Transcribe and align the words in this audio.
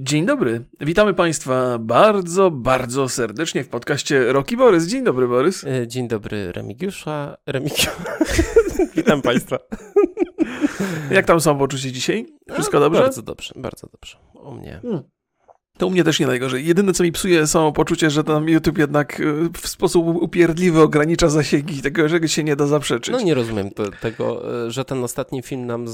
Dzień 0.00 0.26
dobry. 0.26 0.64
Witamy 0.80 1.14
Państwa 1.14 1.78
bardzo, 1.78 2.50
bardzo 2.50 3.08
serdecznie 3.08 3.64
w 3.64 3.68
podcaście 3.68 4.32
Roki 4.32 4.56
Borys. 4.56 4.86
Dzień 4.86 5.04
dobry, 5.04 5.28
Borys. 5.28 5.64
E, 5.64 5.88
dzień 5.88 6.08
dobry, 6.08 6.52
Remigiusza. 6.52 7.36
Remigiusza. 7.46 7.90
Witam 8.96 9.22
Państwa. 9.22 9.58
Jak 11.10 11.26
tam 11.26 11.40
są 11.40 11.58
poczucie 11.58 11.92
dzisiaj? 11.92 12.26
Wszystko 12.52 12.80
dobrze? 12.80 13.00
Bardzo 13.02 13.22
dobrze, 13.22 13.54
bardzo 13.56 13.88
dobrze. 13.92 14.18
U 14.34 14.52
mnie. 14.52 14.78
Hmm. 14.82 15.02
To 15.78 15.86
u 15.86 15.90
mnie 15.90 16.04
też 16.04 16.20
nie 16.20 16.26
najgorzej. 16.26 16.66
Jedyne, 16.66 16.92
co 16.92 17.04
mi 17.04 17.12
psuje, 17.12 17.46
są 17.46 17.72
poczucie, 17.72 18.10
że 18.10 18.24
tam 18.24 18.48
YouTube 18.48 18.78
jednak 18.78 19.20
y, 19.20 19.50
w 19.62 19.68
sposób 19.68 20.06
upierdliwy 20.06 20.80
ogranicza 20.80 21.28
zasięgi, 21.28 21.82
tego, 21.82 22.08
że 22.08 22.28
się 22.28 22.44
nie 22.44 22.56
da 22.56 22.66
zaprzeczyć. 22.66 23.12
No 23.12 23.20
nie 23.20 23.34
rozumiem 23.34 23.70
to, 23.70 23.90
tego, 24.00 24.54
e, 24.66 24.70
że 24.70 24.84
ten 24.84 25.04
ostatni 25.04 25.42
film 25.42 25.66
nam 25.66 25.88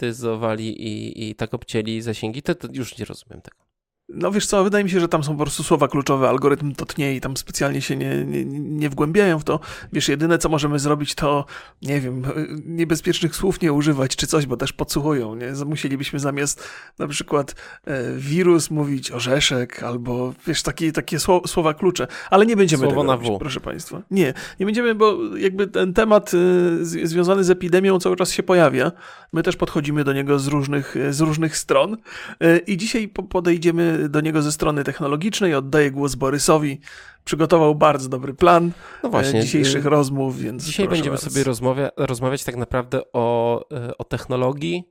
zdemonetyzowali 0.00 0.82
i, 0.82 1.28
i 1.30 1.34
tak 1.34 1.54
obcięli 1.54 2.02
zasięgi, 2.02 2.42
to, 2.42 2.54
to 2.54 2.68
już 2.72 2.98
nie 2.98 3.04
rozumiem 3.04 3.42
tego. 3.42 3.69
No 4.14 4.30
wiesz 4.32 4.46
co, 4.46 4.64
wydaje 4.64 4.84
mi 4.84 4.90
się, 4.90 5.00
że 5.00 5.08
tam 5.08 5.24
są 5.24 5.36
po 5.36 5.42
prostu 5.42 5.62
słowa 5.62 5.88
kluczowe, 5.88 6.28
algorytm 6.28 6.74
to 6.74 6.86
tnie 6.86 7.14
i 7.14 7.20
tam 7.20 7.36
specjalnie 7.36 7.80
się 7.80 7.96
nie, 7.96 8.24
nie, 8.24 8.44
nie 8.60 8.90
wgłębiają 8.90 9.38
w 9.38 9.44
to. 9.44 9.60
Wiesz, 9.92 10.08
jedyne 10.08 10.38
co 10.38 10.48
możemy 10.48 10.78
zrobić 10.78 11.14
to, 11.14 11.44
nie 11.82 12.00
wiem, 12.00 12.22
niebezpiecznych 12.80 13.36
słów 13.36 13.60
nie 13.60 13.72
używać 13.72 14.16
czy 14.16 14.26
coś, 14.26 14.46
bo 14.46 14.56
też 14.56 14.72
podsłuchują, 14.72 15.34
nie? 15.34 15.52
Musielibyśmy 15.66 16.18
zamiast 16.18 16.68
na 16.98 17.08
przykład 17.08 17.54
e, 17.84 18.16
wirus 18.16 18.70
mówić 18.70 19.10
orzeszek 19.10 19.82
albo, 19.82 20.34
wiesz, 20.46 20.62
takie, 20.62 20.92
takie 20.92 21.18
słowa 21.46 21.74
klucze, 21.74 22.06
ale 22.30 22.46
nie 22.46 22.56
będziemy 22.56 22.80
Słowo 22.80 22.92
tego 22.92 23.04
na 23.04 23.12
robić, 23.12 23.30
w. 23.30 23.38
proszę 23.38 23.60
Państwa. 23.60 24.02
Nie, 24.10 24.34
nie 24.60 24.66
będziemy, 24.66 24.94
bo 24.94 25.36
jakby 25.36 25.66
ten 25.66 25.94
temat 25.94 26.32
e, 26.34 26.84
związany 26.84 27.44
z 27.44 27.50
epidemią 27.50 27.98
cały 27.98 28.16
czas 28.16 28.32
się 28.32 28.42
pojawia. 28.42 28.92
My 29.32 29.42
też 29.42 29.56
podchodzimy 29.56 30.04
do 30.04 30.12
niego 30.12 30.38
z 30.38 30.46
różnych, 30.46 30.96
z 31.10 31.20
różnych 31.20 31.56
stron 31.56 31.96
e, 32.40 32.58
i 32.58 32.76
dzisiaj 32.76 33.08
podejdziemy 33.08 33.99
do 34.08 34.20
niego 34.20 34.42
ze 34.42 34.52
strony 34.52 34.84
technologicznej. 34.84 35.54
Oddaję 35.54 35.90
głos 35.90 36.14
Borysowi. 36.14 36.80
Przygotował 37.24 37.74
bardzo 37.74 38.08
dobry 38.08 38.34
plan 38.34 38.72
no 39.02 39.08
właśnie, 39.10 39.42
dzisiejszych 39.42 39.86
y, 39.86 39.88
rozmów, 39.88 40.38
więc. 40.38 40.64
Dzisiaj 40.64 40.88
będziemy 40.88 41.16
was. 41.16 41.32
sobie 41.32 41.44
rozmawia, 41.44 41.90
rozmawiać 41.96 42.44
tak 42.44 42.56
naprawdę 42.56 43.02
o, 43.12 43.60
y, 43.88 43.96
o 43.96 44.04
technologii, 44.04 44.84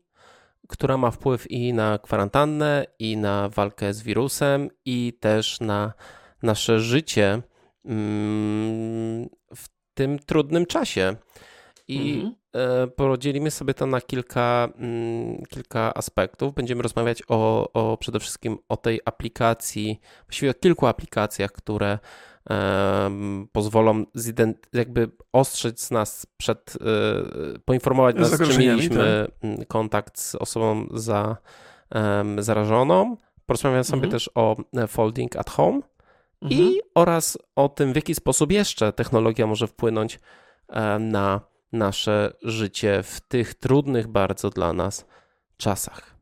która 0.67 0.97
ma 0.97 1.11
wpływ 1.11 1.52
i 1.52 1.73
na 1.73 1.97
kwarantannę, 1.97 2.86
i 3.00 3.17
na 3.17 3.50
walkę 3.50 3.94
z 3.94 4.02
wirusem, 4.02 4.69
i 4.86 5.14
też 5.19 5.59
na 5.59 5.94
nasze 6.44 6.80
życie 6.80 7.41
mm, 7.86 9.30
w 9.56 9.69
tym 9.94 10.19
trudnym 10.19 10.66
czasie. 10.66 11.16
I 11.88 12.14
mhm. 12.14 12.36
E, 12.55 12.88
podzielimy 12.88 13.52
sobie 13.52 13.73
to 13.73 13.86
na 13.86 14.02
kilka, 14.02 14.69
mm, 14.75 15.44
kilka 15.50 15.94
aspektów. 15.94 16.53
Będziemy 16.53 16.83
rozmawiać 16.83 17.23
o, 17.28 17.69
o 17.73 17.97
przede 17.97 18.19
wszystkim 18.19 18.58
o 18.69 18.78
tej 18.78 19.02
aplikacji, 19.06 20.00
właściwie 20.28 20.52
o 20.52 20.53
kilku 20.53 20.88
aplikacjach, 20.88 21.52
które 21.52 22.00
um, 22.50 23.47
pozwolą 23.52 24.06
jakby 24.73 25.11
ostrzec 25.33 25.91
nas 25.91 26.25
przed, 26.38 26.78
e, 26.81 27.59
poinformować 27.66 28.16
nas, 28.16 28.38
czy 28.52 28.59
mieliśmy 28.59 29.28
tak. 29.41 29.67
kontakt 29.67 30.19
z 30.19 30.36
osobą 30.36 30.88
za, 30.94 31.38
um, 31.95 32.44
zarażoną. 32.44 33.17
Porozmawiamy 33.45 33.84
sobie 33.84 34.03
mhm. 34.03 34.11
też 34.11 34.30
o 34.36 34.56
e, 34.78 34.88
folding 34.88 35.36
at 35.36 35.50
home 35.50 35.81
mhm. 36.41 36.61
i 36.61 36.80
oraz 36.95 37.38
o 37.56 37.69
tym, 37.69 37.94
w 37.94 37.95
jaki 37.95 38.16
sposób 38.16 38.52
jeszcze 38.52 38.94
technologia 38.94 39.47
może 39.47 39.67
wpłynąć 39.67 40.19
um, 40.69 41.09
na 41.09 41.41
nasze 41.72 42.34
życie 42.42 43.03
w 43.03 43.22
tych 43.22 43.53
trudnych 43.53 44.08
bardzo 44.08 44.50
dla 44.50 44.73
nas 44.73 45.06
czasach. 45.58 46.19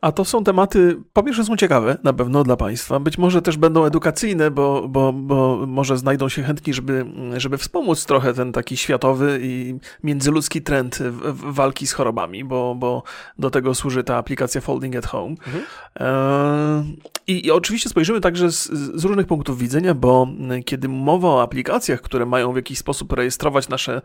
A 0.00 0.12
to 0.12 0.24
są 0.24 0.44
tematy, 0.44 0.96
po 1.12 1.22
pierwsze 1.22 1.44
są 1.44 1.56
ciekawe 1.56 1.98
na 2.02 2.12
pewno 2.12 2.44
dla 2.44 2.56
Państwa, 2.56 3.00
być 3.00 3.18
może 3.18 3.42
też 3.42 3.56
będą 3.56 3.84
edukacyjne, 3.84 4.50
bo, 4.50 4.88
bo, 4.88 5.12
bo 5.12 5.66
może 5.66 5.98
znajdą 5.98 6.28
się 6.28 6.42
chętni, 6.42 6.74
żeby, 6.74 7.06
żeby 7.36 7.58
wspomóc 7.58 8.06
trochę 8.06 8.34
ten 8.34 8.52
taki 8.52 8.76
światowy 8.76 9.38
i 9.42 9.78
międzyludzki 10.04 10.62
trend 10.62 10.98
walki 11.32 11.86
z 11.86 11.92
chorobami, 11.92 12.44
bo, 12.44 12.74
bo 12.74 13.02
do 13.38 13.50
tego 13.50 13.74
służy 13.74 14.04
ta 14.04 14.16
aplikacja 14.16 14.60
Folding 14.60 14.96
at 14.96 15.06
Home. 15.06 15.34
Mhm. 15.46 15.64
E, 16.00 17.12
i, 17.26 17.46
I, 17.46 17.50
oczywiście 17.50 17.88
spojrzymy 17.88 18.20
także 18.20 18.52
z, 18.52 18.70
z, 18.70 19.04
różnych 19.04 19.26
punktów 19.26 19.58
widzenia, 19.58 19.94
bo 19.94 20.28
kiedy 20.64 20.88
mowa 20.88 21.28
o 21.28 21.42
aplikacjach, 21.42 22.00
które 22.00 22.26
mają 22.26 22.52
w 22.52 22.56
jakiś 22.56 22.78
sposób 22.78 23.12
rejestrować 23.12 23.68
nasze, 23.68 24.02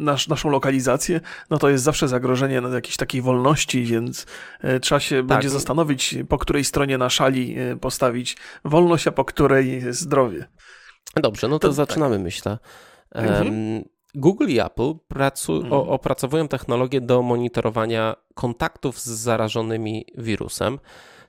nasz, 0.00 0.28
naszą 0.28 0.50
lokalizację, 0.50 1.20
no 1.50 1.58
to 1.58 1.68
jest 1.68 1.84
zawsze 1.84 2.08
zagrożenie 2.08 2.62
jakiejś 2.72 2.96
takiej 2.96 3.22
wolności, 3.22 3.84
więc 3.84 4.19
E, 4.60 4.80
trzeba 4.80 5.00
się 5.00 5.16
tak. 5.16 5.26
będzie 5.26 5.50
zastanowić, 5.50 6.14
po 6.28 6.38
której 6.38 6.64
stronie 6.64 6.98
na 6.98 7.10
szali 7.10 7.58
e, 7.58 7.76
postawić 7.76 8.36
wolność, 8.64 9.06
a 9.06 9.12
po 9.12 9.24
której 9.24 9.82
zdrowie. 9.92 10.46
Dobrze, 11.16 11.48
no 11.48 11.58
to, 11.58 11.68
to 11.68 11.74
zaczynamy, 11.74 12.16
tak. 12.16 12.24
myślę. 12.24 12.58
Mhm. 13.14 13.84
Google 14.14 14.48
i 14.48 14.60
Apple 14.60 14.94
pracu, 15.08 15.56
mhm. 15.56 15.72
opracowują 15.72 16.48
technologię 16.48 17.00
do 17.00 17.22
monitorowania 17.22 18.16
kontaktów 18.34 19.00
z 19.00 19.06
zarażonymi 19.06 20.06
wirusem, 20.18 20.78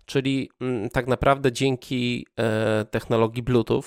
czyli 0.06 0.50
m, 0.62 0.90
tak 0.90 1.08
naprawdę 1.08 1.52
dzięki 1.52 2.28
e, 2.40 2.86
technologii 2.86 3.44
Bluetooth, 3.44 3.84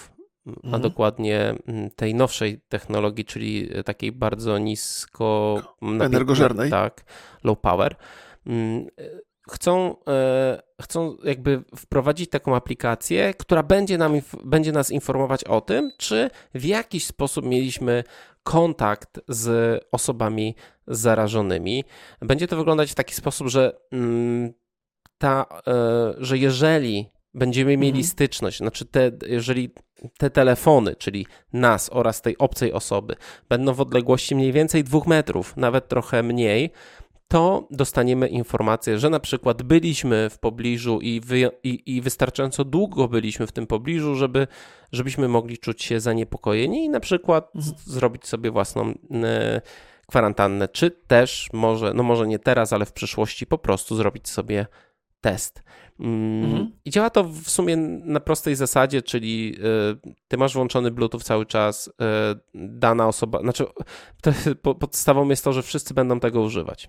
mhm. 0.46 0.74
a 0.74 0.78
dokładnie 0.78 1.54
tej 1.96 2.14
nowszej 2.14 2.60
technologii, 2.68 3.24
czyli 3.24 3.70
takiej 3.84 4.12
bardzo 4.12 4.58
nisko 4.58 5.60
energożernej, 6.00 6.70
tak, 6.70 7.04
low 7.44 7.60
power, 7.60 7.96
chcą, 9.50 9.96
e, 10.08 10.62
chcą 10.82 11.16
jakby 11.24 11.62
wprowadzić 11.76 12.30
taką 12.30 12.56
aplikację, 12.56 13.34
która 13.34 13.62
będzie, 13.62 13.98
nam, 13.98 14.12
będzie 14.44 14.72
nas 14.72 14.90
informować 14.90 15.44
o 15.44 15.60
tym, 15.60 15.90
czy 15.98 16.30
w 16.54 16.64
jakiś 16.64 17.06
sposób 17.06 17.44
mieliśmy 17.44 18.04
kontakt 18.42 19.20
z 19.28 19.80
osobami 19.92 20.54
zarażonymi. 20.86 21.84
Będzie 22.20 22.46
to 22.46 22.56
wyglądać 22.56 22.90
w 22.90 22.94
taki 22.94 23.14
sposób, 23.14 23.48
że, 23.48 23.78
mm, 23.92 24.52
ta, 25.18 25.46
e, 25.66 26.14
że 26.18 26.38
jeżeli 26.38 27.10
będziemy 27.34 27.76
mieli 27.76 27.98
mhm. 27.98 28.04
styczność, 28.04 28.58
znaczy 28.58 28.84
te, 28.84 29.10
jeżeli 29.26 29.70
te 30.18 30.30
telefony, 30.30 30.96
czyli 30.96 31.26
nas 31.52 31.90
oraz 31.92 32.22
tej 32.22 32.38
obcej 32.38 32.72
osoby, 32.72 33.14
będą 33.48 33.74
w 33.74 33.80
odległości 33.80 34.34
mniej 34.34 34.52
więcej 34.52 34.84
dwóch 34.84 35.06
metrów, 35.06 35.56
nawet 35.56 35.88
trochę 35.88 36.22
mniej, 36.22 36.70
to 37.28 37.68
dostaniemy 37.70 38.28
informację, 38.28 38.98
że 38.98 39.10
na 39.10 39.20
przykład 39.20 39.62
byliśmy 39.62 40.30
w 40.30 40.38
pobliżu 40.38 41.00
i, 41.00 41.20
wy, 41.20 41.50
i, 41.62 41.96
i, 41.96 42.00
wystarczająco 42.00 42.64
długo 42.64 43.08
byliśmy 43.08 43.46
w 43.46 43.52
tym 43.52 43.66
pobliżu, 43.66 44.14
żeby, 44.14 44.46
żebyśmy 44.92 45.28
mogli 45.28 45.58
czuć 45.58 45.82
się 45.82 46.00
zaniepokojeni 46.00 46.84
i 46.84 46.88
na 46.88 47.00
przykład 47.00 47.56
mhm. 47.56 47.74
zrobić 47.84 48.26
sobie 48.26 48.50
własną 48.50 48.94
e, 49.12 49.60
kwarantannę, 50.06 50.68
czy 50.68 50.90
też 50.90 51.48
może, 51.52 51.94
no 51.94 52.02
może 52.02 52.26
nie 52.26 52.38
teraz, 52.38 52.72
ale 52.72 52.84
w 52.84 52.92
przyszłości 52.92 53.46
po 53.46 53.58
prostu 53.58 53.96
zrobić 53.96 54.28
sobie 54.28 54.66
test. 55.20 55.62
Mm, 56.00 56.44
mhm. 56.44 56.72
I 56.84 56.90
działa 56.90 57.10
to 57.10 57.24
w 57.24 57.50
sumie 57.50 57.76
na 57.76 58.20
prostej 58.20 58.54
zasadzie, 58.54 59.02
czyli 59.02 59.56
y, 60.04 60.14
ty 60.28 60.36
masz 60.36 60.54
włączony 60.54 60.90
Bluetooth 60.90 61.20
cały 61.20 61.46
czas, 61.46 61.88
y, 61.88 61.92
dana 62.54 63.08
osoba, 63.08 63.40
znaczy 63.40 63.64
podstawą 64.80 65.28
jest 65.28 65.44
to, 65.44 65.52
że 65.52 65.62
wszyscy 65.62 65.94
będą 65.94 66.20
tego 66.20 66.40
używać. 66.40 66.88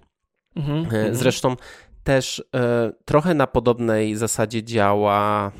Mhm, 0.55 0.77
e, 0.77 0.81
mhm, 0.83 1.15
Zresztą 1.15 1.55
też 2.03 2.43
e, 2.55 2.91
trochę 3.05 3.33
na 3.33 3.47
podobnej 3.47 4.15
zasadzie 4.15 4.63
działa 4.63 5.51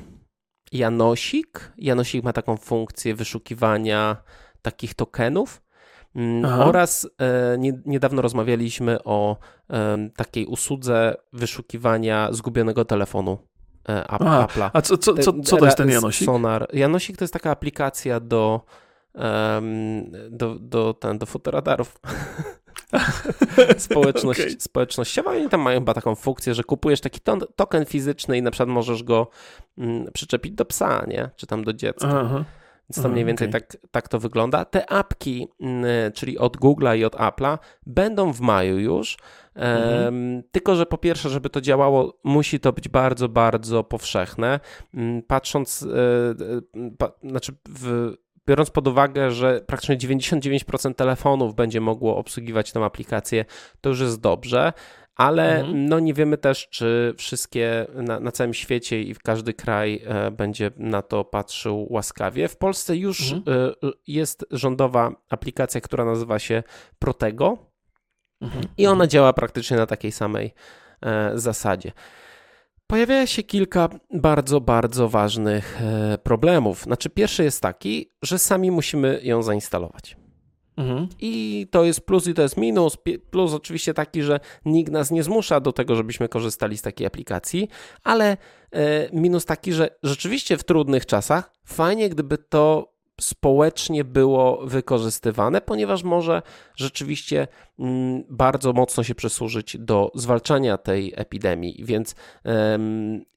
Janosik. 0.72 1.74
Janosik 1.78 2.24
ma 2.24 2.34
taką 2.34 2.58
funkcję 2.58 3.16
wyszukiwania 3.16 4.18
takich 4.62 4.94
tokenów. 4.94 5.62
Mm, 6.16 6.46
Aha. 6.46 6.66
Oraz 6.66 7.10
e, 7.18 7.58
nie, 7.58 7.74
niedawno 7.86 8.22
rozmawialiśmy 8.22 9.04
o 9.04 9.38
takiej 10.16 10.46
usłudze 10.46 11.16
wyszukiwania 11.34 12.30
zgubionego 12.32 12.86
telefonu 12.86 13.38
Apple'a. 13.88 14.70
A 14.74 14.82
co, 14.82 14.98
co, 14.98 15.14
co, 15.14 15.34
co 15.44 15.58
to 15.58 15.66
jest 15.66 15.78
ten 15.78 15.90
Janosik? 15.90 16.26
Sonar. 16.26 16.68
Janosik 16.74 17.18
to 17.18 17.24
jest 17.24 17.34
taka 17.34 17.52
aplikacja 17.52 18.20
do, 18.20 18.62
do, 20.30 20.56
do, 20.60 20.94
ten, 20.94 21.18
do 21.18 21.26
fotoradarów. 21.26 22.00
Społeczność, 23.78 24.40
okay. 24.40 24.56
społecznościowa 24.60 25.32
oni 25.32 25.50
tam 25.50 25.62
mają 25.62 25.80
chyba 25.80 25.94
taką 25.94 26.16
funkcję, 26.16 26.54
że 26.54 26.64
kupujesz 26.64 27.02
taki 27.02 27.20
token 27.56 27.86
fizyczny 27.86 28.38
i 28.38 28.42
na 28.42 28.52
przykład 28.52 28.70
możesz 28.70 29.04
go 29.04 29.30
mm, 29.78 30.12
przyczepić 30.14 30.54
do 30.54 30.66
psa, 30.66 31.06
nie? 31.08 31.30
Czy 31.36 31.48
tam 31.48 31.64
do 31.64 31.74
dziecka. 31.74 32.22
Aha. 32.26 32.46
Więc 32.90 33.04
to 33.04 33.10
mniej 33.10 33.26
więcej 33.26 33.50
okay. 33.50 33.62
tak, 33.62 33.78
tak 33.92 34.08
to 34.08 34.20
wygląda. 34.20 34.66
Te 34.66 34.92
apki, 34.92 35.48
mm, 35.60 36.12
czyli 36.12 36.38
od 36.38 36.58
Google'a 36.58 36.98
i 36.98 37.06
od 37.06 37.16
Apple'a, 37.16 37.58
będą 37.86 38.34
w 38.34 38.42
maju 38.42 38.80
już. 38.80 39.18
Mhm. 39.56 40.44
Tylko, 40.52 40.76
że 40.76 40.86
po 40.86 40.98
pierwsze, 40.98 41.30
żeby 41.30 41.50
to 41.50 41.62
działało, 41.62 42.20
musi 42.24 42.60
to 42.60 42.74
być 42.74 42.90
bardzo, 42.90 43.30
bardzo 43.30 43.84
powszechne. 43.84 44.60
Um, 44.94 45.22
patrząc, 45.28 45.82
yy, 45.82 46.92
pa, 46.98 47.12
znaczy 47.24 47.54
w, 47.70 48.14
biorąc 48.48 48.70
pod 48.70 48.88
uwagę, 48.88 49.32
że 49.32 49.62
praktycznie 49.68 49.98
99% 49.98 50.94
telefonów 50.94 51.56
będzie 51.56 51.82
mogło 51.82 52.18
obsługiwać 52.18 52.72
tę 52.72 52.80
aplikację, 52.86 53.46
to 53.82 53.90
już 53.90 54.00
jest 54.00 54.22
dobrze. 54.22 54.74
ale 55.16 55.60
mhm. 55.60 55.86
no 55.86 56.00
nie 56.00 56.14
wiemy 56.14 56.38
też, 56.38 56.70
czy 56.70 57.14
wszystkie 57.18 57.86
na, 57.94 58.20
na, 58.20 58.32
całym 58.32 58.54
świecie 58.54 59.02
i 59.02 59.14
w 59.14 59.20
każdy 59.20 59.54
kraj 59.54 60.02
e, 60.06 60.32
będzie 60.32 60.72
na 60.78 61.02
to 61.02 61.26
patrzył 61.26 61.88
łaskawie. 61.90 62.48
W 62.48 62.58
Polsce 62.58 62.96
już 62.96 63.32
mhm. 63.32 63.70
e, 63.84 63.92
jest 64.08 64.46
rządowa 64.52 65.12
aplikacja, 65.30 65.82
która 65.82 66.06
nazywa 66.06 66.40
się 66.40 66.64
Protego 67.00 67.58
mhm. 68.42 68.64
i 68.78 68.88
ona 68.88 69.08
działa 69.08 69.34
praktycznie 69.34 69.78
na 69.78 69.86
takiej 69.86 70.12
samej 70.12 70.54
e, 71.02 71.32
zasadzie. 71.36 71.92
Pojawia 72.88 73.28
się 73.28 73.44
kilka 73.44 73.90
bardzo, 74.14 74.62
bardzo 74.62 75.10
ważnych 75.10 75.82
e, 75.82 76.18
problemów. 76.18 76.84
Znaczy, 76.84 77.10
pierwszy 77.10 77.44
jest 77.44 77.62
taki, 77.62 78.12
że 78.22 78.40
sami 78.40 78.72
musimy 78.72 79.20
ją 79.24 79.44
zainstalować. 79.44 80.18
Mhm. 80.78 81.08
I 81.20 81.68
to 81.72 81.84
jest 81.84 82.02
plus 82.02 82.28
i 82.28 82.34
to 82.34 82.42
jest 82.42 82.58
minus. 82.58 82.98
Plus 83.32 83.54
oczywiście 83.54 83.94
taki, 83.94 84.24
że 84.24 84.40
nikt 84.66 84.92
nas 84.92 85.12
nie 85.12 85.24
zmusza 85.24 85.60
do 85.60 85.74
tego, 85.74 85.96
żebyśmy 85.96 86.30
korzystali 86.30 86.78
z 86.78 86.82
takiej 86.82 87.08
aplikacji, 87.08 87.68
ale 88.04 88.38
e, 88.72 89.10
minus 89.14 89.46
taki, 89.46 89.74
że 89.74 89.90
rzeczywiście 90.04 90.58
w 90.58 90.64
trudnych 90.64 91.06
czasach 91.06 91.52
fajnie, 91.66 92.10
gdyby 92.10 92.38
to 92.38 92.95
społecznie 93.22 94.04
było 94.04 94.66
wykorzystywane, 94.66 95.62
ponieważ 95.62 96.04
może 96.04 96.42
rzeczywiście 96.76 97.48
mm, 97.80 98.24
bardzo 98.30 98.74
mocno 98.74 99.04
się 99.04 99.16
przysłużyć 99.16 99.78
do 99.78 100.12
zwalczania 100.16 100.78
tej 100.78 101.14
epidemii. 101.16 101.84
Więc 101.86 102.16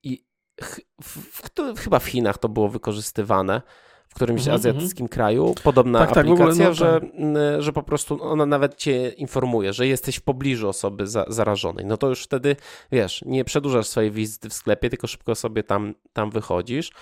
i 0.02 0.24
w, 0.60 0.80
w, 1.02 1.42
w, 1.74 1.78
chyba 1.78 1.98
w 1.98 2.06
Chinach 2.06 2.38
to 2.38 2.48
było 2.48 2.68
wykorzystywane 2.68 3.62
w 4.08 4.14
którymś 4.14 4.42
mm 4.42 4.52
-hmm. 4.52 4.54
azjatyckim 4.54 5.08
kraju, 5.08 5.54
podobna 5.62 5.98
tak, 5.98 6.08
aplikacja, 6.08 6.36
tak, 6.36 6.48
ogóle, 6.48 6.68
no, 6.68 6.74
że, 6.74 7.00
tak. 7.00 7.62
że 7.62 7.72
po 7.72 7.82
prostu 7.82 8.22
ona 8.22 8.46
nawet 8.46 8.76
cię 8.76 9.08
informuje, 9.08 9.72
że 9.72 9.86
jesteś 9.86 10.16
w 10.16 10.22
pobliżu 10.22 10.68
osoby 10.68 11.06
za, 11.06 11.24
zarażonej. 11.28 11.86
No 11.86 11.96
to 11.96 12.08
już 12.08 12.22
wtedy, 12.22 12.56
wiesz, 12.92 13.22
nie 13.26 13.44
przedłużasz 13.44 13.86
swojej 13.86 14.10
wizyty 14.10 14.48
w 14.48 14.54
sklepie, 14.54 14.90
tylko 14.90 15.06
szybko 15.06 15.34
sobie 15.34 15.62
tam, 15.62 15.94
tam 16.12 16.30
wychodzisz. 16.30 16.92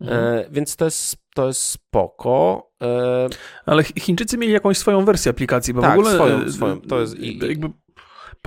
Mhm. 0.00 0.24
E, 0.24 0.44
więc 0.50 0.76
to 0.76 0.84
jest, 0.84 1.16
to 1.34 1.46
jest 1.46 1.62
spoko. 1.62 2.70
E... 2.82 3.28
Ale 3.66 3.84
Chińczycy 3.84 4.38
mieli 4.38 4.52
jakąś 4.52 4.78
swoją 4.78 5.04
wersję 5.04 5.30
aplikacji, 5.30 5.74
bo 5.74 5.80
tak, 5.82 5.96
w 5.96 5.98
ogóle. 5.98 6.14
Swoją, 6.14 6.42
e, 6.42 6.52
swoją. 6.52 6.80
To 6.80 7.00
jest 7.00 7.18
i, 7.18 7.38
jakby 7.48 7.70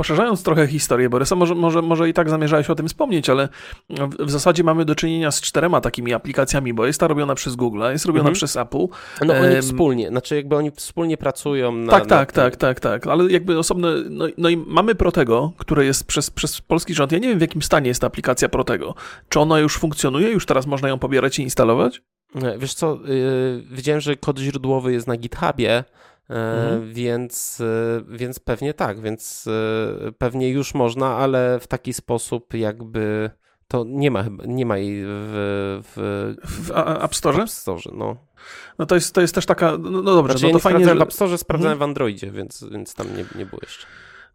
Poszerzając 0.01 0.43
trochę 0.43 0.67
historię 0.67 1.09
Borysa, 1.09 1.35
może, 1.35 1.55
może, 1.55 1.81
może 1.81 2.09
i 2.09 2.13
tak 2.13 2.29
zamierzałeś 2.29 2.69
o 2.69 2.75
tym 2.75 2.87
wspomnieć, 2.87 3.29
ale 3.29 3.49
w, 3.89 4.25
w 4.25 4.31
zasadzie 4.31 4.63
mamy 4.63 4.85
do 4.85 4.95
czynienia 4.95 5.31
z 5.31 5.41
czterema 5.41 5.81
takimi 5.81 6.13
aplikacjami, 6.13 6.73
bo 6.73 6.85
jest 6.85 6.99
ta 6.99 7.07
robiona 7.07 7.35
przez 7.35 7.55
Google, 7.55 7.83
jest 7.91 8.05
robiona 8.05 8.29
mhm. 8.29 8.33
przez 8.33 8.55
Apple. 8.55 8.87
No 9.25 9.33
oni 9.33 9.53
um, 9.53 9.61
wspólnie, 9.61 10.09
znaczy 10.09 10.35
jakby 10.35 10.55
oni 10.55 10.71
wspólnie 10.71 11.17
pracują 11.17 11.71
na... 11.71 11.91
Tak, 11.91 12.05
tak, 12.05 12.35
na... 12.35 12.43
tak, 12.43 12.55
tak, 12.55 12.79
tak, 12.79 13.07
ale 13.07 13.31
jakby 13.31 13.57
osobne, 13.57 13.89
no, 14.09 14.25
no 14.37 14.49
i 14.49 14.57
mamy 14.57 14.95
Protego, 14.95 15.53
które 15.57 15.85
jest 15.85 16.07
przez, 16.07 16.29
przez 16.29 16.61
polski 16.61 16.93
rząd, 16.93 17.11
ja 17.11 17.17
nie 17.17 17.27
wiem 17.27 17.37
w 17.37 17.41
jakim 17.41 17.61
stanie 17.61 17.87
jest 17.87 18.01
ta 18.01 18.07
aplikacja 18.07 18.49
Protego. 18.49 18.95
Czy 19.29 19.39
ona 19.39 19.59
już 19.59 19.77
funkcjonuje, 19.77 20.29
już 20.29 20.45
teraz 20.45 20.67
można 20.67 20.89
ją 20.89 20.99
pobierać 20.99 21.39
i 21.39 21.43
instalować? 21.43 22.01
Wiesz 22.57 22.73
co, 22.73 22.99
yy, 23.05 23.63
widziałem, 23.71 24.01
że 24.01 24.15
kod 24.15 24.39
źródłowy 24.39 24.93
jest 24.93 25.07
na 25.07 25.17
GitHubie, 25.17 25.83
mhm. 26.31 26.93
Więc, 26.93 27.61
e, 27.61 28.01
więc 28.07 28.39
pewnie 28.39 28.73
tak, 28.73 29.01
więc 29.01 29.47
e, 29.47 30.11
pewnie 30.11 30.49
już 30.49 30.73
można, 30.73 31.07
ale 31.07 31.59
w 31.59 31.67
taki 31.67 31.93
sposób 31.93 32.53
jakby 32.53 33.31
to 33.67 33.85
nie 33.87 34.11
ma 34.11 34.23
chyba, 34.23 34.43
nie 34.45 34.65
ma 34.65 34.77
jej 34.77 35.03
w, 35.05 35.81
w, 35.95 36.35
w 36.45 36.71
App 37.03 37.15
Store? 37.15 37.43
App 37.43 37.49
Store, 37.49 37.81
no. 37.93 38.17
No 38.77 38.85
to 38.85 38.95
jest, 38.95 39.15
to 39.15 39.21
jest 39.21 39.35
też 39.35 39.45
taka, 39.45 39.71
no, 39.71 39.89
no 39.89 40.15
dobrze, 40.15 40.33
znaczy, 40.33 40.45
no 40.53 40.59
to 40.59 40.69
ja 40.69 40.73
fajnie, 40.73 40.85
że... 40.85 40.95
w 40.95 41.01
App 41.01 41.13
Store, 41.13 41.37
sprawdzałem 41.37 41.73
mhm. 41.73 41.79
w 41.79 41.89
Androidzie, 41.89 42.31
więc, 42.31 42.65
więc 42.71 42.95
tam 42.95 43.07
nie, 43.17 43.25
nie 43.35 43.45
było 43.45 43.59
jeszcze. 43.61 43.87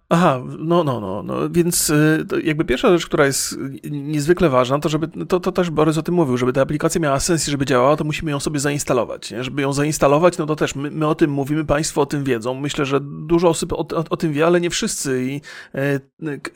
Aha, 0.08 0.42
no, 0.58 0.84
no, 0.84 1.00
no, 1.00 1.22
no. 1.22 1.50
więc 1.50 1.90
y, 1.90 2.26
jakby 2.42 2.64
pierwsza 2.64 2.90
rzecz, 2.90 3.06
która 3.06 3.26
jest 3.26 3.58
niezwykle 3.90 4.48
ważna, 4.48 4.78
to 4.78 4.88
żeby, 4.88 5.08
to, 5.26 5.40
to 5.40 5.52
też 5.52 5.70
Borys 5.70 5.98
o 5.98 6.02
tym 6.02 6.14
mówił, 6.14 6.36
żeby 6.36 6.52
ta 6.52 6.62
aplikacja 6.62 7.00
miała 7.00 7.20
sens 7.20 7.48
i 7.48 7.50
żeby 7.50 7.64
działała, 7.64 7.96
to 7.96 8.04
musimy 8.04 8.30
ją 8.30 8.40
sobie 8.40 8.60
zainstalować, 8.60 9.30
nie? 9.30 9.44
Żeby 9.44 9.62
ją 9.62 9.72
zainstalować, 9.72 10.38
no 10.38 10.46
to 10.46 10.56
też 10.56 10.74
my, 10.74 10.90
my 10.90 11.06
o 11.06 11.14
tym 11.14 11.30
mówimy, 11.30 11.64
Państwo 11.64 12.00
o 12.00 12.06
tym 12.06 12.24
wiedzą. 12.24 12.54
Myślę, 12.54 12.84
że 12.84 13.00
dużo 13.00 13.48
osób 13.48 13.72
o, 13.72 13.78
o, 13.78 14.04
o 14.10 14.16
tym 14.16 14.32
wie, 14.32 14.46
ale 14.46 14.60
nie 14.60 14.70
wszyscy 14.70 15.24
i 15.24 15.40
e, 15.74 16.00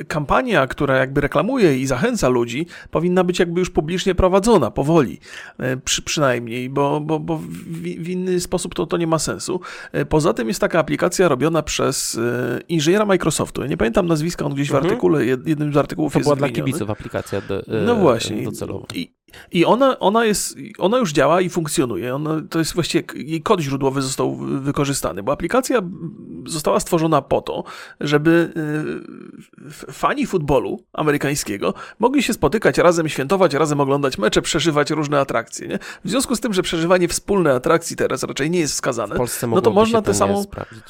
kampania, 0.09 0.67
która 0.67 0.97
jakby 0.97 1.21
reklamuje 1.21 1.79
i 1.79 1.87
zachęca 1.87 2.29
ludzi, 2.29 2.67
powinna 2.91 3.25
być 3.25 3.39
jakby 3.39 3.61
już 3.61 3.71
publicznie 3.71 4.15
prowadzona, 4.15 4.71
powoli, 4.71 5.21
e, 5.59 5.77
przy, 5.77 6.03
przynajmniej, 6.03 6.71
bo, 6.71 7.01
bo, 7.01 7.21
bo 7.21 7.37
w, 7.37 7.47
w, 7.47 8.09
inny 8.09 8.41
sposób 8.41 8.75
to, 8.75 8.87
to 8.87 8.97
nie 8.97 9.07
ma 9.07 9.19
sensu. 9.19 9.61
Poza 10.09 10.33
tym 10.33 10.49
jest 10.49 10.61
taka 10.61 10.79
aplikacja 10.79 11.29
robiona 11.29 11.63
przez 11.63 12.21
inżyniera 12.69 13.07
Microsoftu, 13.07 13.40
Microsoftu. 13.41 13.63
Ja 13.63 13.69
nie 13.69 13.77
pamiętam 13.77 14.07
nazwiska, 14.07 14.45
on 14.45 14.55
gdzieś 14.55 14.69
w 14.69 14.75
mhm. 14.75 14.87
artykule, 14.87 15.27
jednym 15.27 15.73
z 15.73 15.77
artykułów 15.77 16.13
to 16.13 16.19
jest 16.19 16.27
była 16.27 16.37
dla 16.37 16.49
kibiców 16.49 16.91
aplikacja 16.91 17.41
do, 17.41 17.63
No 17.87 17.97
właśnie. 17.97 18.43
docelowa. 18.43 18.87
I, 18.95 19.15
i 19.53 19.65
ona, 19.65 19.99
ona, 19.99 20.25
jest, 20.25 20.57
ona 20.79 20.99
już 20.99 21.13
działa 21.13 21.41
i 21.41 21.49
funkcjonuje. 21.49 22.15
Ona, 22.15 22.43
to 22.51 22.59
jest 22.59 22.75
właściwie 22.75 23.05
jej 23.15 23.43
kod 23.43 23.61
źródłowy 23.61 24.03
został 24.03 24.37
wykorzystany, 24.37 25.23
bo 25.23 25.33
aplikacja 25.33 25.83
została 26.47 26.81
stworzona 26.81 27.23
po 27.23 27.41
to, 27.41 27.65
żeby 28.01 28.53
y, 29.89 29.93
fani 29.93 30.27
futbolu 30.27 30.85
amerykańskiego 30.93 31.75
mogli 31.99 32.23
się 32.23 32.33
spotykać 32.33 32.79
razem, 32.79 33.09
świętować, 33.09 33.55
razem 33.55 33.81
oglądać 33.81 34.19
mecze, 34.19 34.43
przeżywać 34.43 34.91
różne 34.91 35.21
atrakcje. 35.21 35.69
Nie? 35.69 35.79
W 36.05 36.11
związku 36.11 36.37
z 36.37 36.41
tym, 36.41 36.53
że 36.53 36.63
przeżywanie 36.63 37.09
wspólnej 37.09 37.53
atrakcji 37.53 37.97
teraz 37.97 38.23
raczej 38.23 38.51
nie 38.51 38.59
jest 38.59 38.73
wskazane, 38.73 39.17
no 39.49 39.61
to 39.61 39.71
można 39.71 40.03
te 40.03 40.15
samą. 40.15 40.43
Sprawdzić, 40.43 40.83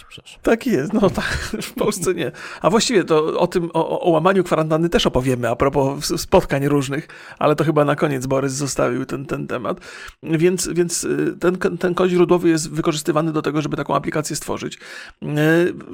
tak 0.43 0.67
jest, 0.67 0.93
no 0.93 1.11
tak, 1.11 1.53
w 1.63 1.73
Polsce 1.73 2.15
nie. 2.15 2.33
A 2.63 2.71
właściwie 2.71 3.05
to 3.05 3.41
o 3.41 3.47
tym, 3.47 3.71
o, 3.73 4.01
o 4.01 4.11
łamaniu 4.11 4.45
kwarantanny 4.45 4.89
też 4.89 5.07
opowiemy 5.07 5.49
a 5.49 5.57
propos 5.57 6.21
spotkań 6.21 6.69
różnych, 6.69 7.09
ale 7.39 7.57
to 7.57 7.65
chyba 7.65 7.85
na 7.85 7.97
koniec 7.97 8.27
Borys 8.31 8.53
zostawił 8.53 9.05
ten, 9.07 9.27
ten 9.27 9.47
temat. 9.47 9.81
Więc, 10.23 10.69
więc 10.69 11.05
y, 11.05 11.37
ten, 11.41 11.79
ten 11.79 11.95
kod 11.95 12.11
źródłowy 12.11 12.49
jest 12.49 12.71
wykorzystywany 12.71 13.33
do 13.33 13.43
tego, 13.43 13.63
żeby 13.63 13.77
taką 13.77 13.95
aplikację 13.95 14.37
stworzyć. 14.37 14.79
Y, 15.23 15.27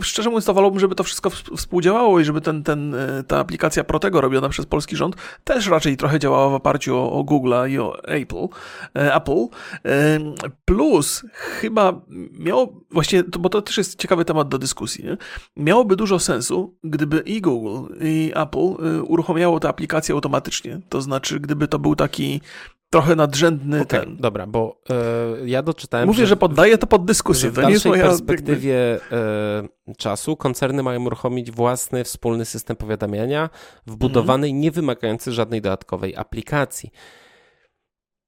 szczerze 0.03 0.29
mówiąc, 0.29 0.44
to 0.44 0.55
wolałbym, 0.55 0.81
żeby 0.81 0.94
to 0.94 1.05
wszystko 1.05 1.31
współdziałało 1.31 2.21
i 2.21 2.25
żeby 2.25 2.41
ten, 2.41 2.62
ten, 2.62 2.94
y, 2.94 3.25
ta 3.27 3.38
aplikacja 3.38 3.85
Protego 3.85 4.21
robiona 4.21 4.49
przez 4.49 4.67
polski 4.67 4.97
rząd 4.97 5.17
też 5.44 5.67
raczej 5.67 5.97
trochę 5.97 6.19
działała 6.19 6.49
w 6.49 6.55
oparciu 6.55 6.97
o, 6.97 7.12
o 7.12 7.25
Google'a 7.25 7.71
i 7.71 7.79
o 7.79 8.05
Apple. 8.05 8.47
Apple. 8.94 9.47
Plus 10.65 11.25
chyba 11.33 12.00
miało, 12.38 12.81
właśnie, 12.91 13.25
bo 13.38 13.49
to 13.49 13.62
też 13.62 13.79
jest 13.79 13.99
ciekawy 13.99 14.25
temat 14.25 14.49
do 14.49 14.59
dyskusji, 14.59 15.05
nie? 15.05 15.17
miałoby 15.56 15.97
dużo 15.97 16.19
sensu, 16.19 16.75
gdyby 16.85 17.19
i 17.19 17.41
Google, 17.41 17.94
i 18.00 18.33
Apple 18.35 19.03
uruchamiało 19.06 19.61
tę 19.61 19.69
aplikację 19.69 20.15
automatycznie. 20.15 20.81
To 20.88 21.03
znaczy, 21.03 21.41
gdyby 21.41 21.69
to 21.69 21.79
był 21.79 21.97
taki 21.97 22.25
trochę 22.90 23.16
nadrzędny 23.16 23.80
okay, 23.80 24.00
ten. 24.00 24.16
Dobra, 24.16 24.47
bo 24.47 24.80
y, 25.42 25.49
ja 25.49 25.62
doczytałem. 25.62 26.06
Mówię, 26.06 26.21
że, 26.21 26.26
że 26.26 26.37
poddaję 26.37 26.78
to 26.78 26.87
pod 26.87 27.04
dyskusję. 27.04 27.50
W 27.50 27.54
to 27.54 27.62
nie 27.62 27.73
jest 27.73 27.85
moja 27.85 28.04
perspektywie 28.04 28.97
y, 29.88 29.95
czasu 29.97 30.37
koncerny 30.37 30.83
mają 30.83 31.04
uruchomić 31.04 31.50
własny 31.50 32.04
wspólny 32.04 32.45
system 32.45 32.76
powiadamiania, 32.76 33.50
wbudowany 33.87 34.47
mm. 34.47 34.56
i 34.56 34.61
nie 34.61 34.71
wymagający 34.71 35.33
żadnej 35.33 35.61
dodatkowej 35.61 36.16
aplikacji. 36.16 36.90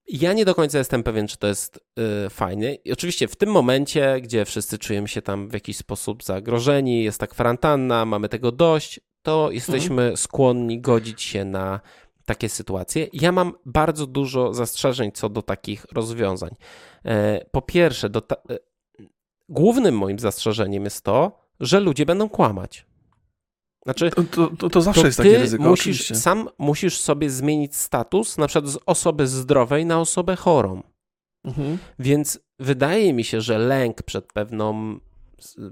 Ja 0.08 0.32
nie 0.32 0.44
do 0.44 0.54
końca 0.54 0.78
jestem 0.78 1.02
pewien, 1.02 1.28
czy 1.28 1.36
to 1.36 1.46
jest 1.46 1.80
y, 2.26 2.30
fajne. 2.30 2.74
I 2.74 2.92
oczywiście 2.92 3.28
w 3.28 3.36
tym 3.36 3.50
momencie, 3.50 4.20
gdzie 4.20 4.44
wszyscy 4.44 4.78
czujemy 4.78 5.08
się 5.08 5.22
tam 5.22 5.48
w 5.48 5.52
jakiś 5.52 5.76
sposób 5.76 6.24
zagrożeni, 6.24 7.04
jest 7.04 7.20
ta 7.20 7.26
kwarantanna, 7.26 8.04
mamy 8.04 8.28
tego 8.28 8.52
dość, 8.52 9.00
to 9.22 9.50
jesteśmy 9.50 10.02
mm. 10.02 10.16
skłonni 10.16 10.80
godzić 10.80 11.22
się 11.22 11.44
na 11.44 11.80
takie 12.28 12.48
sytuacje. 12.48 13.08
Ja 13.12 13.32
mam 13.32 13.52
bardzo 13.66 14.06
dużo 14.06 14.54
zastrzeżeń 14.54 15.12
co 15.12 15.28
do 15.28 15.42
takich 15.42 15.86
rozwiązań. 15.92 16.50
E, 17.04 17.44
po 17.50 17.62
pierwsze, 17.62 18.10
ta... 18.10 18.36
E, 18.50 18.58
głównym 19.48 19.98
moim 19.98 20.18
zastrzeżeniem 20.18 20.84
jest 20.84 21.04
to, 21.04 21.40
że 21.60 21.80
ludzie 21.80 22.06
będą 22.06 22.28
kłamać. 22.28 22.86
Znaczy, 23.84 24.10
to, 24.10 24.22
to, 24.24 24.56
to, 24.56 24.70
to 24.70 24.80
zawsze 24.80 25.06
jest 25.06 25.18
takie 25.18 25.38
ryzyko. 25.38 25.64
Musisz, 25.64 25.96
oczywiście. 25.96 26.14
sam 26.14 26.48
musisz 26.58 27.00
sobie 27.00 27.30
zmienić 27.30 27.76
status, 27.76 28.38
na 28.38 28.46
przykład 28.46 28.72
z 28.72 28.78
osoby 28.86 29.26
zdrowej 29.26 29.86
na 29.86 30.00
osobę 30.00 30.36
chorą. 30.36 30.82
Mhm. 31.44 31.78
Więc 31.98 32.40
wydaje 32.58 33.12
mi 33.12 33.24
się, 33.24 33.40
że 33.40 33.58
lęk 33.58 34.02
przed 34.02 34.32
pewną, 34.32 34.98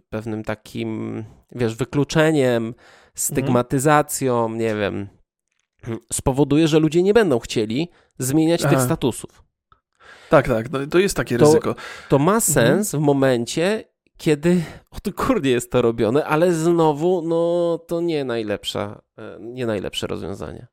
pewnym 0.09 0.45
takim, 0.45 1.25
wiesz, 1.53 1.75
wykluczeniem, 1.75 2.75
stygmatyzacją, 3.15 4.45
mhm. 4.45 4.59
nie 4.59 4.75
wiem, 4.75 5.09
spowoduje, 6.13 6.69
że 6.69 6.79
ludzie 6.79 7.03
nie 7.03 7.15
będą 7.15 7.39
chcieli 7.39 7.91
zmieniać 8.19 8.65
Aha. 8.65 8.71
tych 8.75 8.85
statusów. 8.85 9.43
Tak, 10.31 10.49
tak, 10.49 10.73
no, 10.73 10.87
to 10.87 10.99
jest 10.99 11.17
takie 11.17 11.37
ryzyko. 11.37 11.75
To 12.09 12.19
ma 12.19 12.35
mhm. 12.35 12.41
sens 12.41 12.95
w 12.95 12.99
momencie, 12.99 13.85
kiedy 14.17 14.63
odgórnie 14.91 15.51
jest 15.51 15.71
to 15.71 15.83
robione, 15.83 16.25
ale 16.25 16.53
znowu, 16.53 17.23
no 17.23 17.79
to 17.87 18.01
nie 18.01 18.25
najlepsza, 18.25 19.03
e, 19.19 19.39
nie 19.41 19.67
najlepsze 19.67 20.07
rozwiązanie. 20.07 20.67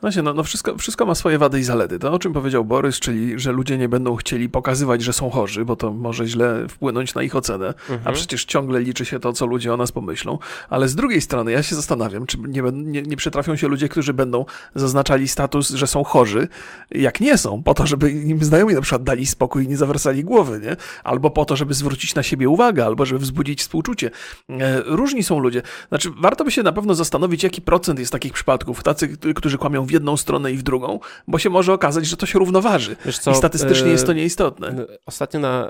Właśnie, 0.00 0.22
no, 0.22 0.34
no 0.34 0.42
wszystko, 0.42 0.78
wszystko 0.78 1.06
ma 1.06 1.14
swoje 1.14 1.38
wady 1.38 1.60
i 1.60 1.62
zalety. 1.62 1.98
To 1.98 2.12
o 2.12 2.18
czym 2.18 2.32
powiedział 2.32 2.64
Borys, 2.64 3.00
czyli 3.00 3.38
że 3.38 3.52
ludzie 3.52 3.78
nie 3.78 3.88
będą 3.88 4.16
chcieli 4.16 4.48
pokazywać, 4.48 5.02
że 5.02 5.12
są 5.12 5.30
chorzy, 5.30 5.64
bo 5.64 5.76
to 5.76 5.92
może 5.92 6.26
źle 6.26 6.68
wpłynąć 6.68 7.14
na 7.14 7.22
ich 7.22 7.36
ocenę, 7.36 7.66
mhm. 7.66 8.00
a 8.04 8.12
przecież 8.12 8.44
ciągle 8.44 8.80
liczy 8.80 9.04
się 9.04 9.20
to, 9.20 9.32
co 9.32 9.46
ludzie 9.46 9.74
o 9.74 9.76
nas 9.76 9.92
pomyślą. 9.92 10.38
Ale 10.70 10.88
z 10.88 10.94
drugiej 10.94 11.20
strony 11.20 11.52
ja 11.52 11.62
się 11.62 11.76
zastanawiam, 11.76 12.26
czy 12.26 12.38
nie, 12.38 12.62
nie, 12.72 13.02
nie 13.02 13.16
przytrafią 13.16 13.56
się 13.56 13.68
ludzie, 13.68 13.88
którzy 13.88 14.14
będą 14.14 14.44
zaznaczali 14.74 15.28
status, 15.28 15.70
że 15.70 15.86
są 15.86 16.04
chorzy, 16.04 16.48
jak 16.90 17.20
nie 17.20 17.38
są, 17.38 17.62
po 17.62 17.74
to, 17.74 17.86
żeby 17.86 18.10
im 18.10 18.44
znajomi 18.44 18.74
na 18.74 18.80
przykład 18.80 19.02
dali 19.02 19.26
spokój 19.26 19.64
i 19.64 19.68
nie 19.68 19.76
zawracali 19.76 20.24
głowy, 20.24 20.60
nie? 20.62 20.76
Albo 21.04 21.30
po 21.30 21.44
to, 21.44 21.56
żeby 21.56 21.74
zwrócić 21.74 22.14
na 22.14 22.22
siebie 22.22 22.48
uwagę, 22.48 22.86
albo 22.86 23.06
żeby 23.06 23.20
wzbudzić 23.20 23.60
współczucie. 23.60 24.10
E, 24.50 24.82
różni 24.86 25.22
są 25.22 25.38
ludzie. 25.38 25.62
Znaczy, 25.88 26.10
warto 26.20 26.44
by 26.44 26.50
się 26.50 26.62
na 26.62 26.72
pewno 26.72 26.94
zastanowić, 26.94 27.42
jaki 27.42 27.62
procent 27.62 27.98
jest 27.98 28.12
takich 28.12 28.32
przypadków, 28.32 28.82
tacy, 28.82 29.16
którzy 29.34 29.58
kłamią 29.58 29.87
w 29.88 29.90
jedną 29.90 30.16
stronę 30.16 30.52
i 30.52 30.56
w 30.56 30.62
drugą, 30.62 30.98
bo 31.28 31.38
się 31.38 31.50
może 31.50 31.72
okazać, 31.72 32.06
że 32.06 32.16
to 32.16 32.26
się 32.26 32.38
równoważy. 32.38 32.96
Co, 33.20 33.30
I 33.30 33.34
statystycznie 33.34 33.90
jest 33.90 34.06
to 34.06 34.12
e, 34.12 34.14
nieistotne. 34.14 34.86
Ostatnio 35.06 35.40
na 35.40 35.68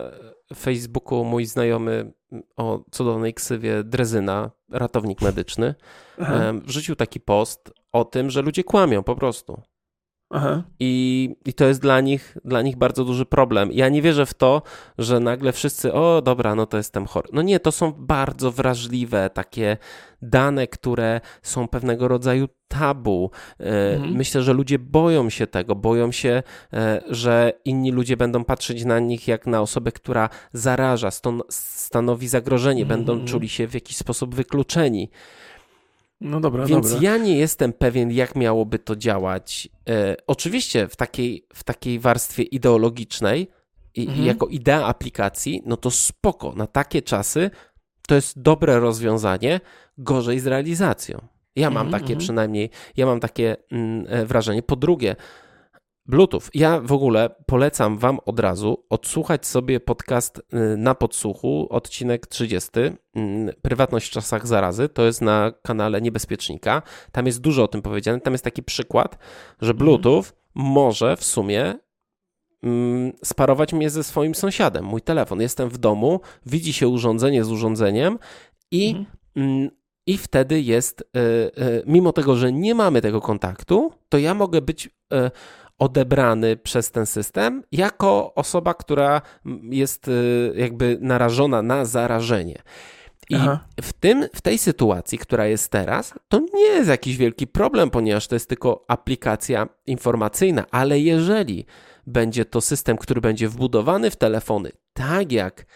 Facebooku 0.57 1.25
mój 1.25 1.47
znajomy 1.47 2.13
o 2.57 2.85
cudownej 2.91 3.35
ksywie 3.35 3.85
Drezyna, 3.85 4.51
ratownik 4.71 5.23
medyczny, 5.23 5.75
Aha. 6.21 6.53
wrzucił 6.65 6.97
taki 6.97 7.21
post 7.21 7.73
o 7.93 8.05
tym, 8.05 8.31
że 8.31 8.43
ludzie 8.43 8.65
kłamią 8.65 9.03
po 9.03 9.17
prostu. 9.17 9.63
Aha. 10.31 10.63
I, 10.81 11.35
I 11.45 11.55
to 11.55 11.65
jest 11.65 11.81
dla 11.81 12.01
nich, 12.01 12.37
dla 12.45 12.63
nich 12.63 12.77
bardzo 12.77 13.05
duży 13.05 13.27
problem. 13.27 13.73
Ja 13.73 13.89
nie 13.89 14.03
wierzę 14.03 14.27
w 14.27 14.35
to, 14.35 14.63
że 14.99 15.21
nagle 15.21 15.53
wszyscy, 15.53 15.93
o 15.93 16.23
dobra, 16.23 16.55
no 16.55 16.67
to 16.67 16.77
jestem 16.77 17.07
chory. 17.07 17.29
No 17.33 17.43
nie, 17.43 17.61
to 17.61 17.73
są 17.73 17.93
bardzo 17.93 18.53
wrażliwe 18.53 19.31
takie 19.31 19.77
dane, 20.23 20.67
które 20.67 21.21
są 21.43 21.69
pewnego 21.69 22.09
rodzaju 22.09 22.49
tabu. 22.69 23.31
E, 23.61 23.95
mhm. 23.95 24.17
Myślę, 24.17 24.43
że 24.43 24.53
ludzie 24.53 24.79
boją 24.79 25.31
się 25.31 25.47
tego, 25.47 25.75
boją 25.75 26.13
się, 26.13 26.43
e, 26.73 27.03
że 27.09 27.53
inni 27.65 27.93
ludzie 27.93 28.17
będą 28.17 28.45
patrzeć 28.45 28.85
na 28.85 28.99
nich 28.99 29.29
jak 29.29 29.47
na 29.47 29.61
osobę, 29.61 29.93
która 29.93 30.29
zaraża, 30.53 31.11
stanowi 31.51 32.29
zagrożenie, 32.29 32.83
mhm. 32.83 33.05
będą 33.05 33.25
czuli 33.25 33.49
się 33.49 33.67
w 33.67 33.75
jakiś 33.75 33.97
sposób 33.97 34.35
wykluczeni. 34.35 35.11
No 36.21 36.41
dobra, 36.41 36.67
Więc 36.67 36.93
dobra. 36.93 37.11
ja 37.11 37.17
nie 37.17 37.37
jestem 37.37 37.73
pewien, 37.73 38.11
jak 38.11 38.37
miałoby 38.37 38.79
to 38.79 38.97
działać. 38.97 39.69
E, 39.89 40.17
oczywiście 40.27 40.89
w 40.89 40.97
takiej, 40.97 41.47
w 41.55 41.65
takiej 41.65 41.99
warstwie 41.99 42.43
ideologicznej 42.43 43.49
i, 43.95 44.07
mhm. 44.09 44.27
jako 44.27 44.47
idea 44.47 44.87
aplikacji, 44.87 45.63
no 45.67 45.77
to 45.77 45.91
spoko. 45.91 46.53
Na 46.53 46.67
takie 46.67 47.03
czasy 47.03 47.51
to 48.09 48.15
jest 48.15 48.43
dobre 48.43 48.81
rozwiązanie, 48.81 49.61
gorzej 49.99 50.41
z 50.41 50.47
realizacją. 50.47 51.38
Ja 51.57 51.71
mam 51.71 51.87
mhm, 51.87 52.03
takie 52.03 52.13
mhm. 52.13 52.19
przynajmniej, 52.19 52.71
ja 52.97 53.07
mam 53.07 53.21
takie 53.21 53.57
mm, 53.73 54.07
e, 54.09 54.27
wrażenie. 54.27 54.63
Po 54.63 54.77
drugie, 54.77 55.17
Bluetooth. 56.09 56.43
Ja 56.55 56.81
w 56.81 56.93
ogóle 56.93 57.31
polecam 57.47 57.99
Wam 57.99 58.19
od 58.27 58.41
razu 58.41 58.85
odsłuchać 58.91 59.47
sobie 59.47 59.81
podcast 59.81 60.39
y, 60.39 60.77
na 60.77 60.95
podsłuchu, 60.95 61.67
odcinek 61.71 62.27
30, 62.27 62.71
mm, 63.15 63.55
Prywatność 63.63 64.09
w 64.09 64.11
czasach 64.11 64.47
zarazy. 64.47 64.89
To 64.89 65.05
jest 65.05 65.23
na 65.23 65.53
kanale 65.63 66.01
Niebezpiecznika. 66.01 66.83
Tam 67.13 67.27
jest 67.27 67.41
dużo 67.41 67.65
o 67.65 67.69
tym 67.69 67.83
powiedziane. 67.83 68.21
Tam 68.21 68.35
jest 68.35 68.45
taki 68.45 68.63
przykład, 68.63 69.19
że 69.61 69.71
mhm. 69.71 69.79
Bluetooth 69.79 70.25
może 70.55 71.17
w 71.17 71.25
sumie 71.25 71.75
mm, 72.63 73.13
sparować 73.25 73.73
mnie 73.73 73.91
ze 73.91 74.05
swoim 74.05 74.35
sąsiadem. 74.35 74.85
Mój 74.85 75.03
telefon. 75.03 75.41
Jestem 75.41 75.69
w 75.69 75.79
domu, 75.79 76.21
widzi 76.47 76.73
się 76.73 76.89
urządzenie 76.89 77.45
z 77.45 77.51
urządzeniem 77.51 78.19
i 78.71 78.89
mhm. 78.89 79.07
Mm, 79.37 79.71
i 80.09 80.19
wtedy 80.19 80.61
jest, 80.61 81.01
y, 81.01 81.21
y, 81.63 81.83
mimo 81.87 82.13
tego, 82.13 82.37
że 82.37 82.53
nie 82.53 82.75
mamy 82.75 83.01
tego 83.01 83.21
kontaktu, 83.21 83.93
to 84.09 84.19
ja 84.19 84.35
mogę 84.35 84.63
być 84.63 84.91
odebrany 85.79 86.57
przez 86.57 86.91
ten 86.91 87.07
system 87.07 87.63
jako 87.73 88.35
osoba, 88.35 88.75
która 88.75 89.23
jest 89.63 90.11
jakby 90.55 90.99
narażona 91.01 91.63
na 91.63 91.85
zarażenie. 91.85 92.63
I 93.31 93.83
w, 93.83 93.93
tym, 93.93 94.27
w 94.35 94.41
tej 94.41 94.59
sytuacji, 94.59 95.19
która 95.19 95.47
jest 95.47 95.73
teraz, 95.73 96.15
to 96.29 96.41
nie 96.55 96.65
jest 96.65 96.89
jakiś 96.89 97.17
wielki 97.17 97.47
problem, 97.47 97.91
ponieważ 97.91 98.29
to 98.29 98.35
jest 98.35 98.49
tylko 98.49 98.85
aplikacja 98.89 99.69
informacyjna, 99.87 100.65
ale 100.71 101.01
jeżeli 101.01 101.67
będzie 102.07 102.45
to 102.45 102.61
system, 102.61 102.97
który 102.97 103.21
będzie 103.21 103.49
wbudowany 103.49 104.11
w 104.11 104.17
telefony, 104.17 104.71
tak 104.93 105.33
jak 105.33 105.67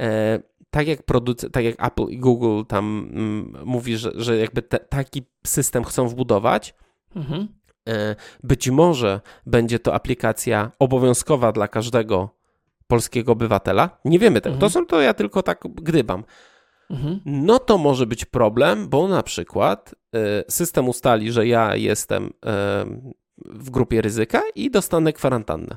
e, 0.00 0.38
tak 0.72 0.86
jak, 0.86 1.02
produc- 1.06 1.50
tak 1.50 1.64
jak 1.64 1.86
Apple 1.86 2.06
i 2.08 2.18
Google 2.18 2.62
tam 2.68 3.10
mm, 3.12 3.54
mówi, 3.64 3.96
że, 3.96 4.12
że 4.14 4.36
jakby 4.36 4.62
te, 4.62 4.78
taki 4.78 5.22
system 5.46 5.84
chcą 5.84 6.08
wbudować, 6.08 6.74
mhm. 7.16 7.48
E, 7.88 8.16
być 8.42 8.70
może 8.70 9.20
będzie 9.46 9.78
to 9.78 9.94
aplikacja 9.94 10.70
obowiązkowa 10.78 11.52
dla 11.52 11.68
każdego 11.68 12.28
polskiego 12.86 13.32
obywatela. 13.32 13.98
Nie 14.04 14.18
wiemy 14.18 14.40
tego. 14.40 14.54
Mhm. 14.54 14.60
To 14.60 14.70
są 14.70 14.86
to 14.86 15.00
ja 15.00 15.14
tylko 15.14 15.42
tak 15.42 15.64
gdybam. 15.74 16.24
Mhm. 16.90 17.20
No 17.24 17.58
to 17.58 17.78
może 17.78 18.06
być 18.06 18.24
problem, 18.24 18.88
bo 18.88 19.08
na 19.08 19.22
przykład 19.22 19.94
e, 20.14 20.44
system 20.48 20.88
ustali, 20.88 21.32
że 21.32 21.46
ja 21.46 21.76
jestem 21.76 22.24
e, 22.24 22.30
w 23.38 23.70
grupie 23.70 24.02
ryzyka 24.02 24.42
i 24.54 24.70
dostanę 24.70 25.12
kwarantannę. 25.12 25.76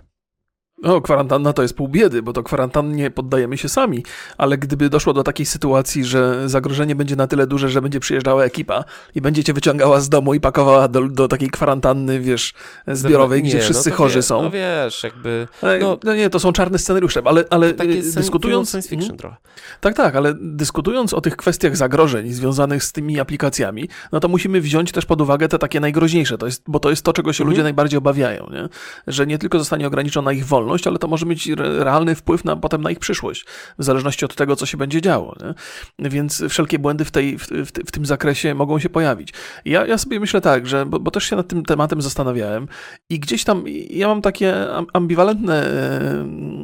O, 0.84 1.02
kwarantanna 1.02 1.54
to 1.54 1.62
jest 1.62 1.76
pół 1.76 1.88
biedy, 1.88 2.22
bo 2.22 2.34
to 2.34 2.44
kwarantannie 2.44 3.12
poddajemy 3.12 3.58
się 3.58 3.70
sami, 3.70 4.04
ale 4.38 4.58
gdyby 4.58 4.90
doszło 4.90 5.14
do 5.14 5.24
takiej 5.24 5.46
sytuacji, 5.46 6.06
że 6.06 6.50
zagrożenie 6.50 6.96
będzie 6.96 7.16
na 7.16 7.28
tyle 7.28 7.48
duże, 7.48 7.70
że 7.70 7.82
będzie 7.82 8.00
przyjeżdżała 8.00 8.44
ekipa 8.44 8.84
i 9.16 9.22
będzie 9.22 9.44
cię 9.44 9.54
wyciągała 9.54 10.00
z 10.00 10.10
domu 10.10 10.34
i 10.34 10.40
pakowała 10.40 10.88
do, 10.88 11.08
do 11.10 11.28
takiej 11.28 11.50
kwarantanny, 11.50 12.20
wiesz, 12.20 12.54
zbiorowej, 12.88 13.44
nie, 13.44 13.50
gdzie 13.50 13.58
no 13.58 13.64
wszyscy 13.64 13.90
no 13.90 13.96
chorzy 13.96 14.16
wie, 14.16 14.24
są. 14.24 14.44
No 14.44 14.52
wiesz, 14.52 15.04
jakby... 15.04 15.48
No, 15.82 15.98
no, 16.04 16.16
nie, 16.16 16.30
to 16.30 16.40
są 16.40 16.54
czarne 16.54 16.78
scenariusze, 16.78 17.22
ale, 17.26 17.44
ale 17.50 17.74
dyskutując... 18.16 18.70
science 18.70 18.90
fiction 18.90 19.08
hmm? 19.08 19.18
trochę. 19.18 19.36
Tak, 19.82 19.96
tak, 19.96 20.16
ale 20.16 20.34
dyskutując 20.42 21.14
o 21.14 21.22
tych 21.22 21.38
kwestiach 21.38 21.78
zagrożeń 21.78 22.34
związanych 22.34 22.84
z 22.84 22.92
tymi 22.92 23.20
aplikacjami, 23.20 23.90
no 24.12 24.20
to 24.20 24.28
musimy 24.28 24.62
wziąć 24.62 24.92
też 24.92 25.06
pod 25.06 25.22
uwagę 25.22 25.48
te 25.48 25.60
takie 25.60 25.80
najgroźniejsze, 25.80 26.38
to 26.38 26.46
jest, 26.46 26.64
bo 26.68 26.80
to 26.80 26.90
jest 26.90 27.04
to, 27.04 27.14
czego 27.14 27.34
się 27.34 27.44
mhm. 27.44 27.50
ludzie 27.50 27.64
najbardziej 27.64 27.98
obawiają, 27.98 28.50
nie? 28.52 28.70
że 29.08 29.28
nie 29.28 29.38
tylko 29.38 29.60
zostanie 29.60 29.88
ograniczona 29.88 30.32
ich 30.32 30.46
wolność, 30.46 30.65
wolność, 30.66 30.88
ale 30.88 31.00
to 31.00 31.08
może 31.08 31.26
mieć 31.26 31.48
realny 31.58 32.16
wpływ 32.16 32.46
na, 32.46 32.56
potem 32.56 32.82
na 32.82 32.92
ich 32.92 33.00
przyszłość, 33.00 33.46
w 33.78 33.84
zależności 33.84 34.26
od 34.26 34.36
tego, 34.36 34.56
co 34.56 34.66
się 34.66 34.78
będzie 34.78 35.02
działo. 35.02 35.36
Nie? 36.00 36.10
Więc 36.10 36.44
wszelkie 36.50 36.80
błędy 36.80 37.06
w, 37.06 37.12
tej, 37.12 37.38
w, 37.38 37.48
w, 37.48 37.72
w, 37.72 37.92
tym 37.92 38.06
zakresie 38.06 38.56
mogą 38.56 38.80
się 38.80 38.90
pojawić. 38.90 39.34
Ja, 39.66 39.86
ja 39.86 39.98
sobie 39.98 40.20
myślę 40.20 40.42
tak, 40.42 40.68
że, 40.68 40.86
bo, 40.86 41.00
bo, 41.00 41.12
też 41.12 41.24
się 41.24 41.36
nad 41.36 41.48
tym 41.48 41.66
tematem 41.66 42.02
zastanawiałem 42.02 42.68
i 43.10 43.20
gdzieś 43.20 43.44
tam 43.44 43.64
ja 43.90 44.08
mam 44.08 44.22
takie 44.22 44.68
ambiwalentne, 44.94 45.70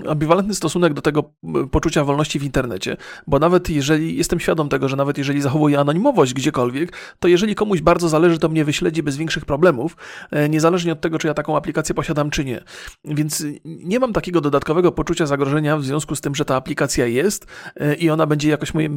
ambiwalentny 0.10 0.55
stosunek 0.55 0.93
do 0.93 1.01
tego 1.01 1.34
poczucia 1.72 2.03
wolności 2.03 2.39
w 2.39 2.43
internecie, 2.43 2.98
bo 3.27 3.39
nawet 3.39 3.70
jeżeli, 3.70 4.17
jestem 4.17 4.39
świadom 4.39 4.70
tego, 4.70 4.89
że 4.89 4.96
nawet 4.96 5.17
jeżeli 5.17 5.41
zachowuję 5.41 5.79
anonimowość 5.79 6.34
gdziekolwiek, 6.34 6.93
to 7.20 7.27
jeżeli 7.27 7.55
komuś 7.55 7.81
bardzo 7.81 8.10
zależy, 8.10 8.39
to 8.39 8.50
mnie 8.50 8.65
wyśledzi 8.65 9.03
bez 9.03 9.17
większych 9.17 9.46
problemów, 9.46 9.98
e, 10.31 10.50
niezależnie 10.50 10.91
od 10.91 11.01
tego, 11.01 11.20
czy 11.20 11.27
ja 11.27 11.34
taką 11.34 11.58
aplikację 11.58 11.96
posiadam, 11.96 12.29
czy 12.29 12.46
nie. 12.46 12.63
Więc 13.05 13.43
nie 13.91 14.00
mam 14.00 14.13
takiego 14.13 14.41
dodatkowego 14.41 14.91
poczucia 14.91 15.25
zagrożenia 15.25 15.77
w 15.77 15.86
związku 15.86 16.15
z 16.15 16.21
tym, 16.21 16.36
że 16.36 16.45
ta 16.45 16.55
aplikacja 16.55 17.05
jest 17.05 17.45
e, 17.75 17.95
i 17.95 18.10
ona 18.10 18.27
będzie 18.27 18.50
jakoś 18.50 18.74
mnie, 18.74 18.89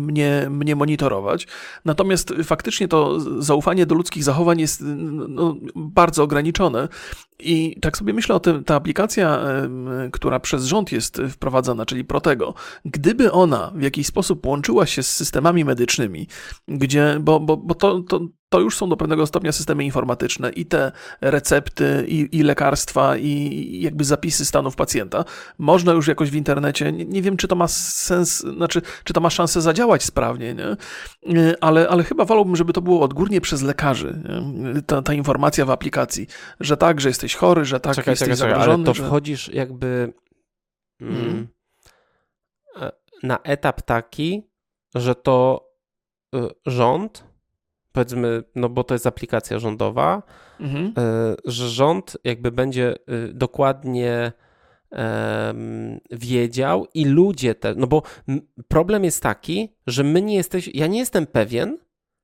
mnie 0.50 0.76
monitorować. 0.76 1.46
Natomiast 1.84 2.34
faktycznie 2.44 2.88
to 2.88 3.20
zaufanie 3.42 3.86
do 3.86 3.94
ludzkich 3.94 4.24
zachowań 4.24 4.60
jest 4.60 4.82
no, 5.28 5.56
bardzo 5.74 6.22
ograniczone. 6.22 6.88
I 7.38 7.80
tak 7.80 7.96
sobie 7.96 8.12
myślę 8.12 8.34
o 8.34 8.40
tym, 8.40 8.64
ta 8.64 8.74
aplikacja, 8.74 9.40
która 10.12 10.40
przez 10.40 10.64
rząd 10.64 10.92
jest 10.92 11.22
wprowadzana, 11.30 11.86
czyli 11.86 12.04
Protego, 12.04 12.54
gdyby 12.84 13.32
ona 13.32 13.72
w 13.74 13.82
jakiś 13.82 14.06
sposób 14.06 14.46
łączyła 14.46 14.86
się 14.86 15.02
z 15.02 15.08
systemami 15.08 15.64
medycznymi, 15.64 16.28
gdzie, 16.68 17.16
bo, 17.20 17.40
bo, 17.40 17.56
bo 17.56 17.74
to, 17.74 18.00
to, 18.00 18.20
to 18.54 18.60
już 18.60 18.76
są 18.76 18.88
do 18.88 18.96
pewnego 18.96 19.26
stopnia 19.26 19.52
systemy 19.52 19.84
informatyczne 19.84 20.50
i 20.50 20.66
te 20.66 20.92
recepty, 21.20 22.04
i, 22.08 22.28
i 22.32 22.42
lekarstwa, 22.42 23.16
i 23.16 23.80
jakby 23.80 24.04
zapisy 24.04 24.44
stanów 24.44 24.76
pacjenta. 24.76 25.24
Można 25.58 25.92
już 25.92 26.08
jakoś 26.08 26.30
w 26.30 26.34
internecie, 26.34 26.92
nie, 26.92 27.04
nie, 27.04 27.22
wiem, 27.22 27.36
czy 27.36 27.48
to 27.48 27.56
ma 27.56 27.68
sens, 27.68 28.38
znaczy, 28.38 28.82
czy 29.04 29.12
to 29.12 29.20
ma 29.20 29.30
szansę 29.30 29.60
zadziałać 29.60 30.02
sprawnie, 30.02 30.54
nie? 30.54 30.76
Ale, 31.60 31.88
ale 31.88 32.04
chyba 32.04 32.24
wolałbym, 32.24 32.56
żeby 32.56 32.72
to 32.72 32.80
było 32.80 33.00
odgórnie 33.00 33.40
przez 33.40 33.62
lekarzy, 33.62 34.22
ta, 34.86 35.02
ta, 35.02 35.14
informacja 35.14 35.64
w 35.64 35.70
aplikacji, 35.70 36.26
że 36.60 36.76
tak, 36.76 37.00
że 37.00 37.08
jesteś 37.08 37.34
chory, 37.34 37.64
że 37.64 37.80
tak, 37.80 37.94
czekaj, 37.94 38.12
jesteś 38.12 38.28
czekaj, 38.28 38.38
zagrożony. 38.38 38.74
Ale 38.74 38.84
to 38.84 38.94
że... 38.94 39.06
wchodzisz 39.06 39.48
jakby 39.48 40.12
mm, 41.00 41.14
hmm. 41.14 41.48
na 43.22 43.38
etap 43.42 43.82
taki, 43.82 44.42
że 44.94 45.14
to 45.14 45.68
y, 46.34 46.38
rząd 46.66 47.33
powiedzmy, 47.94 48.42
no 48.54 48.68
bo 48.68 48.84
to 48.84 48.94
jest 48.94 49.06
aplikacja 49.06 49.58
rządowa, 49.58 50.22
mhm. 50.60 50.92
E, 50.98 51.34
że 51.44 51.68
rząd 51.68 52.16
jakby 52.24 52.52
będzie 52.52 52.94
y, 52.94 53.32
dokładnie 53.34 54.32
wiedział 56.10 56.86
i 56.94 57.04
ludzie 57.04 57.54
te, 57.54 57.74
no 57.74 57.86
bo 57.86 58.02
problem 58.68 59.04
jest 59.04 59.22
taki, 59.22 59.68
że 59.86 60.04
my 60.04 60.22
nie 60.22 60.34
jesteśmy, 60.34 60.72
ja 60.76 60.86
nie 60.86 60.98
jestem 60.98 61.26
pewien, 61.26 61.78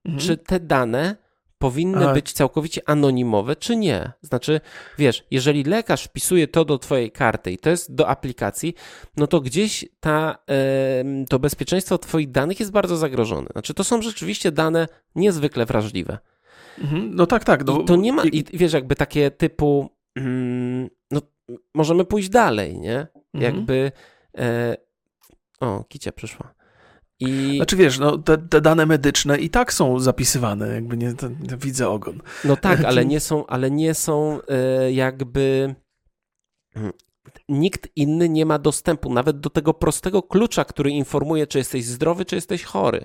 mhm. 0.04 0.20
czy 0.20 0.36
te 0.36 0.60
dane 0.60 1.16
powinny 1.60 2.04
być 2.14 2.32
całkowicie 2.32 2.80
anonimowe, 2.86 3.56
czy 3.56 3.76
nie? 3.76 4.12
Znaczy, 4.22 4.60
wiesz, 4.98 5.24
jeżeli 5.30 5.64
lekarz 5.64 6.04
wpisuje 6.04 6.48
to 6.48 6.64
do 6.64 6.78
twojej 6.78 7.12
karty 7.12 7.52
i 7.52 7.58
to 7.58 7.70
jest 7.70 7.94
do 7.94 8.08
aplikacji, 8.08 8.74
no 9.16 9.26
to 9.26 9.40
gdzieś 9.40 9.84
ta, 10.00 10.38
to 11.28 11.38
bezpieczeństwo 11.38 11.98
twoich 11.98 12.30
danych 12.30 12.60
jest 12.60 12.72
bardzo 12.72 12.96
zagrożone. 12.96 13.48
Znaczy, 13.52 13.74
to 13.74 13.84
są 13.84 14.02
rzeczywiście 14.02 14.52
dane 14.52 14.88
niezwykle 15.14 15.66
wrażliwe. 15.66 16.18
Mhm. 16.78 17.14
No 17.14 17.26
tak, 17.26 17.44
tak. 17.44 17.66
No, 17.66 17.80
I 17.80 17.84
to 17.84 17.96
nie 17.96 18.12
ma, 18.12 18.22
i- 18.24 18.36
i 18.52 18.58
wiesz, 18.58 18.72
jakby 18.72 18.96
takie 18.96 19.30
typu, 19.30 19.90
mm, 20.16 20.88
no 21.10 21.20
możemy 21.74 22.04
pójść 22.04 22.28
dalej, 22.28 22.78
nie? 22.78 23.06
Mhm. 23.34 23.42
Jakby, 23.42 23.92
e, 24.38 24.76
o, 25.60 25.84
Kicia 25.88 26.12
przyszła. 26.12 26.54
I, 27.20 27.56
Znaczy 27.56 27.76
wiesz, 27.76 27.98
no, 27.98 28.18
te, 28.18 28.38
te 28.38 28.60
dane 28.60 28.86
medyczne 28.86 29.38
i 29.38 29.50
tak 29.50 29.72
są 29.72 29.98
zapisywane, 29.98 30.68
jakby 30.74 30.96
nie, 30.96 31.14
widzę 31.58 31.88
ogon. 31.88 32.20
no 32.44 32.56
tak, 32.56 32.84
ale 32.88 33.04
nie 33.06 33.20
są, 33.20 33.46
ale 33.46 33.70
nie 33.70 33.94
są 33.94 34.38
e, 34.48 34.92
jakby, 34.92 35.74
nikt 37.48 37.88
inny 37.96 38.28
nie 38.28 38.46
ma 38.46 38.58
dostępu 38.58 39.12
nawet 39.14 39.40
do 39.40 39.50
tego 39.50 39.74
prostego 39.74 40.22
klucza, 40.22 40.64
który 40.64 40.90
informuje, 40.90 41.46
czy 41.46 41.58
jesteś 41.58 41.84
zdrowy, 41.84 42.24
czy 42.24 42.34
jesteś 42.34 42.64
chory. 42.64 43.04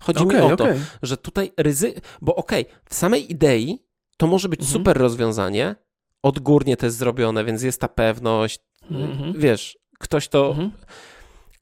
Chodzi 0.00 0.24
Okej, 0.24 0.40
mi 0.46 0.52
o 0.52 0.56
to, 0.56 0.66
że 1.02 1.16
tutaj 1.16 1.52
ryzyko, 1.56 2.00
bo 2.20 2.36
okej, 2.36 2.66
w 2.84 2.94
samej 2.94 3.32
idei 3.32 3.82
to 4.16 4.26
może 4.26 4.48
być 4.48 4.60
Mhm. 4.60 4.72
super 4.72 4.96
rozwiązanie, 4.96 5.76
odgórnie 6.22 6.76
to 6.76 6.86
jest 6.86 6.96
zrobione, 6.98 7.44
więc 7.44 7.62
jest 7.62 7.80
ta 7.80 7.88
pewność, 7.88 8.60
Mhm. 8.90 9.32
wiesz, 9.36 9.78
ktoś 9.98 10.28
to, 10.28 10.48
Mhm. 10.48 10.70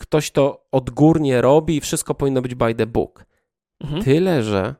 Ktoś 0.00 0.30
to 0.30 0.66
odgórnie 0.72 1.40
robi 1.40 1.76
i 1.76 1.80
wszystko 1.80 2.14
powinno 2.14 2.42
być 2.42 2.54
by 2.54 2.74
the 2.74 2.86
book. 2.86 3.24
Mhm. 3.80 4.02
Tyle, 4.02 4.42
że 4.42 4.74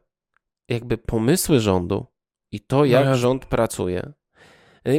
jakby 0.69 0.99
pomysły 0.99 1.61
rządu 1.61 2.07
i 2.53 2.61
to, 2.61 2.85
jak 2.85 3.05
ja- 3.05 3.15
rząd 3.15 3.47
pracuje, 3.47 4.13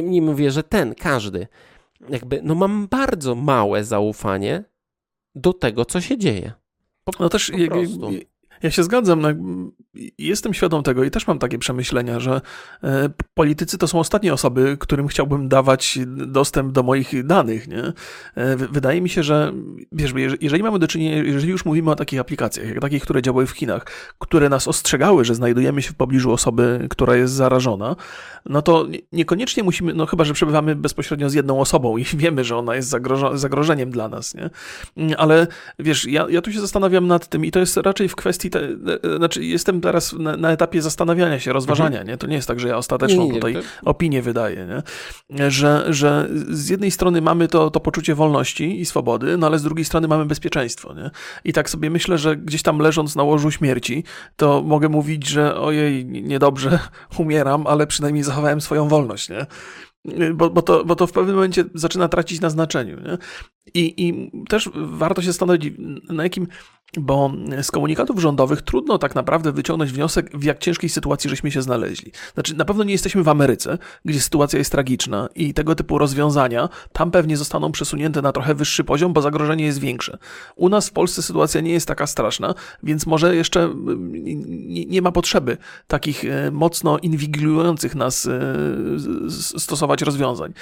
nie 0.02 0.22
mówię, 0.22 0.50
że 0.50 0.62
ten, 0.62 0.94
każdy, 0.94 1.46
jakby, 2.08 2.40
no 2.42 2.54
mam 2.54 2.88
bardzo 2.88 3.34
małe 3.34 3.84
zaufanie 3.84 4.64
do 5.34 5.52
tego, 5.52 5.84
co 5.84 6.00
się 6.00 6.18
dzieje. 6.18 6.52
Po, 7.04 7.12
No 7.20 7.28
też 7.28 7.50
po 7.50 7.58
ja, 7.58 7.68
prostu. 7.68 8.10
Ja- 8.62 8.70
się 8.70 8.82
zgadzam, 8.82 9.20
no, 9.20 9.28
jestem 10.18 10.54
świadom 10.54 10.82
tego 10.82 11.04
i 11.04 11.10
też 11.10 11.26
mam 11.26 11.38
takie 11.38 11.58
przemyślenia, 11.58 12.20
że 12.20 12.40
e, 12.84 13.08
politycy 13.34 13.78
to 13.78 13.88
są 13.88 13.98
ostatnie 13.98 14.32
osoby, 14.32 14.76
którym 14.80 15.08
chciałbym 15.08 15.48
dawać 15.48 15.98
dostęp 16.06 16.72
do 16.72 16.82
moich 16.82 17.26
danych, 17.26 17.68
nie? 17.68 17.82
E, 18.34 18.56
wy- 18.56 18.68
wydaje 18.68 19.00
mi 19.00 19.08
się, 19.08 19.22
że 19.22 19.52
wiesz, 19.92 20.12
jeże- 20.14 20.36
jeżeli 20.40 20.62
mamy 20.62 20.78
do 20.78 20.88
czynienia, 20.88 21.16
jeżeli 21.22 21.50
już 21.50 21.64
mówimy 21.64 21.90
o 21.90 21.94
takich 21.96 22.20
aplikacjach, 22.20 22.68
jak 22.68 22.80
takich, 22.80 23.02
które 23.02 23.22
działały 23.22 23.46
w 23.46 23.50
Chinach, 23.50 23.84
które 24.18 24.48
nas 24.48 24.68
ostrzegały, 24.68 25.24
że 25.24 25.34
znajdujemy 25.34 25.82
się 25.82 25.90
w 25.90 25.94
pobliżu 25.94 26.32
osoby, 26.32 26.86
która 26.90 27.16
jest 27.16 27.34
zarażona, 27.34 27.96
no 28.46 28.62
to 28.62 28.86
nie- 28.86 28.98
niekoniecznie 29.12 29.62
musimy, 29.62 29.94
no 29.94 30.06
chyba, 30.06 30.24
że 30.24 30.34
przebywamy 30.34 30.76
bezpośrednio 30.76 31.30
z 31.30 31.34
jedną 31.34 31.60
osobą 31.60 31.96
i 31.96 32.04
wiemy, 32.14 32.44
że 32.44 32.56
ona 32.56 32.74
jest 32.74 32.94
zagrożeniem 33.34 33.90
dla 33.90 34.08
nas, 34.08 34.34
nie? 34.34 34.50
Ale 35.18 35.46
wiesz, 35.78 36.04
ja, 36.06 36.26
ja 36.30 36.42
tu 36.42 36.52
się 36.52 36.60
zastanawiam 36.60 37.06
nad 37.06 37.28
tym 37.28 37.44
i 37.44 37.50
to 37.50 37.58
jest 37.60 37.76
raczej 37.76 38.08
w 38.08 38.16
kwestii, 38.16 38.50
te, 38.52 38.60
e, 39.14 39.16
znaczy 39.16 39.44
jestem 39.44 39.80
teraz 39.80 40.12
na, 40.12 40.36
na 40.36 40.52
etapie 40.52 40.82
zastanawiania 40.82 41.40
się, 41.40 41.52
rozważania, 41.52 42.02
nie? 42.02 42.16
To 42.16 42.26
nie 42.26 42.36
jest 42.36 42.48
tak, 42.48 42.60
że 42.60 42.68
ja 42.68 42.76
ostateczną 42.76 43.24
Nie, 43.24 43.32
tutaj 43.32 43.56
opinię 43.84 44.22
wydaję, 44.22 44.82
nie? 45.30 45.50
Że, 45.50 45.84
że 45.88 46.28
z 46.50 46.68
jednej 46.68 46.90
strony 46.90 47.20
mamy 47.20 47.48
to, 47.48 47.70
to 47.70 47.80
poczucie 47.80 48.14
wolności 48.14 48.80
i 48.80 48.84
swobody, 48.84 49.36
no 49.36 49.46
ale 49.46 49.58
z 49.58 49.62
drugiej 49.62 49.84
strony 49.84 50.08
mamy 50.08 50.24
bezpieczeństwo, 50.24 50.94
nie? 50.94 51.10
I 51.44 51.52
tak 51.52 51.70
sobie 51.70 51.90
myślę, 51.90 52.18
że 52.18 52.36
gdzieś 52.36 52.62
tam 52.62 52.78
leżąc 52.78 53.16
na 53.16 53.22
łożu 53.22 53.50
śmierci, 53.50 54.04
to 54.36 54.62
mogę 54.62 54.88
mówić, 54.88 55.28
że 55.28 55.56
ojej, 55.56 56.06
niedobrze, 56.06 56.78
umieram, 57.18 57.66
ale 57.66 57.86
przynajmniej 57.86 58.24
zachowałem 58.24 58.60
swoją 58.60 58.88
wolność, 58.88 59.28
nie? 59.28 59.46
Bo, 60.34 60.50
bo, 60.50 60.62
to, 60.62 60.84
bo 60.84 60.96
to 60.96 61.06
w 61.06 61.12
pewnym 61.12 61.34
momencie 61.34 61.64
zaczyna 61.74 62.08
tracić 62.08 62.40
na 62.40 62.50
znaczeniu. 62.50 63.00
Nie? 63.00 63.18
I, 63.74 64.08
I 64.08 64.30
też 64.48 64.70
warto 64.74 65.22
się 65.22 65.26
zastanowić, 65.26 65.74
na 66.08 66.22
jakim, 66.22 66.46
bo 66.96 67.32
z 67.62 67.70
komunikatów 67.70 68.20
rządowych 68.20 68.62
trudno 68.62 68.98
tak 68.98 69.14
naprawdę 69.14 69.52
wyciągnąć 69.52 69.92
wniosek, 69.92 70.30
w 70.38 70.44
jak 70.44 70.58
ciężkiej 70.58 70.90
sytuacji 70.90 71.30
żeśmy 71.30 71.50
się 71.50 71.62
znaleźli. 71.62 72.12
Znaczy, 72.34 72.56
na 72.56 72.64
pewno 72.64 72.84
nie 72.84 72.92
jesteśmy 72.92 73.22
w 73.22 73.28
Ameryce, 73.28 73.78
gdzie 74.04 74.20
sytuacja 74.20 74.58
jest 74.58 74.72
tragiczna 74.72 75.28
i 75.34 75.54
tego 75.54 75.74
typu 75.74 75.98
rozwiązania 75.98 76.68
tam 76.92 77.10
pewnie 77.10 77.36
zostaną 77.36 77.72
przesunięte 77.72 78.22
na 78.22 78.32
trochę 78.32 78.54
wyższy 78.54 78.84
poziom, 78.84 79.12
bo 79.12 79.22
zagrożenie 79.22 79.64
jest 79.64 79.78
większe. 79.78 80.18
U 80.56 80.68
nas 80.68 80.88
w 80.88 80.92
Polsce 80.92 81.22
sytuacja 81.22 81.60
nie 81.60 81.72
jest 81.72 81.88
taka 81.88 82.06
straszna, 82.06 82.54
więc 82.82 83.06
może 83.06 83.36
jeszcze 83.36 83.62
mm, 83.62 84.12
nie, 84.88 85.02
ma 85.02 85.12
potrzeby 85.12 85.56
takich 85.86 86.24
e, 86.24 86.50
mocno 86.50 86.98
inwigilujących 86.98 87.94
nas 87.94 88.28
s- 89.26 89.62
stosować 89.62 90.02
rozwiązań. 90.02 90.52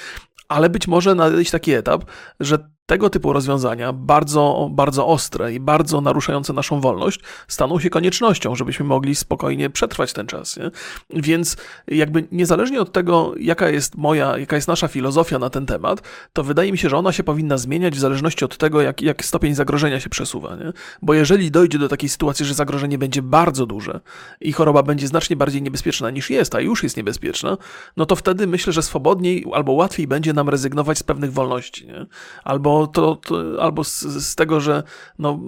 Ale 0.47 0.69
być 0.69 0.87
może 0.87 1.15
nadejść 1.15 1.51
taki 1.51 1.71
etap, 1.71 2.05
że 2.39 2.69
tego 2.91 3.09
typu 3.09 3.33
rozwiązania, 3.33 3.93
bardzo, 3.93 4.69
bardzo 4.71 5.07
ostre 5.07 5.53
i 5.53 5.59
bardzo 5.59 6.01
naruszające 6.01 6.53
naszą 6.53 6.81
wolność, 6.81 7.19
staną 7.47 7.79
się 7.79 7.89
koniecznością, 7.89 8.55
żebyśmy 8.55 8.85
mogli 8.85 9.15
spokojnie 9.15 9.69
przetrwać 9.69 10.13
ten 10.13 10.27
czas. 10.27 10.57
Nie? 10.57 10.71
Więc 11.09 11.57
jakby 11.87 12.27
niezależnie 12.31 12.81
od 12.81 12.91
tego, 12.91 13.33
jaka 13.39 13.69
jest 13.69 13.95
moja, 13.95 14.37
jaka 14.37 14.55
jest 14.55 14.67
nasza 14.67 14.87
filozofia 14.87 15.39
na 15.39 15.49
ten 15.49 15.65
temat, 15.65 16.01
to 16.33 16.43
wydaje 16.43 16.71
mi 16.71 16.77
się, 16.77 16.89
że 16.89 16.97
ona 16.97 17.11
się 17.11 17.23
powinna 17.23 17.57
zmieniać 17.57 17.95
w 17.95 17.99
zależności 17.99 18.45
od 18.45 18.57
tego, 18.57 18.81
jak, 18.81 19.01
jak 19.01 19.25
stopień 19.25 19.55
zagrożenia 19.55 19.99
się 19.99 20.09
przesuwa. 20.09 20.55
Nie? 20.55 20.73
Bo 21.01 21.13
jeżeli 21.13 21.51
dojdzie 21.51 21.79
do 21.79 21.89
takiej 21.89 22.09
sytuacji, 22.09 22.45
że 22.45 22.53
zagrożenie 22.53 22.97
będzie 22.97 23.21
bardzo 23.21 23.65
duże 23.65 23.99
i 24.41 24.51
choroba 24.53 24.83
będzie 24.83 25.07
znacznie 25.07 25.35
bardziej 25.35 25.61
niebezpieczna 25.61 26.09
niż 26.09 26.29
jest, 26.29 26.55
a 26.55 26.59
już 26.59 26.83
jest 26.83 26.97
niebezpieczna, 26.97 27.57
no 27.97 28.05
to 28.05 28.15
wtedy 28.15 28.47
myślę, 28.47 28.73
że 28.73 28.81
swobodniej 28.81 29.45
albo 29.53 29.71
łatwiej 29.71 30.07
będzie 30.07 30.33
nam 30.33 30.49
rezygnować 30.49 30.97
z 30.97 31.03
pewnych 31.03 31.33
wolności. 31.33 31.87
Nie? 31.87 32.05
Albo, 32.43 32.80
to, 32.87 33.15
to, 33.15 33.63
albo 33.63 33.83
z, 33.83 34.01
z 34.01 34.35
tego, 34.35 34.59
że 34.59 34.83
no, 35.19 35.39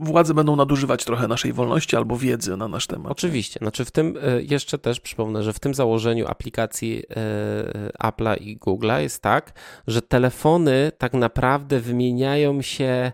władze 0.00 0.34
będą 0.34 0.56
nadużywać 0.56 1.04
trochę 1.04 1.28
naszej 1.28 1.52
wolności 1.52 1.96
albo 1.96 2.16
wiedzy 2.16 2.56
na 2.56 2.68
nasz 2.68 2.86
temat. 2.86 3.12
Oczywiście. 3.12 3.58
Znaczy 3.62 3.84
w 3.84 3.90
tym 3.90 4.18
e, 4.22 4.42
jeszcze 4.42 4.78
też 4.78 5.00
przypomnę, 5.00 5.42
że 5.42 5.52
w 5.52 5.60
tym 5.60 5.74
założeniu 5.74 6.26
aplikacji 6.28 7.02
e, 7.10 7.90
Apple'a 8.02 8.42
i 8.42 8.58
Google'a 8.58 8.98
jest 8.98 9.22
tak, 9.22 9.52
że 9.86 10.02
telefony 10.02 10.92
tak 10.98 11.14
naprawdę 11.14 11.80
wymieniają 11.80 12.62
się 12.62 13.12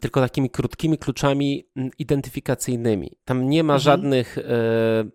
tylko 0.00 0.20
takimi 0.20 0.50
krótkimi 0.50 0.98
kluczami 0.98 1.68
mm, 1.76 1.90
identyfikacyjnymi. 1.98 3.16
Tam 3.24 3.48
nie 3.48 3.64
ma 3.64 3.72
Mhm. 3.74 3.80
żadnych 3.80 4.38
e, 4.38 4.42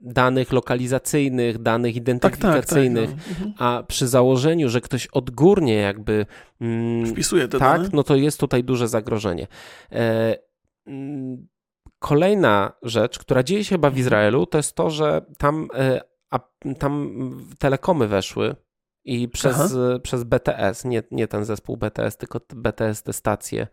danych 0.02 0.52
lokalizacyjnych, 0.52 1.62
danych 1.62 1.96
Tak, 1.96 2.04
tak, 2.06 2.22
tak. 2.22 2.40
identyfikacyjnych, 2.40 3.10
No. 3.10 3.16
Mhm. 3.30 3.54
a 3.58 3.84
przy 3.88 4.08
założeniu, 4.08 4.70
że 4.70 4.82
ktoś 4.82 5.08
odgórnie 5.08 5.76
jakby 5.76 6.26
mm, 6.62 7.06
Wpisuję 7.06 7.48
te 7.48 7.60
tak, 7.60 7.78
dane. 7.78 7.90
no 7.94 8.04
to 8.04 8.16
jest 8.16 8.40
tutaj 8.40 8.64
duże 8.64 8.88
zagrożenie. 8.88 9.48
E, 9.92 10.36
mm, 10.88 11.48
Kolejna 12.00 12.74
rzecz, 12.84 13.20
która 13.20 13.44
dzieje 13.44 13.64
się 13.64 13.76
chyba 13.76 13.90
w 13.90 13.98
Izraelu, 13.98 14.46
to 14.46 14.58
jest 14.58 14.76
to, 14.76 14.90
że 14.90 15.22
tam, 15.38 15.68
e, 15.74 16.02
a, 16.30 16.40
tam 16.80 17.10
telekomy 17.60 18.08
weszły 18.08 18.56
i 19.06 19.30
przez, 19.30 19.74
e, 19.76 20.00
przez 20.00 20.24
BTS, 20.24 20.86
nie, 20.86 21.04
nie 21.12 21.28
ten 21.28 21.46
zespół 21.46 21.78
BTS, 21.78 22.18
tylko 22.18 22.40
BTS 22.56 23.04
te 23.04 23.14
stacje. 23.14 23.68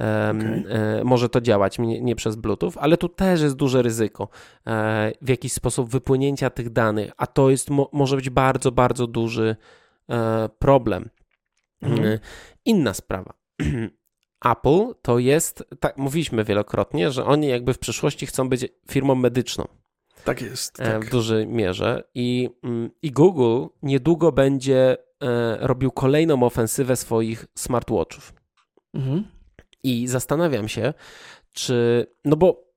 Okej. 0.00 0.64
e, 0.68 1.04
może 1.04 1.28
to 1.28 1.40
działać, 1.40 1.78
nie, 1.78 2.00
nie 2.00 2.16
przez 2.16 2.36
Bluetooth, 2.36 2.72
ale 2.76 2.96
tu 2.96 3.08
też 3.08 3.40
jest 3.40 3.56
duże 3.56 3.82
ryzyko 3.82 4.28
e, 4.66 5.12
w 5.22 5.28
jakiś 5.28 5.52
sposób 5.52 5.90
wypłynięcia 5.90 6.50
tych 6.50 6.70
danych, 6.70 7.12
a 7.16 7.26
to 7.26 7.50
jest, 7.50 7.70
mo, 7.70 7.90
może 7.92 8.16
być 8.16 8.30
bardzo, 8.30 8.72
bardzo 8.72 9.06
duży 9.06 9.56
e, 10.10 10.48
problem. 10.58 11.10
Mhm. 11.82 12.18
Inna 12.64 12.94
sprawa. 12.94 13.32
Apple 14.44 14.94
to 15.02 15.18
jest, 15.18 15.64
tak 15.80 15.98
mówiliśmy 15.98 16.44
wielokrotnie, 16.44 17.10
że 17.10 17.24
oni 17.24 17.48
jakby 17.48 17.74
w 17.74 17.78
przyszłości 17.78 18.26
chcą 18.26 18.48
być 18.48 18.66
firmą 18.90 19.14
medyczną 19.14 19.64
Tak 20.24 20.42
jest. 20.42 20.76
Tak. 20.76 21.04
w 21.04 21.10
dużej 21.10 21.46
mierze 21.46 22.02
i, 22.14 22.50
mm, 22.62 22.90
i 23.02 23.10
Google 23.10 23.64
niedługo 23.82 24.32
będzie 24.32 24.96
robił 25.60 25.90
kolejną 25.90 26.42
ofensywę 26.42 26.96
swoich 26.96 27.46
smartwatchów. 27.54 28.34
Mhm. 28.94 29.24
I 29.82 30.06
zastanawiam 30.08 30.68
się, 30.68 30.94
czy, 31.52 32.06
no 32.24 32.36
bo 32.36 32.70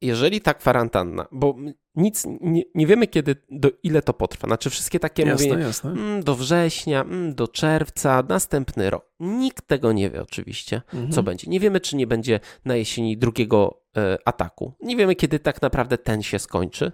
jeżeli 0.00 0.40
ta 0.40 0.54
kwarantanna, 0.54 1.26
bo 1.32 1.56
nic, 1.94 2.24
nie, 2.40 2.62
nie 2.74 2.86
wiemy 2.86 3.06
kiedy, 3.06 3.36
do 3.50 3.70
ile 3.82 4.02
to 4.02 4.12
potrwa, 4.14 4.46
znaczy 4.48 4.70
wszystkie 4.70 5.00
takie 5.00 5.22
Jasne, 5.22 5.46
mówienie, 5.46 5.66
jasne. 5.66 5.90
mm, 5.90 6.22
do 6.22 6.34
września, 6.34 7.00
mm, 7.00 7.34
do 7.34 7.48
czerwca, 7.48 8.22
następny 8.28 8.90
rok. 8.90 9.10
Nikt 9.20 9.66
tego 9.66 9.92
nie 9.92 10.10
wie 10.10 10.22
oczywiście, 10.22 10.82
Mhm. 10.94 11.12
co 11.12 11.22
będzie. 11.22 11.50
Nie 11.50 11.60
wiemy, 11.60 11.80
czy 11.80 11.96
nie 11.96 12.06
będzie 12.06 12.40
na 12.64 12.76
jesieni 12.76 13.18
drugiego 13.18 13.82
e, 13.96 14.18
ataku. 14.24 14.72
Nie 14.80 14.96
wiemy, 14.96 15.14
kiedy 15.14 15.38
tak 15.38 15.62
naprawdę 15.62 15.98
ten 15.98 16.22
się 16.22 16.38
skończy. 16.38 16.92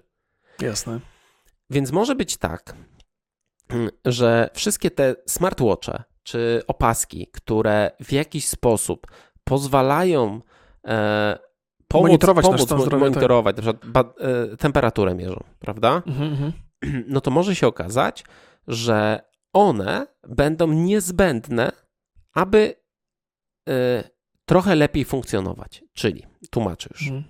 Jasne. 0.60 1.00
Więc 1.70 1.92
może 1.92 2.14
być 2.14 2.36
tak, 2.36 2.76
mm, 3.68 3.90
że 4.04 4.50
wszystkie 4.54 4.90
te 4.90 5.14
smartwatche 5.26 6.02
czy 6.22 6.62
opaski, 6.66 7.26
które 7.32 7.90
w 8.00 8.12
jakiś 8.12 8.48
sposób 8.48 9.06
pozwalają 9.44 10.40
e, 10.86 11.38
pomóc, 11.88 12.06
monitorować, 12.06 12.44
pomóc 12.44 12.70
nasz 12.70 12.80
zdrowie, 12.80 13.04
monitorować, 13.04 13.56
tak. 13.56 13.64
na 13.64 13.72
przykład 13.72 14.14
e, 14.20 14.56
temperaturę 14.56 15.14
mierzą, 15.14 15.44
prawda? 15.58 16.02
Mhm, 16.06 16.32
mhm. 16.32 16.52
no 17.12 17.20
to 17.20 17.30
może 17.30 17.56
się 17.56 17.66
okazać, 17.66 18.24
że 18.68 19.22
one 19.52 20.06
będą 20.28 20.72
niezbędne, 20.72 21.72
aby 22.34 22.74
y, 23.68 23.72
trochę 24.44 24.74
lepiej 24.74 25.04
funkcjonować. 25.04 25.84
Czyli, 25.92 26.26
tłumaczę 26.50 26.88
już. 26.92 27.02
Mhm. 27.02 27.24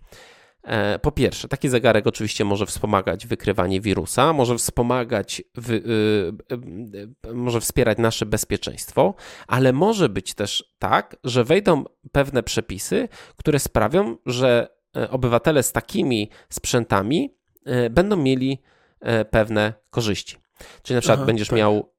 E, 0.62 0.98
po 0.98 1.12
pierwsze, 1.12 1.48
taki 1.48 1.68
zegarek 1.68 2.06
oczywiście 2.06 2.44
może 2.44 2.66
wspomagać 2.66 3.26
wykrywanie 3.26 3.80
wirusa, 3.80 4.32
może 4.32 4.58
wspomagać, 4.58 5.42
wy, 5.54 5.74
y, 5.74 7.28
y, 7.28 7.34
może 7.34 7.60
wspierać 7.60 7.98
nasze 7.98 8.26
bezpieczeństwo, 8.26 9.14
ale 9.46 9.72
może 9.72 10.08
być 10.08 10.34
też 10.34 10.74
tak, 10.78 11.16
że 11.24 11.44
wejdą 11.44 11.84
pewne 12.12 12.42
przepisy, 12.42 13.08
które 13.36 13.58
sprawią, 13.58 14.16
że 14.26 14.68
e, 14.96 15.10
obywatele 15.10 15.62
z 15.62 15.72
takimi 15.72 16.30
sprzętami 16.48 17.34
e, 17.64 17.90
będą 17.90 18.16
mieli 18.16 18.62
pewne 19.30 19.72
korzyści. 19.90 20.36
Czyli 20.82 20.94
na 20.94 21.00
przykład 21.00 21.18
Aha, 21.18 21.26
będziesz 21.26 21.48
tak. 21.48 21.58
miał 21.58 21.92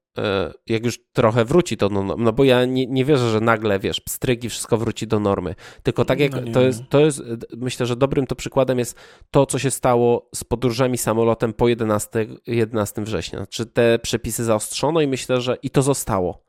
jak 0.66 0.84
już 0.84 0.98
trochę 1.12 1.44
wróci 1.44 1.76
to, 1.76 1.88
no, 1.88 2.16
no 2.18 2.32
bo 2.32 2.44
ja 2.44 2.64
nie, 2.64 2.86
nie 2.86 3.04
wierzę, 3.04 3.30
że 3.30 3.40
nagle, 3.40 3.78
wiesz, 3.78 4.00
pstryk 4.00 4.44
i 4.44 4.48
wszystko 4.48 4.76
wróci 4.76 5.06
do 5.06 5.20
normy. 5.20 5.54
Tylko 5.82 6.04
tak 6.04 6.20
jak 6.20 6.32
no 6.32 6.52
to, 6.52 6.60
jest, 6.60 6.82
to 6.88 7.00
jest, 7.00 7.22
myślę, 7.56 7.86
że 7.86 7.96
dobrym 7.96 8.26
to 8.26 8.34
przykładem 8.34 8.78
jest 8.78 8.98
to, 9.30 9.46
co 9.46 9.58
się 9.58 9.70
stało 9.70 10.28
z 10.34 10.44
podróżami 10.44 10.98
samolotem 10.98 11.52
po 11.52 11.68
11, 11.68 12.26
11 12.46 13.02
września. 13.02 13.38
Znaczy 13.38 13.66
te 13.66 13.98
przepisy 13.98 14.44
zaostrzono 14.44 15.00
i 15.00 15.06
myślę, 15.06 15.40
że 15.40 15.56
i 15.62 15.70
to 15.70 15.82
zostało. 15.82 16.44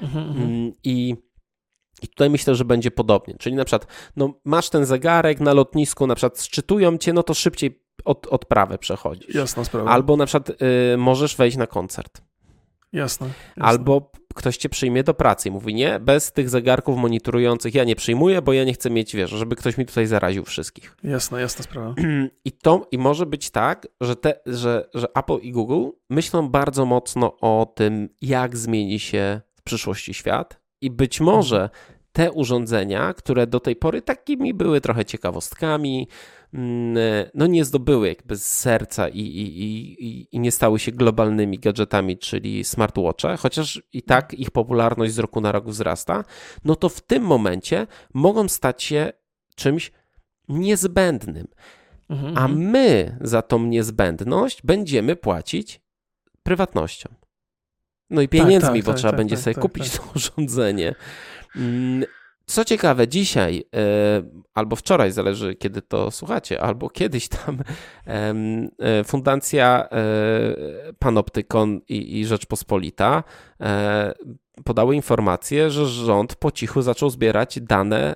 Mhm, 0.00 0.28
mhm. 0.28 0.46
Mm, 0.46 0.72
I 0.84 1.16
i 2.02 2.08
tutaj 2.08 2.30
myślę, 2.30 2.54
że 2.54 2.64
będzie 2.64 2.90
podobnie. 2.90 3.34
Czyli 3.38 3.56
na 3.56 3.64
przykład, 3.64 3.86
no 4.16 4.40
masz 4.44 4.70
ten 4.70 4.86
zegarek 4.86 5.40
na 5.40 5.52
lotnisku, 5.52 6.06
na 6.06 6.14
przykład 6.14 6.42
szczytują 6.42 6.98
cię, 6.98 7.12
no 7.12 7.22
to 7.22 7.34
szybciej 7.34 7.82
od, 8.04 8.26
odprawę 8.26 8.78
przechodzisz. 8.78 9.34
Jasna 9.34 9.64
sprawa. 9.64 9.90
Albo 9.90 10.16
na 10.16 10.26
przykład 10.26 10.62
y, 10.94 10.96
możesz 10.96 11.36
wejść 11.36 11.56
na 11.56 11.66
koncert. 11.66 12.22
Jasne, 12.92 13.26
jasne. 13.26 13.64
Albo 13.64 14.10
ktoś 14.34 14.56
cię 14.56 14.68
przyjmie 14.68 15.04
do 15.04 15.14
pracy 15.14 15.48
i 15.48 15.52
mówi, 15.52 15.74
nie, 15.74 16.00
bez 16.00 16.32
tych 16.32 16.48
zegarków 16.48 16.98
monitorujących 16.98 17.74
ja 17.74 17.84
nie 17.84 17.96
przyjmuję, 17.96 18.42
bo 18.42 18.52
ja 18.52 18.64
nie 18.64 18.72
chcę 18.72 18.90
mieć, 18.90 19.16
wiesz, 19.16 19.30
żeby 19.30 19.56
ktoś 19.56 19.78
mi 19.78 19.86
tutaj 19.86 20.06
zaraził 20.06 20.44
wszystkich. 20.44 20.96
Jasna, 21.04 21.40
jasna 21.40 21.62
sprawa. 21.62 21.94
I 22.44 22.52
to, 22.52 22.88
i 22.90 22.98
może 22.98 23.26
być 23.26 23.50
tak, 23.50 23.86
że, 24.00 24.16
te, 24.16 24.40
że, 24.46 24.88
że 24.94 25.06
Apple 25.14 25.38
i 25.42 25.52
Google 25.52 25.90
myślą 26.10 26.48
bardzo 26.48 26.84
mocno 26.84 27.36
o 27.40 27.72
tym, 27.74 28.08
jak 28.22 28.56
zmieni 28.56 29.00
się 29.00 29.40
w 29.54 29.62
przyszłości 29.62 30.14
świat 30.14 30.60
i 30.80 30.90
być 30.90 31.20
może 31.20 31.62
mhm. 31.62 31.98
te 32.12 32.32
urządzenia, 32.32 33.14
które 33.14 33.46
do 33.46 33.60
tej 33.60 33.76
pory 33.76 34.02
takimi 34.02 34.54
były 34.54 34.80
trochę 34.80 35.04
ciekawostkami, 35.04 36.08
no 37.34 37.46
nie 37.46 37.64
zdobyły 37.64 38.08
jakby 38.08 38.36
z 38.36 38.46
serca 38.46 39.08
i, 39.08 39.20
i, 39.20 39.64
i, 39.64 40.28
i 40.36 40.40
nie 40.40 40.52
stały 40.52 40.78
się 40.78 40.92
globalnymi 40.92 41.58
gadżetami, 41.58 42.18
czyli 42.18 42.64
smartwatche, 42.64 43.36
chociaż 43.36 43.82
i 43.92 44.02
tak 44.02 44.34
ich 44.34 44.50
popularność 44.50 45.14
z 45.14 45.18
roku 45.18 45.40
na 45.40 45.52
rok 45.52 45.68
wzrasta, 45.68 46.24
no 46.64 46.76
to 46.76 46.88
w 46.88 47.00
tym 47.00 47.22
momencie 47.22 47.86
mogą 48.14 48.48
stać 48.48 48.82
się 48.82 49.12
czymś 49.54 49.92
niezbędnym. 50.48 51.46
Mhm. 52.10 52.38
A 52.38 52.46
mhm. 52.46 52.70
my 52.70 53.18
za 53.20 53.42
tą 53.42 53.62
niezbędność 53.64 54.62
będziemy 54.62 55.16
płacić 55.16 55.80
prywatnością. 56.42 57.14
No 58.10 58.22
i 58.22 58.28
pieniędzmi, 58.28 58.60
tak, 58.60 58.72
tak, 58.72 58.84
bo 58.84 58.92
tak, 58.92 58.98
trzeba 58.98 59.10
tak, 59.10 59.18
będzie 59.18 59.36
tak, 59.36 59.44
sobie 59.44 59.54
tak, 59.54 59.62
kupić 59.62 59.90
to 59.90 60.02
urządzenie. 60.14 60.94
Co 62.48 62.64
ciekawe, 62.64 63.08
dzisiaj 63.08 63.64
e, 63.76 64.22
albo 64.54 64.76
wczoraj, 64.76 65.12
zależy 65.12 65.54
kiedy 65.54 65.82
to 65.82 66.10
słuchacie, 66.10 66.60
albo 66.60 66.90
kiedyś 66.90 67.28
tam 67.28 67.58
e, 68.06 69.04
Fundacja 69.04 69.88
e, 69.90 70.92
Panoptykon 70.98 71.80
i, 71.88 72.26
Rzeczpospolita 72.26 73.22
podały 74.64 74.94
informację, 74.94 75.70
że 75.70 75.86
rząd 75.86 76.36
po 76.36 76.50
cichu 76.50 76.82
zaczął 76.82 77.10
zbierać 77.10 77.60
dane 77.60 78.14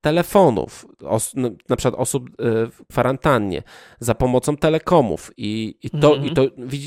telefonów, 0.00 0.86
os, 1.04 1.34
na 1.68 1.76
przykład 1.76 2.00
osób 2.00 2.30
w 2.38 2.78
kwarantannie, 2.88 3.62
za 4.00 4.14
pomocą 4.14 4.56
telekomów. 4.56 5.30
I, 5.36 5.78
i 5.82 5.90
to, 5.90 6.10
-hmm. 6.10 6.26
i 6.26 6.34
to 6.34 6.42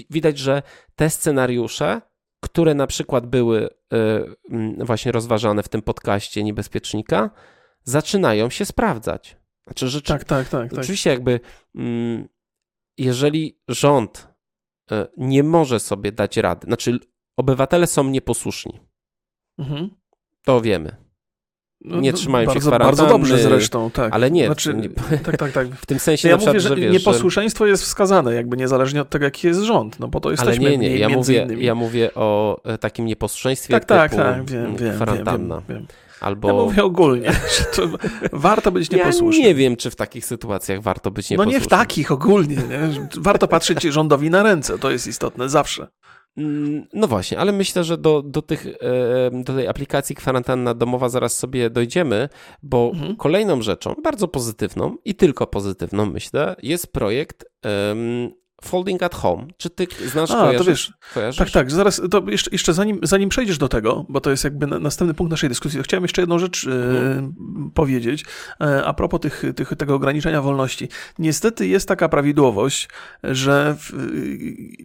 widać, 0.09 0.37
że 0.37 0.61
te 0.95 1.09
scenariusze 1.09 2.01
które 2.43 2.73
na 2.73 2.87
przykład 2.87 3.27
były 3.27 3.69
y, 3.93 4.85
właśnie 4.85 5.11
rozważane 5.11 5.63
w 5.63 5.69
tym 5.69 5.81
podcaście 5.81 6.43
Niebezpiecznika, 6.43 7.29
zaczynają 7.83 8.49
się 8.49 8.65
sprawdzać. 8.65 9.37
Znaczy, 9.63 9.87
rzeczy, 9.87 10.07
tak, 10.13 10.23
tak, 10.23 10.49
tak, 10.49 10.69
tak. 10.69 10.79
Oczywiście 10.79 11.09
jakby 11.09 11.39
mm, 11.75 12.27
jeżeli 12.97 13.59
rząd 13.67 14.27
y, 14.91 14.95
nie 15.17 15.43
może 15.43 15.79
sobie 15.79 16.11
dać 16.11 16.37
rady, 16.37 16.67
znaczy 16.67 16.99
obywatele 17.37 17.87
są 17.87 18.03
nieposłuszni, 18.03 18.79
mhm. 19.57 19.89
to 20.45 20.61
wiemy. 20.61 20.95
No, 21.83 21.99
nie 21.99 22.11
no, 22.11 22.17
trzymają 22.17 22.45
bardzo, 22.45 22.59
się 22.59 22.67
kwarantanny. 22.67 22.97
Bardzo 22.97 23.17
dobrze 23.17 23.37
zresztą, 23.37 23.91
tak. 23.91 24.13
Ale 24.13 24.31
nie. 24.31 24.45
Znaczy, 24.45 24.73
nie 24.73 24.89
tak, 25.25 25.37
tak, 25.37 25.51
tak. 25.51 25.67
W 25.67 25.85
tym 25.85 25.99
sensie 25.99 26.27
ja 26.27 26.33
na 26.33 26.37
przykład, 26.37 26.53
mówię, 26.55 26.61
że, 26.61 26.69
że 26.69 26.75
wiesz, 26.75 26.93
nieposłuszeństwo 26.93 27.65
że... 27.65 27.69
jest 27.69 27.83
wskazane, 27.83 28.33
jakby 28.33 28.57
niezależnie 28.57 29.01
od 29.01 29.09
tego, 29.09 29.25
jaki 29.25 29.47
jest 29.47 29.59
rząd, 29.59 29.99
no 29.99 30.07
po 30.07 30.19
to 30.19 30.31
jesteśmy 30.31 30.67
Ale 30.67 30.77
nie, 30.77 30.89
nie, 30.89 30.97
ja 30.97 31.09
mówię, 31.09 31.43
innymi. 31.43 31.65
ja 31.65 31.75
mówię 31.75 32.13
o 32.15 32.61
e, 32.63 32.77
takim 32.77 33.05
nieposłuszeństwie 33.05 33.73
tak, 33.73 33.85
tak, 33.85 34.11
typu 34.11 34.23
tak, 34.23 34.49
wiem, 34.49 34.75
wiem, 34.75 34.95
kwarantanna. 34.95 35.61
Wiem, 35.69 35.77
wiem, 35.77 35.87
Albo... 36.21 36.47
Ja 36.47 36.53
mówię 36.53 36.83
ogólnie, 36.83 37.31
że 37.57 37.65
to 37.75 37.97
warto 38.31 38.71
być 38.71 38.91
nieposłusznym. 38.91 39.43
Ja 39.43 39.49
nie 39.49 39.55
wiem, 39.55 39.75
czy 39.75 39.91
w 39.91 39.95
takich 39.95 40.25
sytuacjach 40.25 40.81
warto 40.81 41.11
być 41.11 41.29
nieposłusznym. 41.29 41.53
No 41.53 41.59
nie 41.59 41.65
w 41.65 41.67
takich, 41.67 42.11
ogólnie. 42.11 42.55
Nie? 42.55 43.07
Warto 43.17 43.47
patrzeć 43.47 43.83
rządowi 43.83 44.29
na 44.29 44.43
ręce, 44.43 44.79
to 44.79 44.91
jest 44.91 45.07
istotne, 45.07 45.49
zawsze. 45.49 45.87
Mm, 46.37 46.87
no 46.93 47.07
właśnie, 47.07 47.39
ale 47.39 47.51
myślę, 47.51 47.83
że 47.83 47.97
do, 47.97 48.21
do, 48.21 48.41
tych, 48.41 48.67
do 49.31 49.53
tej 49.53 49.67
aplikacji 49.67 50.15
kwarantanna 50.15 50.73
domowa 50.73 51.09
zaraz 51.09 51.37
sobie 51.37 51.69
dojdziemy, 51.69 52.29
bo 52.63 52.91
mhm. 52.93 53.15
kolejną 53.15 53.61
rzeczą, 53.61 53.95
bardzo 54.03 54.27
pozytywną 54.27 54.95
i 55.05 55.15
tylko 55.15 55.47
pozytywną, 55.47 56.05
myślę, 56.05 56.55
jest 56.63 56.93
projekt 56.93 57.45
um, 57.65 58.42
Folding 58.63 59.03
at 59.03 59.15
Home. 59.15 59.47
Czy 59.57 59.69
ty 59.69 59.87
znasz, 60.07 60.31
A, 60.31 60.33
kojarzysz? 60.33 60.57
to 60.57 60.63
wiesz, 60.63 60.93
kojarzysz? 61.13 61.37
tak, 61.37 61.51
tak, 61.51 61.71
zaraz, 61.71 62.01
to 62.11 62.23
jeszcze, 62.27 62.49
jeszcze 62.51 62.73
zanim, 62.73 62.99
zanim 63.03 63.29
przejdziesz 63.29 63.57
do 63.57 63.69
tego, 63.69 64.05
bo 64.09 64.21
to 64.21 64.29
jest 64.29 64.43
jakby 64.43 64.67
następny 64.67 65.13
punkt 65.13 65.31
naszej 65.31 65.49
dyskusji, 65.49 65.77
to 65.77 65.83
chciałem 65.83 66.03
jeszcze 66.03 66.21
jedną 66.21 66.39
rzecz 66.39 66.67
mhm. 66.67 67.25
e, 67.67 67.69
powiedzieć 67.73 68.25
e, 68.61 68.85
a 68.85 68.93
propos 68.93 69.21
tych, 69.21 69.43
tych, 69.55 69.69
tego 69.77 69.95
ograniczenia 69.95 70.41
wolności. 70.41 70.87
Niestety 71.19 71.67
jest 71.67 71.87
taka 71.87 72.09
prawidłowość, 72.09 72.89
że 73.23 73.75
w, 73.79 73.93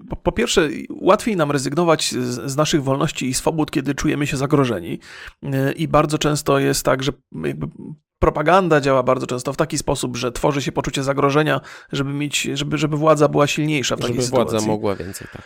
po, 0.09 0.17
po, 0.17 0.33
pierwsze 0.33 0.69
łatwiej 0.91 1.37
nam 1.37 1.51
rezygnować 1.51 2.11
z, 2.13 2.51
z, 2.53 2.57
naszych 2.57 2.83
wolności 2.83 3.29
i 3.29 3.35
swobód, 3.35 3.71
kiedy 3.71 3.95
czujemy 3.95 4.27
się 4.27 4.37
zagrożeni 4.37 4.99
e, 5.43 5.73
i 5.73 5.89
bardzo 5.89 6.19
często 6.19 6.59
jest 6.59 6.85
tak, 6.85 7.03
że 7.03 7.13
jakby 7.45 7.67
propaganda 8.19 8.81
działa 8.81 9.03
bardzo 9.03 9.27
często 9.27 9.53
w 9.53 9.57
taki 9.57 9.79
sposób, 9.79 10.17
że 10.17 10.33
tworzy 10.33 10.63
się 10.63 10.73
poczucie 10.73 11.03
zagrożenia, 11.03 11.61
żeby 11.93 12.13
mieć, 12.13 12.43
żeby, 12.55 12.79
żeby 12.79 12.97
władza 12.97 13.29
była 13.29 13.47
silniejsza 13.47 13.97
w 13.97 14.01
takiej 14.01 14.15
żeby 14.15 14.27
sytuacji. 14.27 14.51
władza 14.51 14.67
mogła 14.67 14.97
więcej, 14.97 15.29
tak. 15.33 15.43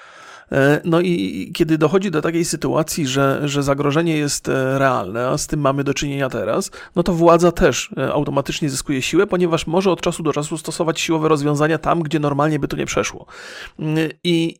E, 0.52 0.80
no 0.84 1.00
i 1.00 1.50
kiedy 1.54 1.78
dochodzi 1.78 2.10
do 2.10 2.22
takiej 2.22 2.44
sytuacji, 2.44 3.06
że, 3.06 3.40
że 3.44 3.62
zagrożenie 3.62 4.16
jest 4.16 4.48
e, 4.48 4.78
realne, 4.78 5.28
a 5.28 5.38
z 5.38 5.46
tym 5.46 5.60
mamy 5.60 5.84
do 5.84 5.94
czynienia 5.94 6.28
teraz, 6.28 6.70
no 6.96 7.02
to 7.02 7.12
władza 7.12 7.52
też 7.52 7.90
e, 7.96 8.12
automatycznie 8.12 8.70
zyskuje 8.70 9.02
siłę, 9.02 9.26
ponieważ 9.26 9.66
może 9.66 9.90
od 9.90 10.00
czasu 10.00 10.22
do 10.22 10.32
czasu 10.32 10.58
stosować 10.58 11.00
siłowe 11.00 11.28
rozwiązania 11.28 11.78
tam, 11.78 12.02
gdzie 12.02 12.18
normalnie 12.18 12.58
by 12.58 12.68
to 12.68 12.76
nie 12.76 12.86
przeszło. 12.86 13.26
Mm, 13.78 14.10
I, 14.24 14.56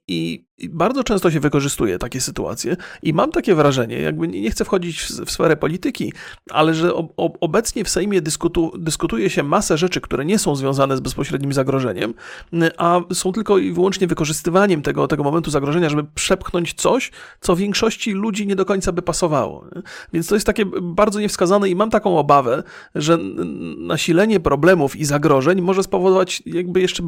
bardzo 0.69 1.05
często 1.05 1.31
się 1.31 1.41
wykorzystuje 1.41 1.99
takie 1.99 2.21
sytuacje 2.21 2.77
i 3.03 3.13
mam 3.13 3.31
takie 3.31 3.55
wrażenie, 3.55 4.01
jakby 4.01 4.29
nie 4.29 4.51
chcę 4.51 4.65
wchodzić 4.65 5.03
w, 5.03 5.11
w 5.11 5.31
sferę 5.31 5.57
polityki, 5.57 6.13
ale 6.51 6.75
że 6.75 6.95
ob, 6.95 7.39
obecnie 7.41 7.85
w 7.85 7.89
Sejmie 7.89 8.23
dyskutu, 8.23 8.73
dyskutuje 8.79 9.31
się 9.31 9.43
masę 9.43 9.79
rzeczy, 9.79 10.01
które 10.01 10.25
nie 10.25 10.39
są 10.39 10.57
związane 10.57 10.97
z 10.97 11.01
bezpośrednim 11.01 11.53
zagrożeniem, 11.53 12.15
a 12.77 13.01
są 13.13 13.33
tylko 13.33 13.59
i 13.59 13.73
wyłącznie 13.73 14.07
wykorzystywaniem 14.07 14.83
tego, 14.83 15.09
tego 15.09 15.23
momentu 15.25 15.51
zagrożenia, 15.51 15.89
żeby 15.89 16.05
przepchnąć 16.15 16.75
coś, 16.75 17.11
co 17.41 17.57
większości 17.57 18.13
ludzi 18.13 18.47
nie 18.47 18.57
do 18.57 18.65
końca 18.65 18.93
by 18.93 19.03
pasowało. 19.03 19.65
Więc 20.13 20.27
to 20.27 20.35
jest 20.35 20.47
takie 20.47 20.65
bardzo 20.83 21.21
niewskazane 21.21 21.69
i 21.69 21.77
mam 21.77 21.91
taką 21.91 22.19
obawę, 22.19 22.63
że 22.95 23.19
nasilenie 23.79 24.41
problemów 24.41 24.97
i 24.97 25.05
zagrożeń 25.05 25.61
może 25.61 25.83
spowodować 25.83 26.43
jakby 26.47 26.81
jeszcze 26.81 27.03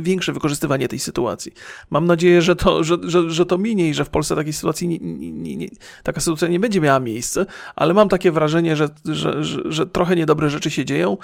większe 0.00 0.32
wykorzystywanie 0.32 0.88
tej 0.88 0.98
sytuacji. 0.98 1.52
Mam 1.90 2.06
nadzieję, 2.06 2.42
że 2.42 2.56
to, 2.56 2.84
że 2.86 2.96
że, 3.02 3.30
że, 3.30 3.46
to 3.46 3.58
minie 3.58 3.88
i 3.88 3.94
że 3.94 4.04
w 4.04 4.10
Polsce 4.10 4.36
takiej 4.36 4.52
sytuacji 4.52 4.88
nie, 4.88 4.98
nie, 5.30 5.56
nie, 5.56 5.68
taka 6.02 6.20
sytuacja 6.20 6.48
nie 6.48 6.60
będzie 6.60 6.80
miała 6.80 7.00
miejsca, 7.00 7.46
ale 7.76 7.94
mam 7.94 8.08
takie 8.08 8.32
wrażenie, 8.32 8.76
że, 8.76 8.88
że, 9.04 9.44
że, 9.44 9.72
że 9.72 9.86
trochę 9.86 10.16
niedobre 10.16 10.50
rzeczy 10.50 10.70
się 10.70 10.84
dzieją 10.84 11.16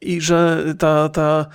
i 0.00 0.20
że 0.20 0.64
ta, 0.78 1.08
ta 1.08 1.46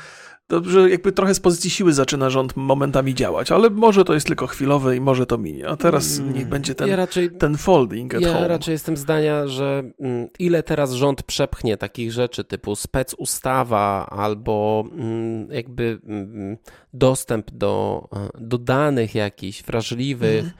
Dobrze, 0.49 0.89
jakby 0.89 1.11
trochę 1.11 1.33
z 1.33 1.39
pozycji 1.39 1.69
siły 1.69 1.93
zaczyna 1.93 2.29
rząd 2.29 2.55
momentami 2.55 3.15
działać, 3.15 3.51
ale 3.51 3.69
może 3.69 4.05
to 4.05 4.13
jest 4.13 4.27
tylko 4.27 4.47
chwilowe 4.47 4.95
i 4.95 5.01
może 5.01 5.25
to 5.25 5.37
minie. 5.37 5.67
A 5.67 5.77
teraz 5.77 6.19
mm, 6.19 6.33
niech 6.33 6.47
będzie 6.47 6.75
ten, 6.75 6.87
ja 6.87 6.95
raczej, 6.95 7.31
ten 7.31 7.57
folding 7.57 8.15
at 8.15 8.21
ja 8.21 8.27
home. 8.27 8.41
Ja 8.41 8.47
raczej 8.47 8.71
jestem 8.71 8.97
zdania, 8.97 9.47
że 9.47 9.83
mm, 9.99 10.27
ile 10.39 10.63
teraz 10.63 10.91
rząd 10.91 11.23
przepchnie 11.23 11.77
takich 11.77 12.11
rzeczy 12.11 12.43
typu 12.43 12.75
spec 12.75 13.13
ustawa 13.13 14.05
albo 14.05 14.83
mm, 14.91 15.51
jakby 15.51 15.99
dostęp 16.93 17.51
do, 17.51 18.07
do 18.39 18.57
danych 18.57 19.15
jakichś 19.15 19.63
wrażliwych, 19.63 20.43
mm 20.43 20.53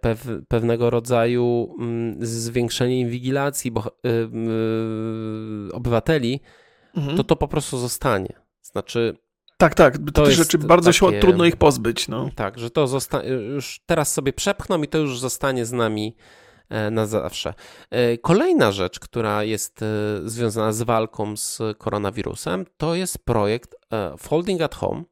Pew, 0.00 0.28
pewnego 0.48 0.90
rodzaju 0.90 1.76
zwiększenie 2.20 3.00
inwigilacji 3.00 3.70
bo, 3.70 3.84
y, 3.86 5.72
obywateli, 5.72 6.40
mhm. 6.96 7.16
to 7.16 7.24
to 7.24 7.36
po 7.36 7.48
prostu 7.48 7.78
zostanie. 7.78 8.47
Znaczy. 8.72 9.16
Tak, 9.56 9.74
tak. 9.74 9.98
To 10.14 10.24
te 10.24 10.32
rzeczy 10.32 10.58
bardzo 10.58 10.90
takie, 10.90 10.98
się 10.98 11.20
trudno 11.20 11.44
ich 11.44 11.56
pozbyć. 11.56 12.08
No. 12.08 12.30
Tak, 12.34 12.58
że 12.58 12.70
to 12.70 12.86
zostanie. 12.86 13.28
Już 13.28 13.80
teraz 13.86 14.12
sobie 14.12 14.32
przepchną 14.32 14.82
i 14.82 14.88
to 14.88 14.98
już 14.98 15.20
zostanie 15.20 15.66
z 15.66 15.72
nami 15.72 16.16
e, 16.68 16.90
na 16.90 17.06
zawsze. 17.06 17.54
E, 17.90 18.18
kolejna 18.18 18.72
rzecz, 18.72 19.00
która 19.00 19.44
jest 19.44 19.82
e, 19.82 19.86
związana 20.24 20.72
z 20.72 20.82
walką 20.82 21.36
z 21.36 21.58
koronawirusem, 21.78 22.66
to 22.76 22.94
jest 22.94 23.24
projekt 23.24 23.74
Folding 24.18 24.60
at 24.60 24.74
Home. 24.74 25.02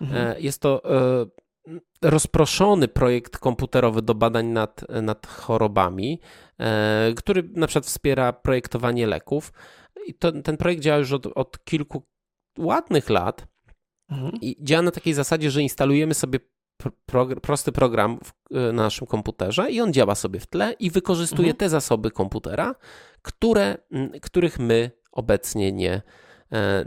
Mhm. 0.00 0.42
Jest 0.42 0.60
to 0.60 0.82
rozproszony 2.02 2.88
projekt 2.88 3.38
komputerowy 3.38 4.02
do 4.02 4.14
badań 4.14 4.46
nad, 4.46 4.84
nad 5.02 5.26
chorobami, 5.26 6.20
który 7.16 7.50
na 7.54 7.66
przykład 7.66 7.86
wspiera 7.86 8.32
projektowanie 8.32 9.06
leków. 9.06 9.52
I 10.06 10.14
to, 10.14 10.32
ten 10.32 10.56
projekt 10.56 10.82
działa 10.82 10.98
już 10.98 11.12
od, 11.12 11.26
od 11.26 11.64
kilku 11.64 12.06
ładnych 12.58 13.10
lat 13.10 13.46
mhm. 14.10 14.32
i 14.40 14.56
działa 14.60 14.82
na 14.82 14.90
takiej 14.90 15.14
zasadzie, 15.14 15.50
że 15.50 15.62
instalujemy 15.62 16.14
sobie 16.14 16.38
pro, 17.06 17.26
prosty 17.26 17.72
program 17.72 18.18
w, 18.24 18.32
na 18.50 18.72
naszym 18.72 19.06
komputerze 19.06 19.70
i 19.70 19.80
on 19.80 19.92
działa 19.92 20.14
sobie 20.14 20.40
w 20.40 20.46
tle 20.46 20.72
i 20.72 20.90
wykorzystuje 20.90 21.48
mhm. 21.48 21.56
te 21.56 21.68
zasoby 21.68 22.10
komputera, 22.10 22.74
które, 23.22 23.78
których 24.22 24.58
my 24.58 24.90
obecnie 25.12 25.72
nie, 25.72 26.02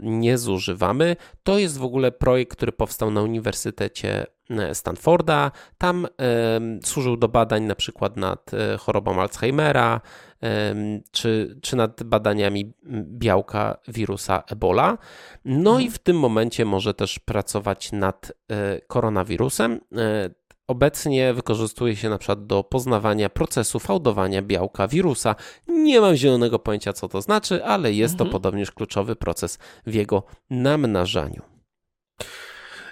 nie 0.00 0.38
zużywamy. 0.38 1.16
To 1.42 1.58
jest 1.58 1.78
w 1.78 1.84
ogóle 1.84 2.12
projekt, 2.12 2.56
który 2.56 2.72
powstał 2.72 3.10
na 3.10 3.22
Uniwersytecie 3.22 4.26
e, 4.50 4.74
Stanforda. 4.74 5.52
Tam 5.78 6.06
służył 6.84 7.16
do 7.16 7.28
badań 7.28 7.62
na 7.62 7.74
przykład 7.74 8.16
nad 8.16 8.54
e, 8.54 8.78
chorobą 8.78 9.20
Alzheimera, 9.20 10.00
czy, 11.10 11.58
czy 11.62 11.76
nad 11.76 12.02
badaniami 12.02 12.72
białka 13.02 13.76
wirusa 13.88 14.42
Ebola. 14.50 14.98
No 15.44 15.80
i 15.80 15.90
w 15.90 15.98
tym 15.98 16.18
momencie 16.18 16.64
może 16.64 16.94
też 16.94 17.18
pracować 17.18 17.92
nad 17.92 18.32
e, 18.48 18.80
koronawirusem. 18.80 19.80
Obecnie 20.70 21.34
wykorzystuje 21.34 21.96
się 21.96 22.08
na 22.08 22.18
przykład 22.18 22.46
do 22.46 22.64
poznawania 22.64 23.30
procesu 23.30 23.78
fałdowania 23.78 24.42
białka 24.42 24.88
wirusa. 24.88 25.34
Nie 25.68 26.00
mam 26.00 26.16
zielonego 26.16 26.58
pojęcia, 26.58 26.92
co 26.92 27.08
to 27.08 27.22
znaczy, 27.22 27.64
ale 27.64 27.92
jest 27.92 28.14
mhm. 28.14 28.28
to 28.28 28.32
podobnież 28.32 28.70
kluczowy 28.70 29.16
proces 29.16 29.58
w 29.86 29.94
jego 29.94 30.22
namnażaniu. 30.50 31.42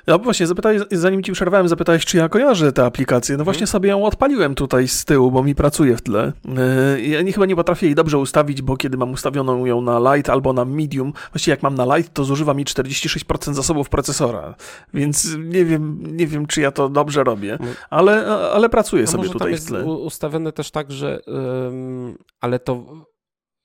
No 0.08 0.18
właśnie, 0.18 0.46
zanim 0.90 1.22
ci 1.22 1.32
przerwałem, 1.32 1.68
zapytałeś, 1.68 2.04
czy 2.04 2.16
ja 2.16 2.28
kojarzę 2.28 2.72
tę 2.72 2.84
aplikację. 2.84 3.36
No 3.36 3.44
właśnie 3.44 3.58
hmm. 3.58 3.66
sobie 3.66 3.88
ją 3.88 4.04
odpaliłem 4.04 4.54
tutaj 4.54 4.88
z 4.88 5.04
tyłu, 5.04 5.30
bo 5.30 5.42
mi 5.42 5.54
pracuje 5.54 5.96
w 5.96 6.02
tle. 6.02 6.32
E, 6.58 7.00
ja 7.00 7.22
nie, 7.22 7.32
chyba 7.32 7.46
nie 7.46 7.56
potrafię 7.56 7.86
jej 7.86 7.94
dobrze 7.94 8.18
ustawić, 8.18 8.62
bo 8.62 8.76
kiedy 8.76 8.96
mam 8.96 9.12
ustawioną 9.12 9.66
ją 9.66 9.80
na 9.80 10.14
light 10.14 10.30
albo 10.30 10.52
na 10.52 10.64
medium, 10.64 11.12
właściwie 11.32 11.52
jak 11.52 11.62
mam 11.62 11.74
na 11.74 11.96
light, 11.96 12.14
to 12.14 12.24
zużywa 12.24 12.54
mi 12.54 12.64
46% 12.64 13.54
zasobów 13.54 13.88
procesora, 13.88 14.54
więc 14.94 15.36
nie 15.38 15.64
wiem, 15.64 16.16
nie 16.16 16.26
wiem 16.26 16.46
czy 16.46 16.60
ja 16.60 16.70
to 16.70 16.88
dobrze 16.88 17.24
robię, 17.24 17.58
ale, 17.90 18.26
ale 18.26 18.68
pracuję 18.68 19.04
A 19.04 19.06
sobie 19.06 19.28
tutaj 19.28 19.56
w 19.56 19.64
tle. 19.64 19.78
jest 19.78 19.88
ustawione 19.88 20.52
też 20.52 20.70
tak, 20.70 20.92
że 20.92 21.20
um, 21.26 22.18
ale 22.40 22.58
to 22.58 22.84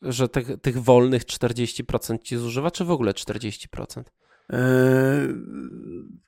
że 0.01 0.29
tych, 0.29 0.61
tych 0.61 0.83
wolnych 0.83 1.25
40% 1.25 2.17
ci 2.21 2.37
zużywa, 2.37 2.71
czy 2.71 2.85
w 2.85 2.91
ogóle 2.91 3.11
40%? 3.11 4.03
Yy, 4.49 4.57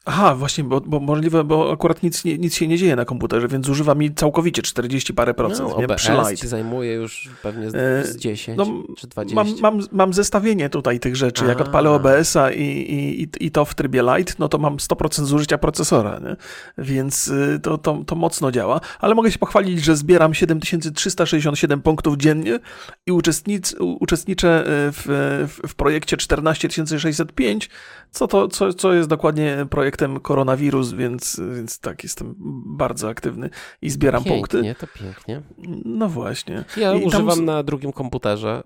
aha, 0.06 0.36
właśnie, 0.36 0.64
bo, 0.64 0.82
bo 0.82 1.00
możliwe, 1.00 1.44
bo 1.44 1.72
akurat 1.72 2.04
nic, 2.04 2.26
nic 2.26 2.56
się 2.56 2.68
nie 2.68 2.78
dzieje 2.78 2.96
na 2.96 3.06
komputerze, 3.06 3.48
więc 3.48 3.66
zużywa 3.66 3.96
mi 3.96 4.14
całkowicie 4.14 4.62
40 4.62 5.14
parę 5.14 5.34
procent. 5.34 5.70
No, 5.70 5.76
OBS 5.76 6.40
ci 6.40 6.48
zajmuje 6.48 6.94
już 6.94 7.30
pewnie 7.44 7.70
z, 7.70 8.08
z 8.08 8.18
10 8.18 8.58
no, 8.58 8.84
czy 8.98 9.08
20. 9.08 9.36
Mam, 9.36 9.60
mam, 9.62 9.88
mam 9.92 10.14
zestawienie 10.14 10.70
tutaj 10.70 11.00
tych 11.00 11.16
rzeczy. 11.16 11.46
Jak 11.46 11.62
odpalę 11.62 11.90
OBS-a 11.90 12.52
i, 12.52 12.64
i, 12.64 13.46
i 13.46 13.52
to 13.52 13.66
w 13.66 13.76
trybie 13.76 14.04
light, 14.04 14.40
no 14.40 14.50
to 14.50 14.58
mam 14.58 14.78
100% 14.78 15.24
zużycia 15.24 15.58
procesora, 15.58 16.20
nie? 16.20 16.36
więc 16.78 17.28
y, 17.28 17.60
to, 17.64 17.78
to, 17.78 18.04
to 18.06 18.16
mocno 18.16 18.52
działa. 18.52 18.82
Ale 19.00 19.16
mogę 19.16 19.32
się 19.32 19.40
pochwalić, 19.40 19.84
że 19.84 19.96
zbieram 19.96 20.34
7367 20.34 21.82
punktów 21.82 22.18
dziennie 22.18 22.60
i 23.06 23.12
uczestnic, 23.12 23.76
uczestniczę 23.80 24.62
y, 24.62 24.92
w, 24.92 25.04
w, 25.48 25.68
w 25.68 25.76
projekcie 25.76 26.18
14605, 26.18 27.70
co, 28.12 28.28
to, 28.28 28.48
co, 28.48 28.74
co 28.74 28.94
jest 28.94 29.10
dokładnie 29.10 29.66
projektem 29.70 30.20
koronawirus, 30.20 30.94
więc, 30.94 31.42
więc 31.56 31.80
tak, 31.80 32.04
jestem 32.04 32.36
bardzo 32.66 33.10
aktywny 33.10 33.50
i 33.82 33.90
zbieram 33.90 34.24
pięknie, 34.24 34.38
punkty. 34.38 34.62
Pięknie, 34.62 34.88
to 34.88 35.00
pięknie. 35.00 35.42
No 35.86 36.10
właśnie. 36.10 36.64
Ja 36.78 36.94
I 36.94 37.04
używam 37.04 37.36
tam... 37.36 37.46
na 37.46 37.64
drugim 37.64 37.92
komputerze, 37.92 38.64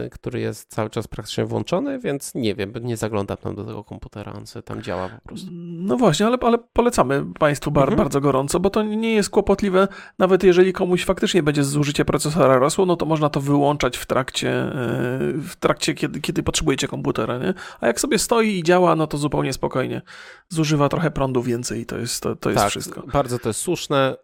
yy, 0.00 0.10
który 0.10 0.40
jest 0.40 0.70
cały 0.70 0.90
czas 0.90 1.08
praktycznie 1.08 1.44
włączony, 1.44 1.98
więc 1.98 2.34
nie 2.34 2.54
wiem, 2.54 2.72
nie 2.80 2.96
zaglądam 2.96 3.36
tam 3.36 3.54
do 3.54 3.64
tego 3.64 3.84
komputera, 3.84 4.32
on 4.32 4.46
sobie 4.46 4.62
tam 4.62 4.82
działa 4.82 5.08
po 5.08 5.28
prostu. 5.28 5.48
No 5.70 5.96
właśnie, 5.96 6.26
ale, 6.26 6.38
ale 6.40 6.58
polecamy 6.72 7.24
Państwu 7.38 7.70
bar, 7.70 7.88
mhm. 7.88 7.96
bardzo 7.96 8.20
gorąco, 8.20 8.60
bo 8.60 8.70
to 8.70 8.82
nie 8.82 9.12
jest 9.12 9.30
kłopotliwe, 9.30 9.88
nawet 10.18 10.42
jeżeli 10.42 10.72
komuś 10.72 11.04
faktycznie 11.04 11.42
będzie 11.42 11.64
zużycie 11.64 12.04
procesora 12.04 12.58
rosło, 12.58 12.86
no 12.86 12.96
to 12.96 13.06
można 13.06 13.28
to 13.28 13.40
wyłączać 13.40 13.96
w 13.96 14.06
trakcie, 14.06 14.48
yy, 14.48 15.42
w 15.42 15.56
trakcie 15.60 15.94
kiedy, 15.94 16.20
kiedy 16.20 16.42
potrzebujecie 16.42 16.88
komputera, 16.88 17.38
nie? 17.38 17.54
A 17.80 17.86
jak 17.86 18.00
sobie 18.00 18.18
stoi 18.18 18.49
i 18.58 18.62
działa, 18.62 18.96
no 18.96 19.06
to 19.06 19.18
zupełnie 19.18 19.52
spokojnie. 19.52 20.02
Zużywa 20.48 20.88
trochę 20.88 21.10
prądu 21.10 21.42
więcej 21.42 21.80
i 21.80 21.86
to 21.86 21.98
jest, 21.98 22.22
to, 22.22 22.36
to 22.36 22.50
jest 22.50 22.62
tak, 22.62 22.70
wszystko. 22.70 23.02
bardzo 23.12 23.38
to 23.38 23.48
jest 23.48 23.60
słuszne 23.60 24.16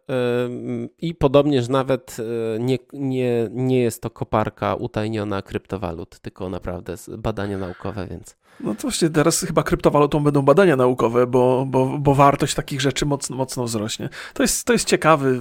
i 0.98 1.14
podobnież 1.14 1.68
nawet 1.68 2.16
y, 2.18 2.58
nie, 2.60 2.78
nie, 2.92 3.48
nie 3.50 3.82
jest 3.82 4.02
to 4.02 4.10
koparka 4.10 4.74
utajniona 4.74 5.42
kryptowalut, 5.42 6.18
tylko 6.18 6.50
naprawdę 6.50 6.94
badania 7.18 7.58
naukowe, 7.58 8.06
więc... 8.10 8.36
No 8.60 8.74
to 8.74 8.82
właśnie 8.82 9.10
teraz 9.10 9.40
chyba 9.40 9.62
kryptowalutą 9.62 10.20
będą 10.20 10.42
badania 10.42 10.76
naukowe, 10.76 11.26
bo, 11.26 11.66
bo, 11.66 11.98
bo 11.98 12.14
wartość 12.14 12.54
takich 12.54 12.80
rzeczy 12.80 13.06
mocno, 13.06 13.36
mocno 13.36 13.64
wzrośnie. 13.64 14.08
To 14.34 14.42
jest, 14.42 14.64
to 14.64 14.72
jest 14.72 14.88
ciekawy, 14.88 15.40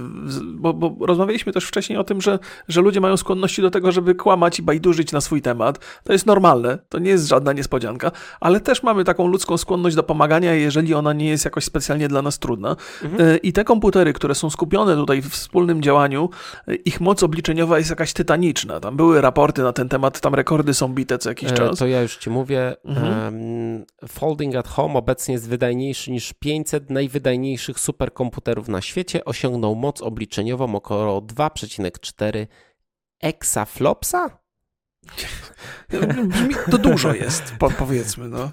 bo, 0.54 0.74
bo 0.74 1.06
rozmawialiśmy 1.06 1.52
też 1.52 1.64
wcześniej 1.64 1.98
o 1.98 2.04
tym, 2.04 2.20
że, 2.20 2.38
że 2.68 2.80
ludzie 2.80 3.00
mają 3.00 3.16
skłonności 3.16 3.62
do 3.62 3.70
tego, 3.70 3.92
żeby 3.92 4.14
kłamać 4.14 4.58
i 4.58 4.62
bajdurzyć 4.62 5.12
na 5.12 5.20
swój 5.20 5.42
temat. 5.42 6.00
To 6.04 6.12
jest 6.12 6.26
normalne, 6.26 6.78
to 6.88 6.98
nie 6.98 7.10
jest 7.10 7.28
żadna 7.28 7.52
niespodzianka, 7.52 8.10
ale 8.40 8.60
też 8.60 8.75
mamy 8.82 9.04
taką 9.04 9.26
ludzką 9.26 9.56
skłonność 9.56 9.96
do 9.96 10.02
pomagania, 10.02 10.54
jeżeli 10.54 10.94
ona 10.94 11.12
nie 11.12 11.28
jest 11.28 11.44
jakoś 11.44 11.64
specjalnie 11.64 12.08
dla 12.08 12.22
nas 12.22 12.38
trudna. 12.38 12.76
Mhm. 13.04 13.30
E, 13.30 13.36
I 13.36 13.52
te 13.52 13.64
komputery, 13.64 14.12
które 14.12 14.34
są 14.34 14.50
skupione 14.50 14.94
tutaj 14.94 15.22
w 15.22 15.28
wspólnym 15.28 15.82
działaniu, 15.82 16.30
e, 16.68 16.74
ich 16.74 17.00
moc 17.00 17.22
obliczeniowa 17.22 17.78
jest 17.78 17.90
jakaś 17.90 18.12
tytaniczna. 18.12 18.80
Tam 18.80 18.96
były 18.96 19.20
raporty 19.20 19.62
na 19.62 19.72
ten 19.72 19.88
temat, 19.88 20.20
tam 20.20 20.34
rekordy 20.34 20.74
są 20.74 20.88
bite 20.88 21.18
co 21.18 21.28
jakiś 21.28 21.50
e, 21.50 21.54
czas. 21.54 21.78
To 21.78 21.86
ja 21.86 22.02
już 22.02 22.16
ci 22.16 22.30
mówię. 22.30 22.76
Mhm. 22.84 23.84
Folding 24.08 24.56
at 24.56 24.68
Home 24.68 24.94
obecnie 24.94 25.34
jest 25.34 25.48
wydajniejszy 25.48 26.10
niż 26.10 26.32
500 26.32 26.90
najwydajniejszych 26.90 27.80
superkomputerów 27.80 28.68
na 28.68 28.80
świecie. 28.80 29.24
Osiągnął 29.24 29.74
moc 29.74 30.02
obliczeniową 30.02 30.74
około 30.74 31.20
2,4 31.20 32.46
exaflopsa? 33.20 34.45
Brzmi, 36.28 36.54
to 36.70 36.78
dużo 36.78 37.14
jest, 37.14 37.42
po, 37.58 37.70
powiedzmy. 37.70 38.28
No. 38.28 38.50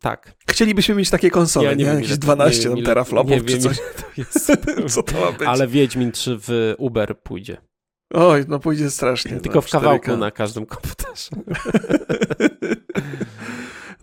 Tak. 0.00 0.34
Chcielibyśmy 0.50 0.94
mieć 0.94 1.10
takie 1.10 1.30
konsole, 1.30 1.66
ja 1.66 1.74
nie, 1.74 1.84
nie? 1.84 1.90
Wiem, 1.90 2.00
Jakieś 2.00 2.18
12 2.18 2.68
nie, 2.68 2.82
teraflopów 2.82 3.44
czy 3.44 3.58
coś. 3.58 3.76
To 3.76 4.06
jest. 4.16 4.52
Co 4.94 5.02
to 5.02 5.20
ma 5.20 5.32
być? 5.32 5.48
Ale 5.48 5.66
Wiedźmin 5.66 6.12
3 6.12 6.38
w 6.40 6.74
Uber 6.78 7.18
pójdzie. 7.18 7.56
Oj, 8.14 8.44
no 8.48 8.58
pójdzie 8.58 8.90
strasznie. 8.90 9.40
Tylko 9.40 9.58
no, 9.58 9.62
w 9.62 9.70
kawałku 9.70 10.16
na 10.16 10.30
każdym 10.30 10.66
komputerze. 10.66 11.30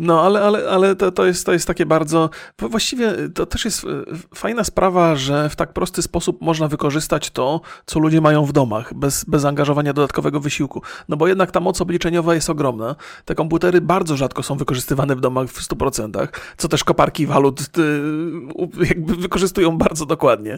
No, 0.01 0.21
ale, 0.21 0.41
ale, 0.41 0.69
ale 0.69 0.95
to, 0.95 1.11
to, 1.11 1.25
jest, 1.25 1.45
to 1.45 1.53
jest 1.53 1.67
takie 1.67 1.85
bardzo. 1.85 2.29
Właściwie 2.59 3.13
to 3.35 3.45
też 3.45 3.65
jest 3.65 3.83
e, 3.83 3.87
fajna 4.35 4.63
sprawa, 4.63 5.15
że 5.15 5.49
w 5.49 5.55
tak 5.55 5.73
prosty 5.73 6.01
sposób 6.01 6.41
można 6.41 6.67
wykorzystać 6.67 7.29
to, 7.29 7.61
co 7.85 7.99
ludzie 7.99 8.21
mają 8.21 8.45
w 8.45 8.51
domach, 8.51 8.93
bez, 8.93 9.25
bez 9.25 9.45
angażowania 9.45 9.93
dodatkowego 9.93 10.39
wysiłku. 10.39 10.81
No 11.09 11.17
bo 11.17 11.27
jednak 11.27 11.51
ta 11.51 11.59
moc 11.59 11.81
obliczeniowa 11.81 12.35
jest 12.35 12.49
ogromna. 12.49 12.95
Te 13.25 13.35
komputery 13.35 13.81
bardzo 13.81 14.17
rzadko 14.17 14.43
są 14.43 14.57
wykorzystywane 14.57 15.15
w 15.15 15.21
domach 15.21 15.47
w 15.47 15.61
100%, 15.61 16.27
co 16.57 16.67
też 16.67 16.83
koparki 16.83 17.27
walut 17.27 17.61
e, 17.61 18.85
jakby 18.85 19.15
wykorzystują 19.15 19.77
bardzo 19.77 20.05
dokładnie. 20.05 20.57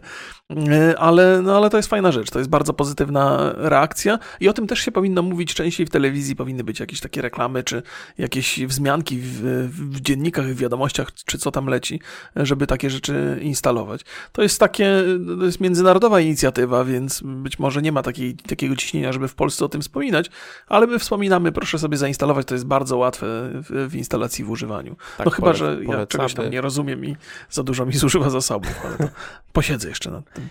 E, 0.52 1.00
ale, 1.00 1.42
no, 1.42 1.58
ale 1.58 1.70
to 1.70 1.78
jest 1.78 1.90
fajna 1.90 2.12
rzecz, 2.12 2.30
to 2.30 2.40
jest 2.40 2.50
bardzo 2.50 2.74
pozytywna 2.74 3.54
reakcja 3.56 4.20
i 4.40 4.50
o 4.50 4.54
tym 4.54 4.68
też 4.68 4.80
się 4.80 4.92
powinno 4.92 5.22
mówić 5.22 5.54
częściej 5.54 5.86
w 5.86 5.90
telewizji, 5.90 6.36
powinny 6.36 6.64
być 6.64 6.80
jakieś 6.80 7.00
takie 7.00 7.22
reklamy 7.22 7.64
czy 7.64 7.84
jakieś 8.18 8.66
wzmianki 8.66 9.20
w 9.20 9.33
w, 9.34 9.70
w 9.72 10.02
dziennikach, 10.02 10.46
w 10.46 10.56
wiadomościach, 10.56 11.14
czy 11.14 11.38
co 11.38 11.52
tam 11.52 11.68
leci, 11.68 12.02
żeby 12.36 12.68
takie 12.68 12.90
rzeczy 12.90 13.40
instalować. 13.42 14.02
To 14.32 14.42
jest 14.42 14.60
takie, 14.60 15.04
to 15.40 15.46
jest 15.46 15.60
międzynarodowa 15.60 16.20
inicjatywa, 16.20 16.84
więc 16.84 17.22
być 17.26 17.60
może 17.60 17.82
nie 17.82 17.92
ma 17.92 18.04
takiej, 18.04 18.36
takiego 18.36 18.76
ciśnienia, 18.76 19.14
żeby 19.14 19.28
w 19.28 19.36
Polsce 19.36 19.66
o 19.66 19.70
tym 19.70 19.82
wspominać, 19.82 20.30
ale 20.68 20.88
my 20.88 21.00
wspominamy, 21.00 21.52
proszę 21.52 21.80
sobie 21.80 21.98
zainstalować, 21.98 22.48
to 22.48 22.56
jest 22.56 22.66
bardzo 22.66 22.98
łatwe 22.98 23.50
w, 23.54 23.90
w 23.90 23.96
instalacji, 23.96 24.44
w 24.44 24.50
używaniu. 24.50 24.96
Tak, 25.18 25.26
no 25.26 25.32
chyba, 25.32 25.54
że 25.54 25.78
ja 25.84 26.06
czegoś 26.06 26.34
tam 26.34 26.50
nie 26.50 26.62
rozumiem 26.62 27.06
i 27.06 27.16
za 27.50 27.64
dużo 27.64 27.86
mi 27.86 27.94
zużywa 28.04 28.30
zasobów, 28.30 28.86
ale 28.86 29.10
posiedzę 29.54 29.90
jeszcze 29.90 30.12
nad 30.12 30.34
tym. 30.34 30.48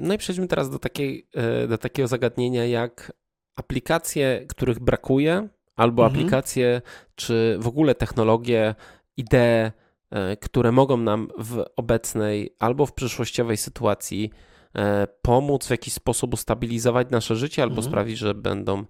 No 0.00 0.14
i 0.14 0.18
przejdźmy 0.18 0.48
teraz 0.48 0.70
do, 0.70 0.78
takiej, 0.78 1.28
e, 1.34 1.66
do 1.66 1.78
takiego 1.78 2.08
zagadnienia 2.08 2.66
jak 2.66 3.12
aplikacje, 3.56 4.46
których 4.48 4.78
brakuje, 4.78 5.48
albo 5.80 6.04
mhm. 6.04 6.12
aplikacje, 6.12 6.82
czy 7.14 7.56
w 7.60 7.66
ogóle 7.68 7.94
technologie, 7.94 8.74
idee, 9.16 9.72
e, 10.10 10.36
które 10.36 10.72
mogą 10.72 10.96
nam 10.96 11.28
w 11.38 11.64
obecnej 11.76 12.56
albo 12.58 12.86
w 12.86 12.92
przyszłościowej 12.92 13.56
sytuacji 13.56 14.30
e, 14.74 15.06
pomóc 15.22 15.66
w 15.66 15.70
jakiś 15.70 15.92
sposób 15.94 16.34
ustabilizować 16.34 17.10
nasze 17.10 17.36
życie, 17.36 17.62
albo 17.62 17.76
mhm. 17.76 17.92
sprawić, 17.92 18.18
że 18.18 18.34
będą 18.34 18.84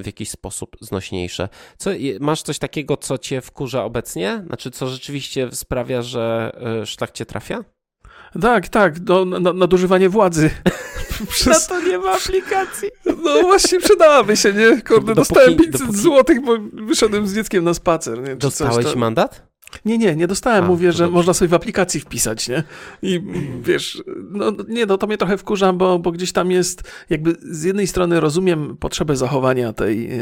w 0.00 0.06
jakiś 0.06 0.30
sposób 0.30 0.76
znośniejsze. 0.80 1.48
Co, 1.76 1.90
masz 2.20 2.42
coś 2.42 2.58
takiego, 2.58 2.96
co 2.96 3.18
cię 3.18 3.40
wkurza 3.40 3.84
obecnie? 3.84 4.42
Znaczy, 4.46 4.70
co 4.70 4.86
rzeczywiście 4.86 5.48
sprawia, 5.52 6.02
że 6.02 6.52
szlak 6.84 7.10
cię 7.10 7.26
trafia? 7.26 7.64
Tak, 8.40 8.68
tak, 8.68 8.98
do, 8.98 9.24
na, 9.24 9.52
nadużywanie 9.52 10.08
władzy. 10.08 10.50
Przez... 11.30 11.68
Na 11.68 11.76
to 11.76 11.88
nie 11.88 11.98
ma 11.98 12.10
aplikacji. 12.10 12.88
No 13.24 13.42
właśnie 13.42 13.80
przydałaby 13.80 14.36
się, 14.36 14.52
nie? 14.52 14.82
Kurde, 14.82 15.14
dostałem 15.14 15.56
500 15.56 15.80
dopóki... 15.80 15.98
złotych, 15.98 16.40
bo 16.40 16.56
wyszedłem 16.72 17.28
z 17.28 17.34
dzieckiem 17.34 17.64
na 17.64 17.74
spacer. 17.74 18.22
Nie? 18.22 18.36
Dostałeś 18.36 18.74
coś, 18.74 18.84
to... 18.84 18.98
mandat? 18.98 19.47
Nie, 19.84 19.98
nie, 19.98 20.16
nie 20.16 20.26
dostałem. 20.26 20.64
A, 20.64 20.68
Mówię, 20.68 20.92
że 20.92 21.04
dobrze. 21.04 21.14
można 21.14 21.34
sobie 21.34 21.48
w 21.48 21.54
aplikacji 21.54 22.00
wpisać, 22.00 22.48
nie? 22.48 22.62
I 23.02 23.22
wiesz, 23.62 24.02
no 24.30 24.52
nie, 24.68 24.86
no 24.86 24.98
to 24.98 25.06
mnie 25.06 25.18
trochę 25.18 25.38
wkurza, 25.38 25.72
bo, 25.72 25.98
bo 25.98 26.12
gdzieś 26.12 26.32
tam 26.32 26.50
jest, 26.50 26.82
jakby 27.10 27.36
z 27.40 27.62
jednej 27.62 27.86
strony 27.86 28.20
rozumiem 28.20 28.76
potrzebę 28.76 29.16
zachowania 29.16 29.72
tej, 29.72 30.10
e, 30.10 30.18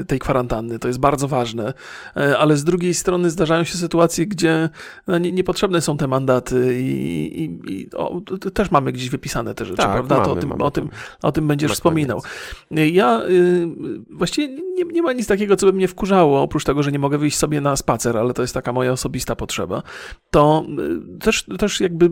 e, 0.00 0.04
tej 0.04 0.18
kwarantanny, 0.18 0.78
to 0.78 0.88
jest 0.88 1.00
bardzo 1.00 1.28
ważne, 1.28 1.74
e, 2.16 2.38
ale 2.38 2.56
z 2.56 2.64
drugiej 2.64 2.94
strony 2.94 3.30
zdarzają 3.30 3.64
się 3.64 3.76
sytuacje, 3.76 4.26
gdzie 4.26 4.68
no, 5.06 5.18
nie, 5.18 5.32
niepotrzebne 5.32 5.80
są 5.80 5.96
te 5.96 6.06
mandaty 6.06 6.80
i, 6.80 7.42
i, 7.42 7.72
i 7.72 7.90
o, 7.94 8.20
też 8.54 8.70
mamy 8.70 8.92
gdzieś 8.92 9.10
wypisane 9.10 9.54
te 9.54 9.64
rzeczy, 9.64 9.76
tak, 9.76 9.92
prawda? 9.92 10.14
Mamy, 10.14 10.26
to 10.26 10.32
o, 10.32 10.36
tym, 10.36 10.48
mamy, 10.48 10.64
o, 10.64 10.70
tym, 10.70 10.88
o 11.22 11.32
tym 11.32 11.48
będziesz 11.48 11.72
wspominał. 11.72 12.22
Ja 12.70 13.22
y, 13.28 13.68
właściwie 14.10 14.48
nie, 14.48 14.84
nie 14.84 15.02
ma 15.02 15.12
nic 15.12 15.26
takiego, 15.26 15.56
co 15.56 15.66
by 15.66 15.72
mnie 15.72 15.88
wkurzało, 15.88 16.42
oprócz 16.42 16.64
tego, 16.64 16.82
że 16.82 16.92
nie 16.92 16.98
mogę 16.98 17.18
wyjść 17.18 17.36
sobie 17.36 17.60
na 17.60 17.76
spacer, 17.76 18.16
ale 18.16 18.34
to 18.34 18.42
jest 18.42 18.54
taka 18.54 18.72
moja 18.74 18.92
osobista 18.92 19.36
potrzeba, 19.36 19.82
to 20.30 20.64
y, 21.16 21.18
też, 21.18 21.44
też 21.58 21.80
jakby 21.80 22.06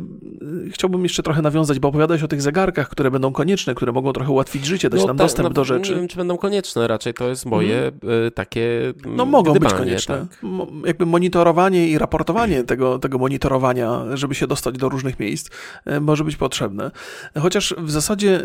y, 0.67 0.71
chciałbym 0.71 1.03
jeszcze 1.03 1.23
trochę 1.23 1.43
nawiązać, 1.43 1.79
bo 1.79 1.89
opowiadałeś 1.89 2.23
o 2.23 2.29
tych 2.29 2.43
zegarkach, 2.43 2.89
które 2.89 3.11
będą 3.11 3.33
konieczne, 3.33 3.75
które 3.75 3.93
mogą 3.93 4.13
trochę 4.13 4.31
ułatwić 4.31 4.67
życie, 4.67 4.91
dać 4.91 5.01
no, 5.01 5.07
nam 5.07 5.17
ta, 5.17 5.25
dostęp 5.25 5.49
no, 5.49 5.55
do 5.55 5.65
rzeczy. 5.65 5.91
Nie 5.91 5.97
wiem, 5.97 6.09
czy 6.09 6.17
będą 6.17 6.37
konieczne, 6.37 6.89
raczej 6.89 7.15
to 7.15 7.29
jest 7.29 7.47
moje 7.47 7.93
hmm. 8.01 8.33
takie 8.35 8.95
No 9.07 9.25
mogą 9.25 9.53
być 9.53 9.73
konieczne. 9.73 10.27
Tak. 10.31 10.49
Jakby 10.87 11.07
monitorowanie 11.07 11.89
i 11.89 11.99
raportowanie 11.99 12.65
tego, 12.65 12.99
tego 12.99 13.19
monitorowania, 13.19 14.01
żeby 14.15 14.35
się 14.35 14.47
dostać 14.47 14.79
do 14.79 14.89
różnych 14.89 15.21
miejsc, 15.21 15.51
może 16.01 16.25
być 16.25 16.37
potrzebne. 16.37 16.91
Chociaż 17.39 17.75
w 17.79 17.91
zasadzie 17.91 18.41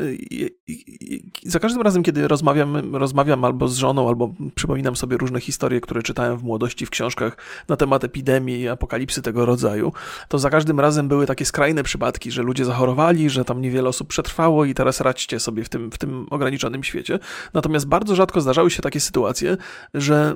za 1.43 1.59
każdym 1.59 1.81
razem, 1.81 2.03
kiedy 2.03 2.27
rozmawiam, 2.27 2.95
rozmawiam 2.95 3.45
albo 3.45 3.67
z 3.67 3.77
żoną, 3.77 4.07
albo 4.07 4.33
przypominam 4.55 4.95
sobie 4.95 5.17
różne 5.17 5.39
historie, 5.39 5.81
które 5.81 6.03
czytałem 6.03 6.37
w 6.37 6.43
młodości 6.43 6.85
w 6.85 6.89
książkach 6.89 7.37
na 7.67 7.75
temat 7.75 8.03
epidemii, 8.07 8.67
apokalipsy 8.67 9.21
tego 9.21 9.45
rodzaju, 9.45 9.93
to 10.27 10.39
za 10.39 10.49
każdym 10.49 10.79
razem 10.79 11.07
były 11.07 11.25
takie 11.25 11.45
skrajne 11.45 11.83
przypadki, 11.83 12.31
że 12.31 12.43
ludzie 12.43 12.65
zachorowali, 12.65 13.29
że 13.29 13.45
tam 13.45 13.61
niewiele 13.61 13.89
osób 13.89 14.07
przetrwało 14.07 14.65
i 14.65 14.73
teraz 14.73 15.01
radźcie 15.01 15.39
sobie 15.39 15.63
w 15.63 15.69
tym, 15.69 15.91
w 15.91 15.97
tym 15.97 16.27
ograniczonym 16.29 16.83
świecie. 16.83 17.19
Natomiast 17.53 17.87
bardzo 17.87 18.15
rzadko 18.15 18.41
zdarzały 18.41 18.71
się 18.71 18.81
takie 18.81 18.99
sytuacje, 18.99 19.57
że, 19.93 20.35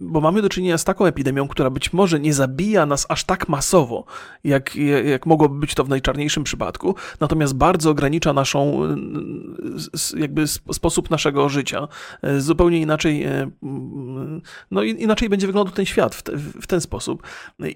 bo 0.00 0.20
mamy 0.20 0.42
do 0.42 0.48
czynienia 0.48 0.78
z 0.78 0.84
taką 0.84 1.06
epidemią, 1.06 1.48
która 1.48 1.70
być 1.70 1.92
może 1.92 2.20
nie 2.20 2.34
zabija 2.34 2.86
nas 2.86 3.06
aż 3.08 3.24
tak 3.24 3.48
masowo, 3.48 4.04
jak, 4.44 4.76
jak 5.04 5.26
mogłoby 5.26 5.58
być 5.58 5.74
to 5.74 5.84
w 5.84 5.88
najczarniejszym 5.88 6.44
przypadku, 6.44 6.94
natomiast 7.20 7.54
bardzo 7.54 7.90
ogranicza 7.90 8.32
naszą, 8.32 8.82
jakby 10.16 10.46
sposób 10.46 11.10
naszego 11.10 11.48
życia. 11.48 11.88
Zupełnie 12.38 12.80
inaczej, 12.80 13.24
e, 13.24 13.50
no 14.70 14.82
inaczej 14.82 15.28
będzie 15.28 15.46
wyglądał 15.46 15.74
ten 15.74 15.86
świat 15.86 16.14
w, 16.14 16.22
te, 16.22 16.32
w 16.36 16.66
ten 16.66 16.80
sposób 16.80 17.07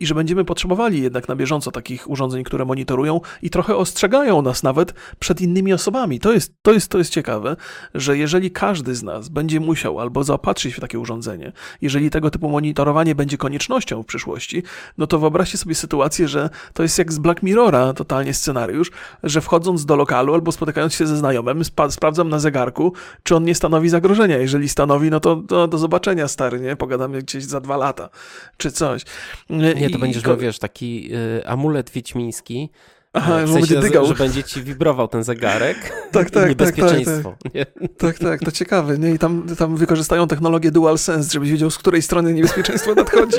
i 0.01 0.07
że 0.07 0.15
będziemy 0.15 0.45
potrzebowali 0.45 1.03
jednak 1.03 1.29
na 1.29 1.37
bieżąco 1.37 1.71
takich 1.71 2.11
urządzeń, 2.11 2.45
które 2.45 2.65
monitorują 2.65 3.21
i 3.43 3.51
trochę 3.51 3.77
ostrzegają 3.77 4.43
nas 4.43 4.63
nawet 4.63 4.95
przed 5.19 5.41
innymi 5.41 5.73
osobami. 5.73 6.21
To 6.21 6.33
jest, 6.33 6.55
to 6.63 6.73
jest, 6.73 6.89
to 6.89 6.99
jest 6.99 7.11
ciekawe, 7.13 7.57
że 7.95 8.19
jeżeli 8.19 8.51
każdy 8.51 8.95
z 8.95 9.03
nas 9.03 9.29
będzie 9.29 9.61
musiał 9.61 10.01
albo 10.01 10.25
zaopatrzyć 10.25 10.75
w 10.75 10.81
takie 10.81 10.99
urządzenie, 10.99 11.53
jeżeli 11.81 12.11
tego 12.11 12.31
typu 12.31 12.49
monitorowanie 12.49 13.15
będzie 13.15 13.39
koniecznością 13.39 14.03
w 14.03 14.07
przyszłości, 14.07 14.63
no 14.99 15.07
to 15.07 15.19
wyobraźcie 15.19 15.59
sobie 15.59 15.75
sytuację, 15.75 16.29
że 16.29 16.51
to 16.73 16.83
jest 16.83 16.99
jak 16.99 17.13
z 17.13 17.19
Black 17.19 17.43
Mirrora 17.43 17.93
totalnie 17.93 18.35
scenariusz, 18.35 18.91
że 19.23 19.41
wchodząc 19.41 19.85
do 19.85 19.97
lokalu 19.97 20.35
albo 20.35 20.53
spotykając 20.53 20.95
się 20.95 21.07
ze 21.07 21.17
znajomym, 21.17 21.65
spa- 21.65 21.91
sprawdzam 21.91 22.29
na 22.29 22.39
zegarku, 22.39 22.93
czy 23.23 23.37
on 23.37 23.45
nie 23.45 23.55
stanowi 23.55 23.89
zagrożenia. 23.89 24.39
Jeżeli 24.39 24.69
stanowi, 24.69 25.11
no 25.11 25.21
to, 25.21 25.37
to 25.37 25.69
do 25.69 25.79
zobaczenia, 25.79 26.29
stary, 26.29 26.61
nie? 26.61 26.77
Pogadamy 26.77 27.23
gdzieś 27.23 27.45
za 27.45 27.61
dwa 27.61 27.77
lata, 27.77 28.09
czy 28.57 28.73
coś. 28.73 29.03
Nie, 29.51 29.91
to 29.91 29.99
będziesz 29.99 30.27
miał, 30.27 30.37
wiesz, 30.37 30.59
taki 30.59 31.15
y, 31.15 31.47
amulet 31.47 31.91
wiedźmiński, 31.91 32.71
Aha, 33.15 33.47
w 33.47 33.53
sensie, 33.53 33.83
że, 33.83 34.07
że 34.07 34.15
będzie 34.15 34.45
ci 34.45 34.63
wibrował 34.63 35.09
ten 35.09 35.25
zegarek. 35.25 35.77
Tak, 36.13 36.31
tak, 36.31 36.49
niebezpieczeństwo. 36.49 37.37
Tak, 37.43 37.53
tak, 37.53 37.99
tak, 37.99 38.19
tak, 38.19 38.41
to 38.41 38.53
ciekawe. 38.53 38.99
Nie? 38.99 39.11
I 39.11 39.19
tam, 39.19 39.47
tam 39.59 39.77
wykorzystają 39.77 40.29
technologię 40.29 40.71
DualSense, 40.71 41.33
żebyś 41.33 41.51
wiedział, 41.51 41.71
z 41.71 41.79
której 41.79 42.03
strony 42.03 42.35
niebezpieczeństwo 42.35 42.95
nadchodzi. 42.95 43.39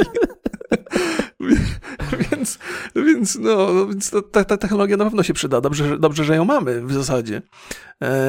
więc, 2.32 2.60
więc, 2.96 3.38
no, 3.40 3.88
więc 3.88 4.12
ta, 4.32 4.44
ta, 4.44 4.58
technologia 4.58 4.98
na 4.98 5.04
pewno 5.04 5.24
się 5.24 5.34
przyda. 5.34 5.62
Dobrze, 5.62 5.98
dobrze, 6.00 6.24
że 6.24 6.36
ją 6.36 6.46
mamy 6.46 6.82
w 6.82 6.94
zasadzie, 6.94 7.42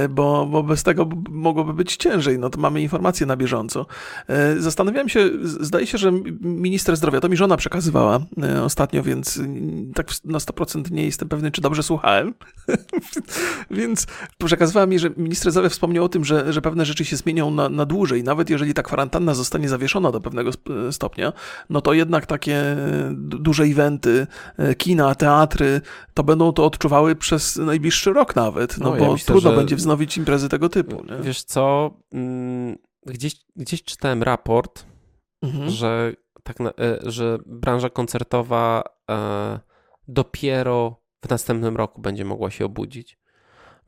bo, 0.08 0.46
bo 0.46 0.62
bez 0.62 0.82
tego 0.82 1.08
mogłoby 1.30 1.72
być 1.72 1.96
ciężej. 1.96 2.38
No 2.38 2.50
to 2.50 2.60
mamy 2.60 2.82
informacje 2.82 3.26
na 3.26 3.36
bieżąco. 3.36 3.86
E, 4.28 4.60
zastanawiałem 4.60 5.08
się, 5.08 5.30
zdaje 5.42 5.86
się, 5.86 5.98
że 5.98 6.12
minister 6.40 6.96
zdrowia, 6.96 7.20
to 7.20 7.28
mi 7.28 7.36
żona 7.36 7.56
przekazywała 7.56 8.20
e, 8.42 8.62
ostatnio, 8.62 9.02
więc 9.02 9.40
tak 9.94 10.06
na 10.24 10.38
100% 10.38 10.90
nie 10.90 11.04
jestem 11.04 11.28
pewny, 11.28 11.50
czy 11.50 11.60
dobrze 11.60 11.82
słuchałem. 11.82 12.34
więc 13.70 14.06
przekazywała 14.38 14.86
mi, 14.86 14.98
że 14.98 15.10
minister 15.16 15.52
zdrowia 15.52 15.68
wspomniał 15.68 16.04
o 16.04 16.08
tym, 16.08 16.24
że, 16.24 16.52
że 16.52 16.62
pewne 16.62 16.84
rzeczy 16.84 17.04
się 17.04 17.16
zmienią 17.16 17.50
na, 17.50 17.68
na 17.68 17.86
dłużej. 17.86 18.24
Nawet 18.24 18.50
jeżeli 18.50 18.74
ta 18.74 18.82
kwarantanna 18.82 19.34
zostanie 19.34 19.68
zawieszona 19.68 20.12
do 20.12 20.20
pewnego 20.20 20.50
stopnia, 20.90 21.32
no 21.70 21.80
to 21.80 21.92
jednak 21.92 22.26
takie 22.26 22.76
duże 23.14 23.64
eventy, 23.64 24.26
e, 24.56 24.74
kina, 24.74 25.14
teatry, 25.14 25.80
to 26.14 26.24
będą 26.24 26.52
to 26.52 26.64
odczuwały 26.64 27.16
przez 27.16 27.56
najbliższy 27.56 28.12
rok 28.12 28.36
nawet, 28.36 28.78
no, 28.78 28.90
no 28.90 28.96
bo 28.96 29.04
ja 29.04 29.12
myślę, 29.12 29.26
trudno 29.26 29.50
że... 29.50 29.56
będzie 29.64 29.76
wznowić 29.76 30.16
imprezy 30.16 30.48
tego 30.48 30.68
typu. 30.68 31.04
Nie? 31.04 31.22
Wiesz 31.22 31.42
co, 31.42 31.90
mm, 32.12 32.78
gdzieś, 33.06 33.34
gdzieś 33.56 33.82
czytałem 33.82 34.22
raport, 34.22 34.86
mhm. 35.42 35.70
że, 35.70 36.12
tak 36.42 36.60
na, 36.60 36.70
e, 36.70 36.98
że 37.02 37.38
branża 37.46 37.90
koncertowa 37.90 38.82
e, 39.10 39.60
dopiero 40.08 40.96
w 41.24 41.30
następnym 41.30 41.76
roku 41.76 42.00
będzie 42.00 42.24
mogła 42.24 42.50
się 42.50 42.64
obudzić. 42.64 43.18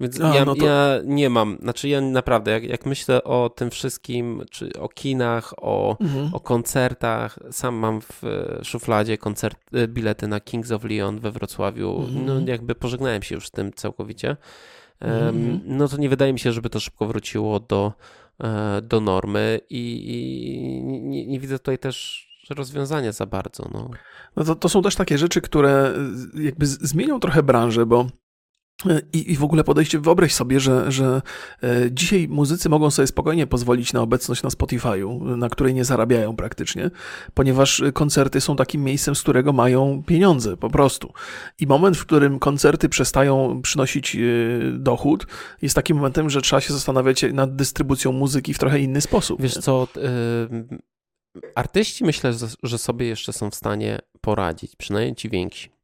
Więc 0.00 0.20
A, 0.20 0.34
ja, 0.34 0.44
no 0.44 0.54
to... 0.54 0.66
ja, 0.66 1.00
nie 1.04 1.30
mam, 1.30 1.58
znaczy 1.60 1.88
ja 1.88 2.00
naprawdę, 2.00 2.50
jak, 2.50 2.64
jak, 2.64 2.86
myślę 2.86 3.24
o 3.24 3.50
tym 3.50 3.70
wszystkim, 3.70 4.42
czy 4.50 4.70
o 4.80 4.88
kinach, 4.88 5.54
o, 5.56 5.96
mhm. 6.00 6.34
o 6.34 6.40
koncertach, 6.40 7.38
sam 7.50 7.74
mam 7.74 8.00
w 8.00 8.22
szufladzie 8.62 9.18
koncert, 9.18 9.58
bilety 9.88 10.28
na 10.28 10.40
Kings 10.40 10.72
of 10.72 10.84
Leon 10.84 11.20
we 11.20 11.30
Wrocławiu, 11.30 12.00
mhm. 12.00 12.26
no 12.26 12.40
jakby 12.46 12.74
pożegnałem 12.74 13.22
się 13.22 13.34
już 13.34 13.46
z 13.46 13.50
tym 13.50 13.72
całkowicie, 13.72 14.36
mhm. 15.00 15.60
no 15.64 15.88
to 15.88 15.96
nie 15.96 16.08
wydaje 16.08 16.32
mi 16.32 16.38
się, 16.38 16.52
żeby 16.52 16.70
to 16.70 16.80
szybko 16.80 17.06
wróciło 17.06 17.60
do, 17.60 17.92
e, 18.44 18.82
do 18.82 19.00
normy 19.00 19.60
i, 19.70 20.04
i 20.06 20.84
nie, 20.84 21.26
nie 21.26 21.40
widzę 21.40 21.58
tutaj 21.58 21.78
też 21.78 22.26
rozwiązania 22.50 23.12
za 23.12 23.26
bardzo. 23.26 23.68
No. 23.72 23.90
No 24.36 24.44
to, 24.44 24.54
to 24.54 24.68
są 24.68 24.82
też 24.82 24.96
takie 24.96 25.18
rzeczy, 25.18 25.40
które 25.40 25.94
jakby 26.34 26.66
zmienią 26.66 27.20
trochę 27.20 27.42
branżę, 27.42 27.86
bo 27.86 28.06
i, 29.12 29.32
I 29.32 29.36
w 29.36 29.44
ogóle 29.44 29.64
podejście, 29.64 29.98
wyobraź 29.98 30.34
sobie, 30.34 30.60
że, 30.60 30.92
że 30.92 31.22
e, 31.62 31.68
dzisiaj 31.90 32.28
muzycy 32.28 32.68
mogą 32.68 32.90
sobie 32.90 33.06
spokojnie 33.06 33.46
pozwolić 33.46 33.92
na 33.92 34.00
obecność 34.00 34.42
na 34.42 34.50
Spotify'u, 34.50 35.36
na 35.36 35.48
której 35.48 35.74
nie 35.74 35.84
zarabiają 35.84 36.36
praktycznie, 36.36 36.90
ponieważ 37.34 37.82
koncerty 37.94 38.40
są 38.40 38.56
takim 38.56 38.84
miejscem, 38.84 39.14
z 39.14 39.22
którego 39.22 39.52
mają 39.52 40.02
pieniądze 40.06 40.56
po 40.56 40.70
prostu. 40.70 41.12
I 41.58 41.66
moment, 41.66 41.96
w 41.96 42.06
którym 42.06 42.38
koncerty 42.38 42.88
przestają 42.88 43.62
przynosić 43.62 44.16
e, 44.16 44.18
dochód, 44.72 45.26
jest 45.62 45.74
takim 45.74 45.96
momentem, 45.96 46.30
że 46.30 46.42
trzeba 46.42 46.60
się 46.60 46.72
zastanawiać 46.72 47.24
nad 47.32 47.56
dystrybucją 47.56 48.12
muzyki 48.12 48.54
w 48.54 48.58
trochę 48.58 48.80
inny 48.80 49.00
sposób. 49.00 49.42
Wiesz 49.42 49.56
nie? 49.56 49.62
co, 49.62 49.88
e, 49.96 50.08
artyści 51.54 52.04
myślę, 52.04 52.32
że 52.62 52.78
sobie 52.78 53.06
jeszcze 53.06 53.32
są 53.32 53.50
w 53.50 53.54
stanie 53.54 53.98
poradzić, 54.20 54.76
przynajmniej 54.76 55.14
ci 55.14 55.28
więksi. 55.28 55.75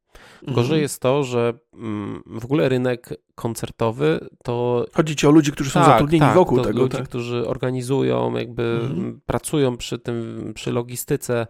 Mhm. 0.42 0.54
Gorzej 0.54 0.80
jest 0.80 1.00
to, 1.00 1.24
że 1.24 1.52
mm, 1.74 2.22
w 2.26 2.44
ogóle 2.44 2.68
rynek 2.68 3.08
koncertowy 3.34 4.28
to. 4.44 4.86
Chodzi 4.94 5.16
ci 5.16 5.26
o 5.26 5.30
ludzi, 5.30 5.52
którzy 5.52 5.70
są 5.70 5.80
tak, 5.80 5.88
zatrudnieni 5.88 6.20
tak, 6.26 6.34
wokół 6.34 6.58
to 6.58 6.64
tego. 6.64 6.78
Ludzi, 6.78 6.96
tak? 6.96 7.08
którzy 7.08 7.48
organizują, 7.48 8.36
jakby 8.36 8.62
Mhm. 8.82 9.20
pracują 9.26 9.76
przy 9.76 9.98
tym, 9.98 10.52
przy 10.54 10.72
logistyce, 10.72 11.46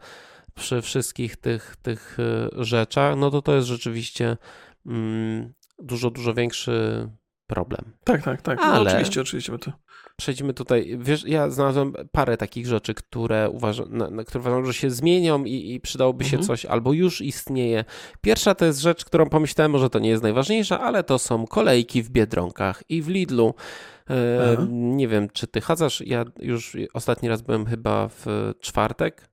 przy 0.55 0.83
wszystkich 0.83 1.37
tych, 1.37 1.77
tych 1.83 2.19
y, 2.19 2.65
rzeczach, 2.65 3.17
no 3.17 3.31
to 3.31 3.43
to 3.43 3.55
jest 3.55 3.69
rzeczywiście 3.69 4.37
mm, 4.87 5.53
dużo, 5.79 6.11
dużo 6.11 6.35
większy 6.35 7.09
problem. 7.47 7.93
Tak, 8.05 8.23
tak, 8.23 8.43
tak. 8.43 8.59
No, 8.59 8.65
Ale- 8.65 8.91
oczywiście, 8.91 9.21
oczywiście. 9.21 9.59
To... 9.59 9.73
Przejdźmy 10.23 10.55
tutaj. 10.55 10.97
Wiesz, 10.99 11.25
ja 11.27 11.51
znalazłem 11.51 11.93
parę 12.13 12.37
takich 12.37 12.67
rzeczy, 12.67 12.95
które 12.95 13.51
uważam, 13.51 13.87
na, 13.97 14.11
na 14.11 14.25
które 14.25 14.41
uważam, 14.41 14.67
że 14.67 14.75
się 14.75 14.91
zmienią 14.91 15.45
i, 15.45 15.75
i 15.75 15.81
przydałoby 15.81 16.25
się 16.25 16.37
Mhm. 16.37 16.47
coś, 16.47 16.65
albo 16.65 16.93
już 16.93 17.21
istnieje. 17.21 17.85
Pierwsza 18.21 18.55
to 18.55 18.65
jest 18.65 18.81
rzecz, 18.81 19.05
którą 19.05 19.29
pomyślałem, 19.29 19.73
może 19.73 19.91
to 19.91 19.99
nie 19.99 20.09
jest 20.09 20.23
najważniejsza, 20.23 20.81
ale 20.81 21.05
to 21.05 21.19
są 21.19 21.47
kolejki 21.47 22.03
w 22.03 22.11
Biedronkach 22.11 22.83
i 22.89 23.03
w 23.03 23.09
Lidlu. 23.09 23.55
E, 24.11 24.67
nie 24.71 25.09
wiem, 25.09 25.29
czy 25.33 25.47
ty 25.47 25.61
chadzasz? 25.61 26.01
Ja 26.07 26.25
już 26.39 26.77
ostatni 26.95 27.29
raz 27.29 27.43
byłem 27.43 27.67
chyba 27.67 28.09
w 28.09 28.53
czwartek, 28.61 29.29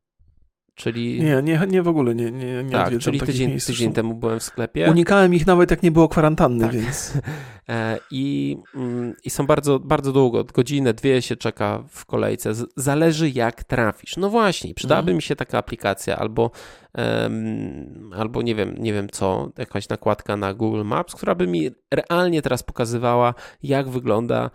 czyli. 0.80 1.22
Nie, 1.24 1.42
nie, 1.44 1.62
nie 1.68 1.82
w 1.84 1.88
ogóle 1.88 2.16
nie, 2.16 2.32
nie, 2.32 2.64
nie 2.64 2.72
tak, 2.72 2.98
czyli 3.00 3.20
tydzień, 3.20 3.50
miejsc. 3.50 3.68
tydzień 3.68 3.94
temu 3.94 4.16
byłem 4.16 4.40
w 4.40 4.44
sklepie. 4.44 4.90
Unikałem 4.92 5.34
ich 5.34 5.48
nawet 5.48 5.72
jak 5.72 5.84
nie 5.84 5.92
było 5.92 6.08
kwarantanny, 6.10 6.66
Tak. 6.66 6.74
więc... 6.76 7.14
E, 7.70 8.00
I, 8.12 8.58
mm, 8.76 9.14
I 9.24 9.30
są 9.30 9.46
bardzo, 9.48 9.80
bardzo 9.80 10.12
długo, 10.12 10.44
godzinę, 10.44 10.94
dwie 10.94 11.22
się 11.22 11.36
czeka 11.36 11.84
w 11.90 12.06
kolejce. 12.06 12.52
Zależy 12.76 13.30
jak 13.30 13.64
trafisz. 13.64 14.18
No 14.18 14.30
właśnie, 14.30 14.74
przydałaby 14.74 15.04
Mhm. 15.12 15.16
mi 15.16 15.22
się 15.22 15.36
taka 15.36 15.58
aplikacja 15.58 16.18
albo, 16.18 16.52
albo 18.16 18.42
nie 18.42 18.56
wiem, 18.56 18.76
nie 18.80 18.94
wiem 18.94 19.10
co, 19.10 19.52
jakaś 19.58 19.90
nakładka 19.90 20.38
na 20.38 20.54
Google 20.54 20.84
Maps, 20.84 21.16
która 21.16 21.36
by 21.36 21.48
mi 21.48 21.70
realnie 21.92 22.42
teraz 22.42 22.64
pokazywała, 22.64 23.34
jak 23.64 23.90
wygląda 23.90 24.50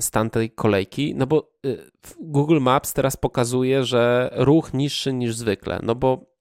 stan 0.00 0.30
tej 0.30 0.50
kolejki. 0.50 1.14
No 1.14 1.26
bo 1.26 1.50
y, 1.66 1.90
Google 2.20 2.60
Maps 2.60 2.92
teraz 2.92 3.16
pokazuje, 3.16 3.84
że 3.84 4.30
ruch 4.32 4.74
niższy 4.74 5.12
niż 5.12 5.36
zwykle. 5.36 5.80
No 5.82 5.94
bo 5.94 6.34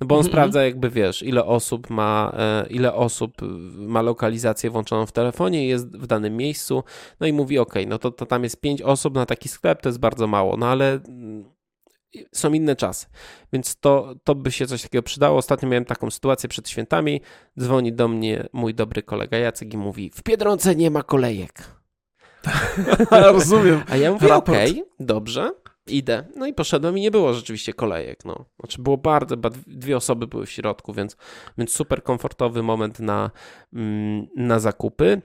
no 0.00 0.06
bo 0.06 0.14
on 0.14 0.18
Mhm, 0.18 0.32
sprawdza 0.32 0.64
jakby, 0.64 0.90
wiesz, 0.90 1.22
ile 1.22 1.44
osób 1.44 1.90
ma, 1.90 2.32
e, 2.38 2.66
ile 2.70 2.94
osób 2.94 3.36
ma 3.74 4.02
lokalizację 4.02 4.70
włączoną 4.70 5.06
w 5.06 5.12
telefonie 5.12 5.66
jest 5.66 5.96
w 5.96 6.06
danym 6.06 6.36
miejscu, 6.36 6.82
no 7.20 7.26
i 7.26 7.32
mówi, 7.32 7.58
ok, 7.58 7.74
no 7.86 7.98
to, 7.98 8.10
to 8.10 8.26
tam 8.26 8.42
jest 8.44 8.60
pięć 8.60 8.82
osób 8.82 9.14
na 9.14 9.26
taki 9.26 9.48
sklep, 9.48 9.82
to 9.82 9.88
jest 9.88 10.00
bardzo 10.00 10.26
mało, 10.26 10.56
no 10.56 10.66
ale 10.66 10.92
mm, 10.92 11.44
są 12.34 12.52
inne 12.52 12.76
czasy, 12.76 13.06
więc 13.52 13.76
to, 13.76 14.14
to 14.24 14.34
by 14.34 14.52
się 14.52 14.66
coś 14.66 14.82
takiego 14.82 15.02
przydało. 15.02 15.38
Ostatnio 15.38 15.68
miałem 15.68 15.84
taką 15.84 16.10
sytuację 16.10 16.48
przed 16.48 16.68
świętami, 16.68 17.20
dzwoni 17.60 17.92
do 17.92 18.08
mnie 18.08 18.48
mój 18.52 18.74
dobry 18.74 19.02
kolega 19.02 19.38
Jacek 19.38 19.74
i 19.74 19.76
mówi, 19.76 20.10
w 20.14 20.22
Biedronce 20.22 20.76
nie 20.76 20.90
ma 20.90 21.02
kolejek. 21.02 21.80
Rozumiem. 23.10 23.82
A 23.88 23.96
ja 23.96 24.12
mówię, 24.12 24.34
okej, 24.34 24.84
dobrze, 25.00 25.52
idę. 25.86 26.24
No 26.36 26.46
i 26.46 26.54
poszedłem 26.54 26.98
i 26.98 27.00
nie 27.00 27.10
było 27.10 27.34
rzeczywiście 27.34 27.72
kolejek. 27.72 28.24
No. 28.24 28.44
Znaczy 28.60 28.82
było 28.82 28.96
bardzo, 28.96 29.36
dwie 29.66 29.96
osoby 29.96 30.26
były 30.26 30.46
w 30.46 30.50
środku, 30.50 30.92
więc, 30.92 31.16
więc 31.58 31.72
super 31.72 32.02
komfortowy 32.02 32.62
moment 32.62 33.00
na, 33.00 33.30
mm, 33.72 34.26
na 34.36 34.58
zakupy. 34.58 35.22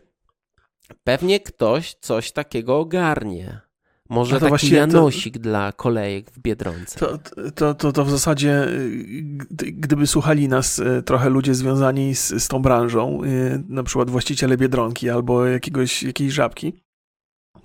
Pewnie 1.04 1.40
ktoś 1.40 1.94
coś 1.94 2.32
takiego 2.32 2.80
ogarnie. 2.80 3.65
Może 4.10 4.34
No 4.34 4.40
to 4.40 4.46
taki 4.46 4.50
właściwie 4.50 4.88
to- 4.88 4.98
Janosik 4.98 5.38
dla 5.38 5.72
kolejek 5.72 6.32
w 6.32 6.40
Biedronce. 6.40 7.00
To, 7.00 7.18
to, 7.56 7.74
to, 7.74 7.92
to 7.92 8.06
w 8.06 8.10
zasadzie, 8.12 8.68
y, 8.70 9.22
gdy- 9.52 9.72
gdyby 9.72 10.08
słuchali 10.08 10.48
nas 10.48 10.80
y, 10.80 11.04
trochę 11.06 11.30
ludzie 11.30 11.56
związani 11.56 12.16
z, 12.16 12.28
z 12.44 12.48
tą 12.48 12.62
branżą, 12.62 13.24
y, 13.24 13.64
na 13.70 13.84
przykład 13.84 14.10
właściciele 14.10 14.58
Biedronki 14.58 15.10
albo 15.10 15.46
jakiegoś, 15.46 16.04
jakiejś 16.04 16.34
żabki, 16.34 16.74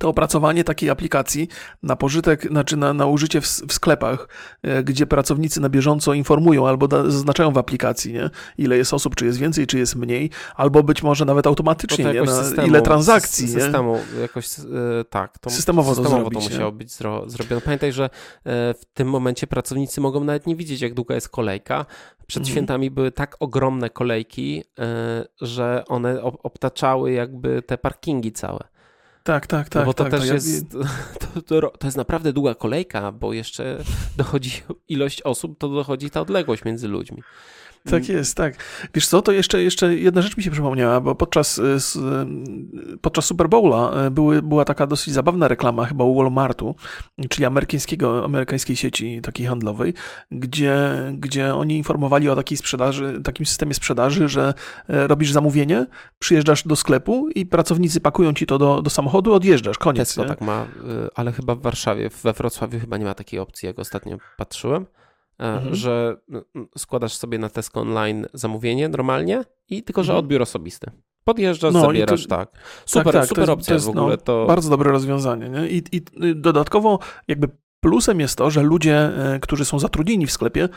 to 0.01 0.09
opracowanie 0.09 0.65
takiej 0.65 0.91
aplikacji 0.91 1.49
na 1.83 1.97
pożytek, 1.97 2.43
znaczy 2.49 2.77
na, 2.77 2.93
na 2.93 3.07
użycie 3.07 3.41
w, 3.41 3.45
w 3.45 3.73
sklepach, 3.73 4.29
y, 4.67 4.83
gdzie 4.85 5.07
pracownicy 5.07 5.61
na 5.61 5.69
bieżąco 5.69 6.15
informują 6.15 6.69
albo 6.69 6.89
da, 6.89 7.11
zaznaczają 7.11 7.51
w 7.53 7.59
aplikacji, 7.59 8.13
nie? 8.13 8.31
ile 8.59 8.77
jest 8.77 8.95
osób, 8.95 9.15
czy 9.15 9.27
jest 9.27 9.39
więcej, 9.39 9.67
czy 9.67 9.79
jest 9.79 9.97
mniej, 9.97 10.31
albo 10.57 10.83
być 10.83 11.03
może 11.03 11.25
nawet 11.25 11.47
automatycznie, 11.47 12.05
No 12.05 12.11
to 12.11 12.15
nie? 12.15 12.23
Na, 12.23 12.43
systemu- 12.43 12.69
ile 12.69 12.83
transakcji, 12.83 13.47
sys- 13.49 13.55
nie? 13.57 13.63
Systemu, 13.63 13.99
jakoś, 14.21 14.59
e, 14.59 14.63
tak. 15.11 15.39
To, 15.39 15.51
Systemowo 15.51 15.91
to 15.91 15.95
systemowo 15.95 16.21
zrobić, 16.23 16.39
to 16.45 16.51
nie? 16.51 16.55
musiało 16.55 16.73
być 16.73 16.93
zro, 16.93 17.31
zrobione. 17.31 17.61
Pamiętaj, 17.63 17.93
że 17.93 18.05
e, 18.05 18.09
w 18.75 18.85
tym 18.95 19.09
momencie 19.09 19.47
pracownicy 19.47 20.01
mogą 20.01 20.25
nawet 20.25 20.47
nie 20.47 20.57
widzieć, 20.57 20.81
jak 20.81 20.95
długa 20.95 21.15
jest 21.15 21.29
kolejka. 21.29 21.87
Przed 22.27 22.41
Mhm. 22.41 22.53
świętami 22.55 22.91
były 22.91 23.13
tak 23.13 23.37
ogromne 23.41 23.91
kolejki, 23.91 24.65
e, 24.79 25.25
że 25.41 25.85
one 25.89 26.23
ob- 26.23 26.39
obtaczały 26.43 27.13
jakby 27.13 27.63
te 27.63 27.79
parkingi 27.79 28.33
całe. 28.33 28.61
Tak, 29.23 29.47
tak, 29.47 29.69
tak. 29.69 29.83
no 29.83 29.87
bo 29.87 29.95
to 29.95 30.05
tak, 30.05 30.13
też 30.13 30.27
ja- 30.29 30.35
jest, 30.35 30.71
to, 31.35 31.43
to, 31.43 31.71
to 31.71 31.87
jest 31.87 31.97
naprawdę 31.97 32.33
długa 32.33 32.55
kolejka, 32.55 33.13
bo 33.13 33.33
jeszcze 33.33 33.79
dochodzi 34.17 34.53
ilość 34.89 35.23
osób, 35.23 35.59
to 35.59 35.69
dochodzi 35.69 36.11
ta 36.11 36.21
odległość 36.21 36.65
między 36.65 36.89
ludźmi. 36.89 37.23
Tak 37.85 38.09
jest, 38.09 38.37
tak. 38.37 38.55
Wiesz 38.95 39.07
co, 39.07 39.23
to 39.23 39.33
jeszcze, 39.33 39.63
jeszcze 39.63 39.95
jedna 39.95 40.23
rzecz 40.23 40.37
mi 40.37 40.43
się 40.43 40.51
przypomniała, 40.51 41.01
bo 41.01 41.15
podczas, 41.15 41.59
y, 41.59 41.63
y, 41.63 42.99
podczas 43.01 43.25
Super 43.25 43.49
Bowla 43.49 44.07
y, 44.07 44.11
były, 44.11 44.43
była 44.43 44.65
taka 44.65 44.87
dosyć 44.87 45.15
zabawna 45.15 45.49
reklama 45.49 45.85
chyba 45.87 46.05
u 46.05 46.15
Walmartu, 46.15 46.75
czyli 47.29 47.45
amerykańskiego, 47.45 48.25
amerykańskiej 48.25 48.77
sieci 48.77 49.21
takiej 49.23 49.47
handlowej, 49.47 49.95
gdzie, 50.31 50.79
gdzie 51.19 51.55
oni 51.55 51.77
informowali 51.77 52.29
o 52.29 52.37
takiej 52.37 52.59
sprzedaży, 52.59 53.21
takim 53.25 53.47
systemie 53.47 53.75
sprzedaży, 53.75 54.29
że 54.29 54.55
robisz 54.89 55.33
zamówienie, 55.33 55.87
przyjeżdżasz 56.19 56.67
do 56.67 56.77
sklepu 56.77 57.29
i 57.35 57.47
pracownicy 57.47 58.01
pakują 58.01 58.33
ci 58.33 58.47
to 58.47 58.59
do, 58.59 58.83
do 58.83 58.91
samochodu, 58.91 59.35
odjeżdżasz, 59.35 59.79
koniec. 59.79 60.09
Tesco 60.09 60.25
tak 60.25 60.41
ma, 60.41 60.67
ale 61.15 61.33
chyba 61.33 61.55
w 61.55 61.61
Warszawie, 61.61 62.11
we 62.23 62.33
Wrocławiu 62.33 62.81
chyba 62.81 62.97
nie 62.97 63.05
ma 63.05 63.15
takiej 63.15 63.41
opcji, 63.41 63.67
jak 63.67 63.79
ostatnio 63.79 64.19
patrzyłem, 64.37 64.87
Mhm. 65.41 65.75
że 65.75 66.17
y, 66.57 66.79
składasz 66.79 67.13
sobie 67.15 67.39
na 67.39 67.49
Tesco 67.49 67.81
online 67.81 68.27
zamówienie 68.35 68.89
normalnie 68.89 69.43
i 69.69 69.83
tylko, 69.83 70.03
że 70.05 70.13
Mhm. 70.13 70.25
odbiór 70.25 70.43
osobisty. 70.43 70.91
Podjeżdżasz, 71.25 71.73
No 71.75 71.79
i 71.81 71.83
to- 71.83 71.87
zabierasz, 71.89 72.27
tak. 72.27 72.51
Super, 72.87 73.13
tak, 73.13 73.23
to 73.23 73.27
super 73.29 73.43
jest- 73.43 73.51
opcja 73.53 73.67
to 73.69 73.75
jest, 73.75 73.87
w 73.87 73.89
ogóle. 73.89 74.07
no, 74.11 74.17
to... 74.17 74.47
Bardzo 74.47 74.71
dobre 74.71 74.91
rozwiązanie. 74.93 75.49
Nie? 75.49 75.69
I, 75.69 75.83
I 75.93 76.03
dodatkowo 76.37 76.99
jakby 77.29 77.49
plusem 77.81 78.21
jest 78.21 78.39
to, 78.39 78.51
że 78.51 78.63
ludzie, 78.63 78.97
e, 78.99 79.41
którzy 79.41 79.65
są 79.65 79.79
zatrudnieni 79.79 80.27
w 80.27 80.33
sklepie, 80.33 80.69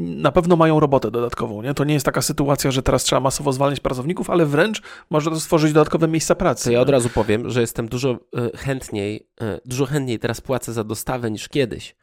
na 0.00 0.32
pewno 0.32 0.56
mają 0.56 0.80
robotę 0.80 1.10
dodatkową. 1.10 1.62
Nie? 1.62 1.74
To 1.74 1.84
nie 1.84 1.94
jest 1.94 2.06
taka 2.06 2.22
sytuacja, 2.22 2.70
że 2.70 2.82
teraz 2.82 3.02
trzeba 3.02 3.20
masowo 3.20 3.52
zwalniać 3.52 3.80
pracowników, 3.80 4.30
ale 4.30 4.46
wręcz 4.46 4.82
może 5.10 5.30
to 5.30 5.40
stworzyć 5.40 5.72
dodatkowe 5.72 6.08
miejsca 6.08 6.34
pracy. 6.34 6.64
To 6.64 6.70
ja 6.70 6.80
od 6.80 6.88
razu 6.88 7.08
powiem, 7.08 7.50
że 7.50 7.60
jestem 7.60 7.88
dużo 7.88 8.10
y, 8.12 8.56
chętniej, 8.56 9.26
y, 9.42 9.60
dużo 9.64 9.86
chętniej 9.86 10.18
teraz 10.18 10.40
płacę 10.40 10.72
za 10.72 10.84
dostawę 10.84 11.30
niż 11.30 11.48
kiedyś. 11.48 11.96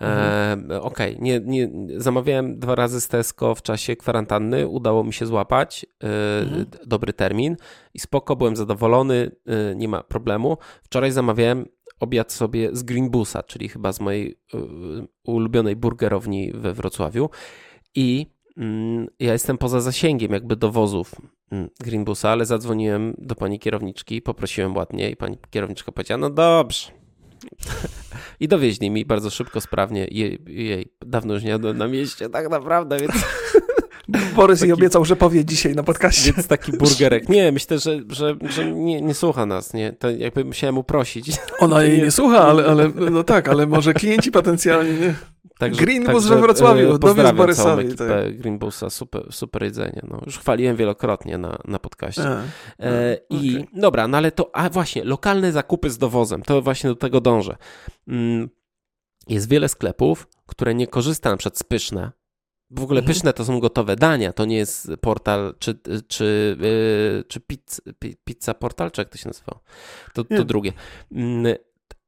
E, 0.00 0.56
Okej, 0.80 1.16
nie, 1.20 1.40
nie, 1.40 1.70
zamawiałem 1.96 2.58
dwa 2.58 2.74
razy 2.74 3.00
z 3.00 3.08
Tesco 3.08 3.54
w 3.54 3.62
czasie 3.62 3.96
kwarantanny, 3.96 4.68
udało 4.68 5.04
mi 5.04 5.12
się 5.12 5.26
złapać 5.26 5.86
y, 6.04 6.06
Mhm. 6.42 6.66
dobry 6.86 7.12
termin 7.12 7.56
i 7.94 7.98
spoko, 8.00 8.36
byłem 8.36 8.56
zadowolony, 8.56 9.30
y, 9.72 9.76
nie 9.76 9.88
ma 9.88 10.02
problemu. 10.02 10.58
Wczoraj 10.82 11.12
zamawiałem 11.12 11.66
obiad 12.00 12.32
sobie 12.32 12.70
z 12.72 12.82
Greenbusa, 12.82 13.42
czyli 13.42 13.68
chyba 13.68 13.92
z 13.92 14.00
mojej 14.00 14.30
y, 14.30 14.58
ulubionej 15.24 15.76
burgerowni 15.76 16.52
we 16.54 16.72
Wrocławiu 16.72 17.30
i 17.94 18.26
mm, 18.56 19.06
ja 19.20 19.32
jestem 19.32 19.58
poza 19.58 19.80
zasięgiem 19.80 20.32
jakby 20.32 20.56
dowozów 20.56 21.14
mm, 21.50 21.68
Greenbusa, 21.80 22.30
ale 22.30 22.46
zadzwoniłem 22.46 23.14
do 23.18 23.34
pani 23.34 23.58
kierowniczki, 23.58 24.22
poprosiłem 24.22 24.76
ładnie 24.76 25.10
i 25.10 25.16
pani 25.16 25.38
kierowniczka 25.50 25.92
powiedziała, 25.92 26.18
no 26.18 26.30
dobrze. 26.30 26.90
I 28.40 28.48
dowieźli 28.48 28.90
mi 28.90 29.04
bardzo 29.04 29.30
szybko, 29.30 29.60
sprawnie. 29.60 30.06
Jej, 30.10 30.42
jej 30.46 30.92
dawno 31.06 31.34
już 31.34 31.42
nie 31.42 31.50
jadłem 31.50 31.78
na 31.78 31.88
mieście, 31.88 32.28
tak 32.28 32.50
naprawdę, 32.50 32.98
więc, 33.00 33.12
Borys 34.08 34.58
taki- 34.60 34.68
jej 34.68 34.72
obiecał, 34.74 35.04
że 35.04 35.16
powie 35.16 35.44
dzisiaj 35.44 35.74
na 35.74 35.82
podcaście. 35.82 36.32
więc 36.32 36.46
taki 36.46 36.72
burgerek. 36.72 37.28
Nie, 37.36 37.52
myślę, 37.52 37.78
że, 37.78 38.00
że, 38.08 38.36
że 38.50 38.70
nie, 38.72 39.00
nie 39.00 39.14
słucha 39.14 39.46
nas, 39.46 39.74
nie? 39.74 39.92
To 39.92 40.10
jakby 40.10 40.44
musiałem 40.44 40.78
uprosić. 40.78 41.36
Ona 41.60 41.82
jej 41.82 42.02
nie- 42.02 42.10
słucha, 42.10 42.46
ale, 42.48 42.64
ale 42.66 42.88
no 43.10 43.24
tak, 43.24 43.48
ale 43.48 43.66
może 43.66 43.94
klienci 43.94 44.30
potencjalni. 44.32 45.00
Nie? 45.00 45.14
Także, 45.58 45.80
Greenbus 45.84 46.26
we 46.26 46.40
Wrocławiu, 46.40 46.94
e, 46.94 46.98
pozdrawiam 46.98 47.36
Borysowi, 47.36 47.86
ekipę 47.86 48.32
Greenbusa, 48.32 48.90
super, 48.90 49.22
super 49.32 49.62
jedzenie. 49.62 50.00
No, 50.10 50.20
już 50.26 50.38
chwaliłem 50.38 50.76
wielokrotnie 50.76 51.38
na, 51.38 51.58
na 51.64 51.78
podcaście. 51.78 52.22
A, 52.28 52.42
E, 52.80 53.18
I 53.30 53.36
okej. 53.56 53.68
dobra, 53.74 54.08
no 54.08 54.16
ale 54.18 54.32
to, 54.32 54.50
a 54.56 54.70
właśnie, 54.70 55.04
lokalne 55.04 55.52
zakupy 55.52 55.90
z 55.90 55.98
dowozem, 55.98 56.42
to 56.42 56.62
właśnie 56.62 56.90
do 56.90 56.96
tego 56.96 57.20
dążę. 57.20 57.56
Mm, 58.08 58.48
Jest 59.28 59.48
wiele 59.48 59.68
sklepów, 59.68 60.28
które 60.46 60.74
nie 60.74 60.86
korzysta 60.86 61.30
na 61.30 61.36
przykład 61.36 61.58
z 61.58 61.62
Pyszne. 61.62 62.10
W 62.70 62.82
ogóle 62.82 63.00
Mhm. 63.00 63.14
Pyszne 63.14 63.32
to 63.32 63.44
są 63.44 63.60
gotowe 63.60 63.96
dania, 63.96 64.32
to 64.32 64.44
nie 64.44 64.56
jest 64.56 64.90
portal, 65.00 65.54
czy, 65.58 65.78
czy, 66.08 66.56
yy, 66.60 67.24
czy 67.28 67.40
pizza, 67.40 67.82
pi- 67.98 68.16
pizza 68.24 68.54
portal, 68.54 68.90
czy 68.90 69.00
jak 69.00 69.08
to 69.08 69.18
się 69.18 69.28
nazywa? 69.28 69.60
To, 70.14 70.24
to 70.24 70.44
drugie. 70.44 70.72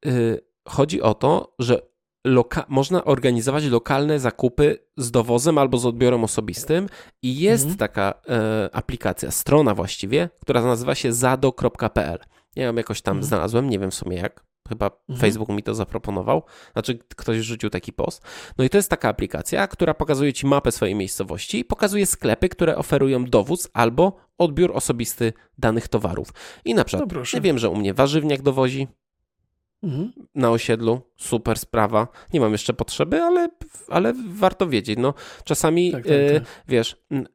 Yy, 0.04 0.40
Chodzi 0.68 1.02
o 1.02 1.14
to, 1.14 1.54
że 1.59 1.82
loka- 2.26 2.64
można 2.68 3.04
organizować 3.04 3.64
lokalne 3.64 4.20
zakupy 4.20 4.78
z 4.96 5.11
dowozem 5.11 5.59
albo 5.59 5.78
z 5.78 5.86
odbiorem 5.86 6.24
osobistym 6.24 6.88
i 7.22 7.38
jest 7.40 7.64
Mhm. 7.64 7.78
taka 7.78 8.14
e, 8.28 8.68
aplikacja, 8.72 9.30
strona 9.30 9.74
właściwie, 9.74 10.28
która 10.40 10.62
nazywa 10.62 10.94
się 10.94 11.12
zado.pl. 11.12 12.18
Ja 12.56 12.64
ją 12.64 12.74
jakoś 12.74 13.02
tam 13.02 13.16
Mhm. 13.16 13.28
znalazłem, 13.28 13.70
nie 13.70 13.78
wiem 13.78 13.90
w 13.90 13.94
sumie 13.94 14.16
jak. 14.16 14.44
Chyba 14.68 14.86
Mhm. 14.86 15.18
Facebook 15.20 15.48
mi 15.48 15.62
to 15.62 15.74
zaproponował. 15.74 16.42
Znaczy, 16.72 16.98
ktoś 17.16 17.36
rzucił 17.38 17.70
taki 17.70 17.92
post. 17.92 18.22
No 18.58 18.64
i 18.64 18.70
to 18.70 18.78
jest 18.78 18.90
taka 18.90 19.08
aplikacja, 19.08 19.66
która 19.66 19.94
pokazuje 19.94 20.32
ci 20.32 20.46
mapę 20.46 20.72
swojej 20.72 20.94
miejscowości 20.94 21.58
i 21.58 21.64
pokazuje 21.64 22.06
sklepy, 22.06 22.48
które 22.48 22.76
oferują 22.76 23.24
dowóz 23.24 23.68
albo 23.72 24.16
odbiór 24.38 24.70
osobisty 24.74 25.32
danych 25.58 25.88
towarów. 25.88 26.28
I 26.64 26.74
na 26.74 26.80
No 26.80 26.84
przykład, 26.84 27.32
ja 27.34 27.40
wiem, 27.40 27.58
że 27.58 27.68
u 27.70 27.76
mnie 27.76 27.94
warzywniak 27.94 28.42
dowozi, 28.42 28.88
Mhm. 29.82 30.12
na 30.34 30.50
osiedlu. 30.50 31.00
Super 31.16 31.58
sprawa. 31.58 32.08
Nie 32.32 32.40
mam 32.40 32.52
jeszcze 32.52 32.72
potrzeby, 32.74 33.22
ale, 33.22 33.48
ale 33.88 34.14
warto 34.28 34.68
wiedzieć. 34.68 34.98
No, 34.98 35.14
czasami, 35.44 35.92
Tak, 35.92 36.02
tak, 36.02 36.12
e, 36.12 36.40
tak. 36.40 36.48
wiesz, 36.68 36.96
n- 37.10 37.28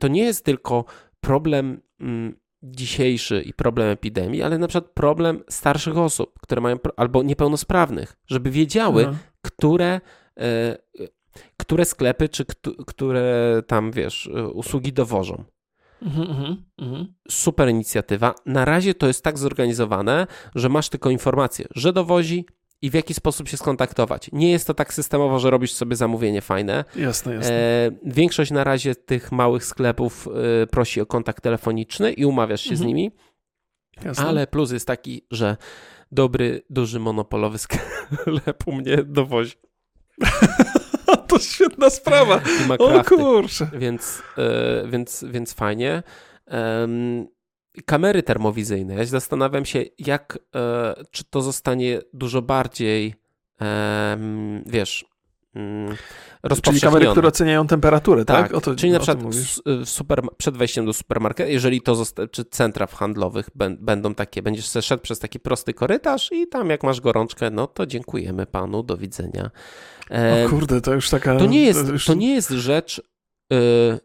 to 0.00 0.08
nie 0.08 0.22
jest 0.22 0.44
tylko 0.44 0.84
problem 1.20 1.80
mm, 2.00 2.36
dzisiejszy 2.62 3.42
i 3.42 3.52
problem 3.52 3.88
epidemii, 3.88 4.42
ale 4.42 4.58
na 4.58 4.68
przykład 4.68 4.92
problem 4.94 5.42
starszych 5.48 5.98
osób, 5.98 6.38
które 6.42 6.60
mają, 6.60 6.76
albo 6.96 7.22
niepełnosprawnych, 7.22 8.16
żeby 8.26 8.50
wiedziały, 8.50 9.06
Aha. 9.08 9.18
które, 9.42 10.00
e, 10.40 10.78
które 11.56 11.84
sklepy, 11.84 12.28
czy 12.28 12.44
któ- 12.44 12.84
które 12.84 13.62
tam, 13.66 13.92
wiesz, 13.92 14.30
e, 14.34 14.48
usługi 14.48 14.92
dowożą 14.92 15.44
Mhm, 16.02 16.30
mhm, 16.30 16.56
mhm. 16.78 17.14
super 17.30 17.68
inicjatywa. 17.68 18.34
Na 18.46 18.64
razie 18.64 18.94
to 18.94 19.06
jest 19.06 19.24
tak 19.24 19.38
zorganizowane, 19.38 20.26
że 20.54 20.68
masz 20.68 20.88
tylko 20.88 21.10
informację, 21.10 21.66
że 21.74 21.92
dowozi 21.92 22.46
i 22.82 22.90
w 22.90 22.94
jaki 22.94 23.14
sposób 23.14 23.48
się 23.48 23.56
skontaktować. 23.56 24.30
Nie 24.32 24.50
jest 24.50 24.66
to 24.66 24.74
tak 24.74 24.94
systemowo, 24.94 25.38
że 25.38 25.50
robisz 25.50 25.72
sobie 25.72 25.96
zamówienie 25.96 26.40
fajne. 26.40 26.84
Jasne, 26.96 27.34
jasne. 27.34 27.52
E, 27.54 27.90
większość 28.04 28.50
na 28.50 28.64
razie 28.64 28.94
tych 28.94 29.32
małych 29.32 29.64
sklepów 29.64 30.28
e, 30.62 30.66
prosi 30.66 31.00
o 31.00 31.06
kontakt 31.06 31.42
telefoniczny 31.42 32.12
i 32.12 32.24
umawiasz 32.24 32.60
się 32.60 32.76
z 32.76 32.80
Mhm. 32.80 32.88
nimi, 32.88 33.10
jasne. 34.04 34.24
ale 34.26 34.46
plus 34.46 34.72
jest 34.72 34.86
taki, 34.86 35.26
że 35.30 35.56
dobry, 36.12 36.62
duży 36.70 36.98
monopolowy 37.00 37.58
sklep 37.64 38.66
u 38.66 38.72
mnie 38.72 38.96
dowozi 39.04 39.52
to 41.28 41.38
świetna 41.38 41.90
sprawa. 41.90 42.40
i 42.64 42.68
ma 42.68 42.74
O 42.78 43.04
kurczę. 43.04 43.70
więc, 43.72 44.22
e, 44.38 44.88
więc, 44.88 45.24
więc 45.30 45.52
fajnie. 45.54 46.02
Kamery 47.86 48.22
termowizyjne. 48.22 48.94
Ja 48.94 49.00
się 49.00 49.06
zastanawiam 49.06 49.64
się, 49.64 49.84
jak, 49.98 50.38
e, 50.54 50.94
czy 51.10 51.24
to 51.24 51.42
zostanie 51.42 52.00
dużo 52.12 52.42
bardziej, 52.42 53.14
em, 53.60 54.62
wiesz, 54.66 55.04
mm, 55.54 55.96
Czyli 56.62 56.80
kamery, 56.80 57.06
które 57.06 57.28
oceniają 57.28 57.66
temperaturę, 57.66 58.24
tak? 58.24 58.52
Tak, 58.52 58.62
to, 58.62 58.74
czyli 58.74 58.92
na 58.92 58.98
przykład 59.00 59.34
w 59.66 59.88
super, 59.88 60.22
przed 60.36 60.56
wejściem 60.56 60.86
do 60.86 60.92
supermarketu, 60.92 61.50
jeżeli 61.50 61.80
to 61.82 61.94
zosta- 61.94 62.28
czy 62.28 62.44
centra 62.44 62.86
handlowych 62.86 63.50
bę- 63.56 63.76
będą 63.80 64.14
takie, 64.14 64.42
będziesz 64.42 64.66
sobie 64.68 64.82
szedł 64.82 65.02
przez 65.02 65.18
taki 65.18 65.40
prosty 65.40 65.74
korytarz 65.74 66.32
i 66.32 66.46
tam 66.48 66.70
jak 66.70 66.82
masz 66.82 67.00
gorączkę, 67.00 67.50
no 67.50 67.66
to 67.66 67.86
dziękujemy 67.86 68.46
panu, 68.46 68.82
do 68.82 68.96
widzenia. 68.96 69.50
E, 70.10 70.46
O 70.46 70.48
kurde, 70.48 70.80
to 70.80 70.94
już 70.94 71.10
taka... 71.10 71.36
to, 71.36 71.46
nie 71.46 71.64
jest, 71.64 71.80
to 72.06 72.14
nie 72.14 72.34
jest 72.34 72.50
rzecz 72.50 72.98
y, 73.52 73.54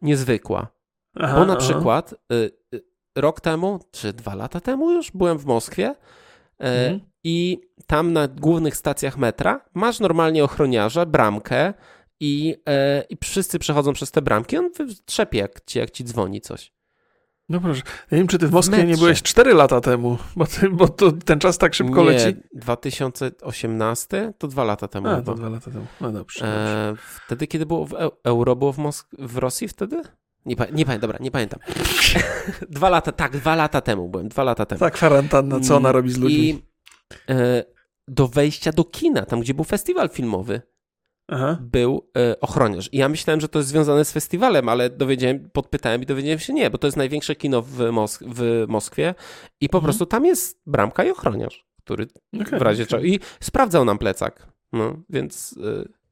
niezwykła, 0.02 0.68
Aha, 1.16 1.40
bo 1.40 1.46
na 1.46 1.54
aha. 1.58 1.62
przykład 1.62 2.14
y, 2.14 2.36
y, 2.36 2.52
rok 3.16 3.42
temu, 3.42 3.80
czy 3.92 4.14
dwa 4.14 4.36
lata 4.36 4.60
temu 4.60 4.92
już 4.92 5.12
byłem 5.12 5.38
w 5.38 5.46
Moskwie 5.46 5.86
e, 5.88 5.96
Mhm. 6.60 7.00
i 7.24 7.62
tam 7.88 8.14
na 8.14 8.28
głównych 8.28 8.76
stacjach 8.76 9.18
metra 9.18 9.66
masz 9.74 10.00
normalnie 10.00 10.44
ochroniarza, 10.44 11.06
bramkę 11.06 11.74
i, 12.20 12.56
e, 12.70 13.04
i 13.10 13.18
wszyscy 13.24 13.60
przechodzą 13.60 13.94
przez 13.94 14.12
te 14.12 14.22
bramki, 14.22 14.58
on 14.58 14.70
trzepie 15.06 15.38
jak 15.38 15.66
ci, 15.66 15.80
jak 15.80 15.92
ci 15.92 16.04
dzwoni 16.04 16.42
coś. 16.42 16.74
No 17.50 17.60
proszę. 17.60 17.82
Ja 17.86 18.16
nie 18.16 18.18
wiem, 18.18 18.28
czy 18.28 18.38
ty 18.38 18.48
w 18.48 18.52
Moskwie 18.52 18.78
nie 18.78 18.84
metrze. 18.84 19.00
byłeś 19.02 19.22
4 19.22 19.54
lata 19.54 19.82
temu, 19.82 20.18
bo, 20.36 20.46
ty, 20.46 20.70
bo 20.70 20.88
to, 20.88 21.12
ten 21.12 21.40
czas 21.40 21.58
tak 21.58 21.74
szybko 21.74 22.04
Nie, 22.04 22.10
leci. 22.10 22.40
2018 22.54 24.34
to 24.38 24.48
dwa 24.48 24.64
lata 24.64 24.88
temu. 24.88 25.08
A, 25.08 25.22
to 25.22 25.36
dwa 25.36 25.50
lata 25.50 25.72
temu. 25.72 25.86
No 26.02 26.12
dobrze. 26.12 26.40
dobrze. 26.40 26.90
E, 26.90 26.96
wtedy, 27.26 27.48
kiedy 27.48 27.66
było 27.66 27.86
w 27.86 27.92
Eu- 27.94 28.12
euro, 28.24 28.56
było 28.56 28.74
w, 28.74 28.78
Mosk- 28.78 29.16
w 29.20 29.38
Rosji 29.38 29.68
wtedy? 29.68 30.02
Nie, 30.46 30.56
pa- 30.56 30.66
nie 30.66 30.86
pamiętam, 30.86 31.00
dobra, 31.00 31.18
nie 31.22 31.32
pamiętam. 31.32 31.60
dwa 32.70 32.90
lata, 32.90 33.12
tak, 33.12 33.38
dwa 33.38 33.56
lata 33.56 33.82
temu 33.82 34.10
byłem, 34.10 34.30
dwa 34.30 34.44
lata 34.44 34.66
temu. 34.66 34.80
Ta 34.80 34.90
kwarantanna, 34.92 35.60
co 35.60 35.76
ona 35.78 35.92
robi 35.92 36.12
z 36.12 36.18
ludźmi? 36.18 36.50
I 36.50 36.64
e, 37.30 37.64
do 38.08 38.28
wejścia 38.28 38.72
do 38.72 38.84
kina, 38.84 39.26
tam 39.26 39.40
gdzie 39.40 39.54
był 39.54 39.64
festiwal 39.64 40.10
filmowy, 40.10 40.62
Aha. 41.28 41.58
był 41.62 42.10
e, 42.18 42.40
ochroniarz. 42.40 42.90
I 42.92 42.98
ja 42.98 43.10
myślałem, 43.10 43.42
że 43.42 43.48
to 43.50 43.60
jest 43.60 43.70
związane 43.70 44.06
z 44.06 44.12
festiwalem, 44.12 44.70
ale 44.70 44.90
dowiedziałem, 44.90 45.50
podpytałem 45.50 46.02
i 46.04 46.06
dowiedziałem 46.06 46.40
się 46.40 46.54
nie, 46.54 46.70
bo 46.70 46.78
to 46.78 46.88
jest 46.88 46.98
największe 46.98 47.36
kino 47.36 47.62
w, 47.62 47.78
Mosk- 47.78 48.26
w 48.28 48.66
Moskwie 48.68 49.16
i 49.62 49.70
po 49.70 49.78
Mhm. 49.78 49.84
prostu 49.88 50.06
tam 50.06 50.26
jest 50.26 50.62
bramka 50.66 51.04
i 51.04 51.10
ochroniarz, 51.12 51.66
który 51.84 52.08
Okej, 52.42 52.60
w 52.60 52.62
razie 52.62 52.84
okej. 52.84 52.90
czego. 52.92 53.04
I 53.04 53.20
sprawdzał 53.40 53.86
nam 53.86 53.98
plecak. 53.98 54.48
No, 54.74 54.98
więc. 55.10 55.52
y, 55.58 56.03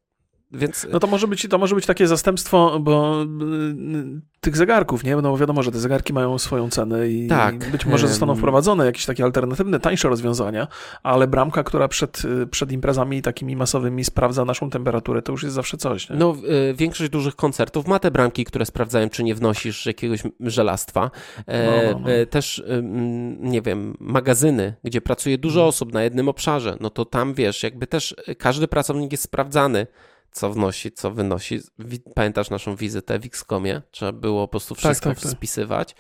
więc 0.54 0.88
No 0.92 1.00
to 1.00 1.08
może 1.08 1.28
być, 1.28 1.48
to 1.50 1.58
może 1.58 1.76
być 1.76 1.86
takie 1.86 2.08
zastępstwo, 2.08 2.80
bo 2.80 3.24
y, 3.24 4.22
tych 4.42 4.58
zegarków, 4.58 5.04
nie? 5.04 5.16
No 5.16 5.22
bo 5.22 5.38
wiadomo, 5.38 5.64
że 5.64 5.72
te 5.72 5.80
zegarki 5.80 6.14
mają 6.14 6.38
swoją 6.40 6.70
cenę 6.70 7.10
i 7.10 7.28
Tak. 7.28 7.72
być 7.72 7.86
może 7.86 8.08
zostaną 8.08 8.36
wprowadzone 8.36 8.86
jakieś 8.86 9.06
takie 9.06 9.24
alternatywne, 9.24 9.80
tańsze 9.80 10.10
rozwiązania, 10.10 10.68
ale 11.04 11.28
bramka, 11.28 11.64
która 11.64 11.88
przed, 11.88 12.26
y, 12.26 12.48
przed 12.48 12.72
imprezami 12.72 13.22
takimi 13.22 13.56
masowymi 13.56 14.04
sprawdza 14.04 14.46
naszą 14.46 14.70
temperaturę, 14.70 15.22
to 15.22 15.32
już 15.32 15.44
jest 15.44 15.56
zawsze 15.56 15.78
coś, 15.78 16.10
nie? 16.10 16.16
no, 16.16 16.36
y, 16.70 16.74
większość 16.74 17.10
dużych 17.10 17.36
koncertów 17.36 17.88
ma 17.88 18.00
te 18.00 18.12
bramki, 18.12 18.46
które 18.46 18.66
sprawdzają, 18.66 19.10
czy 19.10 19.24
nie 19.24 19.36
wnosisz 19.36 19.86
jakiegoś 19.86 20.24
żelastwa. 20.40 21.12
E, 21.48 21.66
No, 21.66 21.94
no, 21.94 22.00
no. 22.06 22.12
e, 22.12 22.26
Też, 22.26 22.64
nie 23.40 23.62
wiem, 23.62 23.98
magazyny, 24.00 24.74
gdzie 24.84 25.02
pracuje 25.02 25.38
dużo 25.38 25.60
Mhm. 25.60 25.70
osób 25.70 25.94
na 25.94 26.04
jednym 26.04 26.30
obszarze, 26.30 26.78
no 26.80 26.90
to 26.90 27.06
tam 27.06 27.34
wiesz, 27.34 27.64
jakby 27.64 27.88
też 27.88 28.16
każdy 28.38 28.68
pracownik 28.68 29.12
jest 29.12 29.24
sprawdzany. 29.24 29.88
Co 30.32 30.50
wnosi, 30.50 30.92
co 30.92 31.12
wynosi. 31.12 31.60
Pamiętasz 32.16 32.50
naszą 32.50 32.76
wizytę 32.76 33.20
w 33.20 33.26
Xcomie? 33.26 33.82
Trzeba 33.92 34.12
było 34.12 34.48
po 34.48 34.52
prostu 34.52 34.76
wszystko 34.76 35.10
tak, 35.10 35.20
tak. 35.20 35.32
spisywać. 35.32 35.96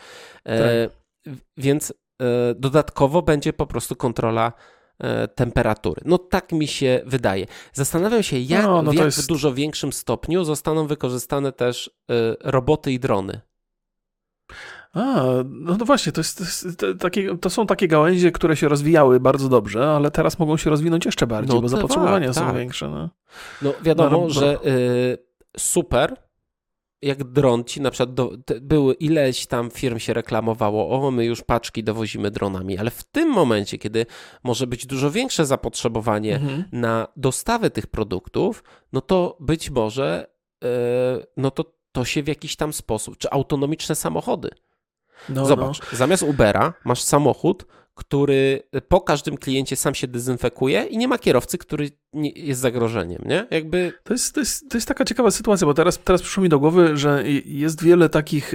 E, 0.45 0.89
w- 1.25 1.41
Więc 1.57 1.93
e, 2.21 2.25
dodatkowo 2.55 3.21
będzie 3.21 3.53
po 3.53 3.67
prostu 3.67 3.95
kontrola 3.95 4.53
e, 4.99 5.27
temperatury. 5.27 6.01
No 6.05 6.17
tak 6.17 6.51
mi 6.51 6.67
się 6.67 7.01
wydaje. 7.05 7.45
Zastanawiam 7.73 8.23
się, 8.23 8.39
jak, 8.39 8.63
No, 8.63 8.81
no 8.81 8.91
w 8.91 8.93
jak 8.93 9.05
jest- 9.05 9.27
dużo 9.27 9.53
większym 9.53 9.93
stopniu 9.93 10.43
zostaną 10.43 10.87
wykorzystane 10.87 11.51
też 11.51 11.87
e, 12.11 12.13
roboty 12.51 12.91
i 12.91 12.99
drony. 12.99 13.41
A, 14.93 15.23
no, 15.49 15.77
no 15.77 15.85
właśnie, 15.85 16.11
to, 16.11 16.19
jest, 16.21 16.37
to, 16.37 16.43
jest, 16.43 16.77
to, 16.77 16.95
takie, 16.95 17.37
to 17.37 17.49
są 17.49 17.67
takie 17.67 17.87
gałęzie, 17.87 18.31
które 18.31 18.55
się 18.55 18.67
rozwijały 18.67 19.19
bardzo 19.19 19.49
dobrze, 19.49 19.89
ale 19.89 20.11
teraz 20.11 20.39
mogą 20.39 20.57
się 20.57 20.69
rozwinąć 20.69 21.05
jeszcze 21.05 21.27
bardziej, 21.27 21.55
No 21.55 21.61
bo 21.61 21.67
zapotrzebowania 21.67 22.27
tak, 22.27 22.35
są 22.35 22.41
tak. 22.41 22.55
większe. 22.55 22.89
No. 22.89 23.09
No 23.61 23.73
wiadomo, 23.83 24.09
No, 24.09 24.23
no, 24.23 24.29
że 24.29 24.57
y, 24.65 25.17
super, 25.57 26.15
jak 27.01 27.23
dron 27.23 27.63
ci 27.63 27.81
na 27.81 27.91
przykład 27.91 28.13
do, 28.13 28.31
były 28.61 28.93
ileś 28.93 29.47
tam 29.47 29.71
firm 29.71 29.99
się 29.99 30.13
reklamowało, 30.13 31.07
o 31.07 31.11
my 31.11 31.25
już 31.25 31.41
paczki 31.41 31.83
dowozimy 31.83 32.31
dronami, 32.31 32.77
ale 32.77 32.91
w 32.91 33.03
tym 33.03 33.29
momencie, 33.29 33.77
kiedy 33.77 34.05
może 34.43 34.67
być 34.67 34.85
dużo 34.85 35.11
większe 35.11 35.45
zapotrzebowanie 35.45 36.35
Mhm. 36.35 36.63
na 36.71 37.07
dostawę 37.15 37.69
tych 37.69 37.87
produktów, 37.87 38.63
no 38.93 39.01
to 39.01 39.37
być 39.39 39.69
może 39.69 40.27
e, 40.63 40.67
no 41.37 41.51
to, 41.51 41.65
to 41.91 42.05
się 42.05 42.23
w 42.23 42.27
jakiś 42.27 42.55
tam 42.55 42.73
sposób, 42.73 43.17
czy 43.17 43.31
autonomiczne 43.31 43.95
samochody. 43.95 44.49
No, 45.29 45.45
Zobacz, 45.45 45.79
zamiast 45.93 46.23
Ubera 46.23 46.73
masz 46.85 47.01
samochód, 47.01 47.65
który 47.93 48.63
po 48.87 49.01
każdym 49.01 49.37
kliencie 49.37 49.75
sam 49.75 49.95
się 49.95 50.07
dezynfekuje 50.07 50.83
i 50.83 50.97
nie 50.97 51.07
ma 51.07 51.17
kierowcy, 51.17 51.57
który 51.57 51.89
nie, 52.13 52.29
jest 52.29 52.61
zagrożeniem, 52.61 53.21
nie? 53.25 53.47
Jakby 53.51 53.93
To 54.03 54.13
jest, 54.13 54.33
to, 54.33 54.39
jest, 54.39 54.69
to 54.69 54.77
jest 54.77 54.87
taka 54.87 55.05
ciekawa 55.05 55.31
sytuacja, 55.31 55.67
bo 55.67 55.73
teraz, 55.73 55.99
teraz 55.99 56.21
przyszło 56.21 56.43
mi 56.43 56.49
do 56.49 56.59
głowy, 56.59 56.97
że 56.97 57.23
jest 57.45 57.83
wiele 57.83 58.09
takich 58.09 58.53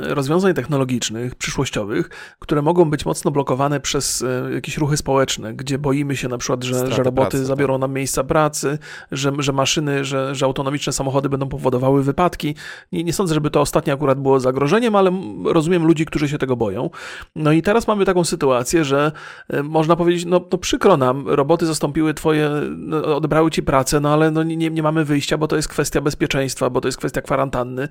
rozwiązań 0.00 0.54
technologicznych, 0.54 1.34
przyszłościowych, 1.34 2.10
które 2.38 2.62
mogą 2.62 2.84
być 2.90 3.06
mocno 3.06 3.30
blokowane 3.30 3.80
przez 3.80 4.22
e, 4.22 4.52
jakieś 4.54 4.78
ruchy 4.78 4.96
społeczne, 4.96 5.54
gdzie 5.54 5.78
boimy 5.78 6.16
się 6.16 6.28
na 6.28 6.38
przykład, 6.38 6.64
że, 6.64 6.74
Straty 6.74 6.94
że 6.94 7.02
roboty 7.02 7.30
pracy, 7.30 7.44
zabiorą 7.44 7.78
nam 7.78 7.92
miejsca 7.92 8.24
pracy, 8.24 8.78
że, 9.12 9.32
że 9.38 9.52
maszyny, 9.52 10.04
że, 10.04 10.34
że 10.34 10.46
autonomiczne 10.46 10.92
samochody 10.92 11.28
będą 11.28 11.48
powodowały 11.48 12.02
wypadki. 12.02 12.54
Nie, 12.92 13.04
nie 13.04 13.12
sądzę, 13.12 13.34
żeby 13.34 13.50
to 13.50 13.60
ostatnie 13.60 13.92
akurat 13.92 14.20
było 14.20 14.40
zagrożeniem, 14.40 14.96
ale 14.96 15.12
rozumiem 15.44 15.86
ludzi, 15.86 16.06
którzy 16.06 16.28
się 16.28 16.38
tego 16.38 16.56
boją. 16.56 16.90
No 17.36 17.52
i 17.52 17.62
teraz 17.62 17.88
mamy 17.88 18.04
taką 18.04 18.24
sytuację, 18.24 18.46
sytuację, 18.46 18.84
że 18.84 19.12
e, 19.48 19.62
można 19.62 19.96
powiedzieć, 19.96 20.24
no, 20.24 20.40
no 20.52 20.58
przykro 20.58 20.96
nam, 20.96 21.28
roboty 21.28 21.66
zastąpiły 21.66 22.14
twoje, 22.14 22.50
no, 22.86 23.16
odebrały 23.16 23.50
ci 23.50 23.62
pracę, 23.62 24.00
no 24.00 24.12
ale 24.12 24.30
no 24.30 24.42
nie, 24.42 24.70
nie 24.70 24.82
mamy 24.82 25.04
wyjścia, 25.04 25.38
bo 25.38 25.48
to 25.48 25.56
jest 25.56 25.68
kwestia 25.68 26.00
bezpieczeństwa, 26.00 26.70
bo 26.70 26.80
to 26.80 26.88
jest 26.88 26.98
kwestia 26.98 27.22
kwarantanny 27.22 27.88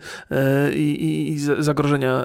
i, 0.76 0.82
i, 0.82 1.32
i 1.32 1.40
zagrożenia 1.40 2.24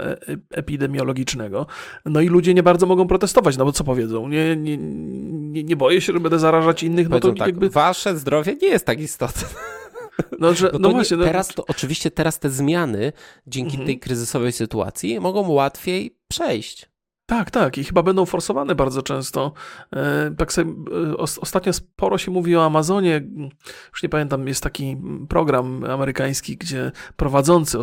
epidemiologicznego. 0.51 1.67
No 2.05 2.21
i 2.21 2.29
ludzie 2.29 2.55
nie 2.55 2.63
bardzo 2.63 2.87
mogą 2.87 3.07
protestować, 3.07 3.57
no 3.57 3.65
bo 3.65 3.73
co 3.73 3.85
powiedzą? 3.85 4.29
Nie, 4.29 4.57
nie, 4.57 4.77
nie, 4.79 5.65
nie 5.65 5.77
boję 5.77 6.01
się, 6.01 6.13
że 6.13 6.21
będę 6.21 6.39
zarażać 6.39 6.83
innych, 6.83 7.09
no 7.09 7.21
to 7.21 7.33
tak, 7.33 7.47
jakby... 7.47 7.71
Wasze 7.71 8.17
zdrowie 8.17 8.57
nie 8.63 8.69
jest 8.69 8.87
tak 8.87 9.01
istotne. 9.01 9.49
No, 10.39 10.55
że, 10.55 10.71
no, 10.73 10.79
no 10.79 10.91
właśnie. 10.91 11.17
No... 11.17 11.25
Teraz 11.25 11.49
to, 11.49 11.65
oczywiście 11.67 12.11
teraz 12.11 12.39
te 12.39 12.51
zmiany 12.51 13.13
dzięki 13.47 13.71
mhm. 13.71 13.87
tej 13.87 13.99
kryzysowej 13.99 14.53
sytuacji 14.53 15.21
mogą 15.21 15.49
łatwiej 15.49 16.17
przejść. 16.29 16.90
Tak, 17.31 17.51
tak 17.51 17.79
i 17.79 17.85
chyba 17.85 18.03
będą 18.03 18.27
forsowane 18.27 18.75
bardzo 18.75 19.03
często. 19.03 19.53
E, 19.97 20.31
tak 20.39 20.53
sobie, 20.53 20.71
e, 21.13 21.17
ostatnio 21.17 21.73
sporo 21.73 22.19
się 22.19 22.31
mówi 22.31 22.57
o 22.57 22.65
Amazonie. 22.65 23.23
Już 23.93 24.03
nie 24.03 24.09
pamiętam, 24.09 24.49
jest 24.49 24.63
taki 24.63 24.97
program 25.29 25.85
amerykański, 25.85 26.57
gdzie 26.57 26.93
prowadzący 27.17 27.79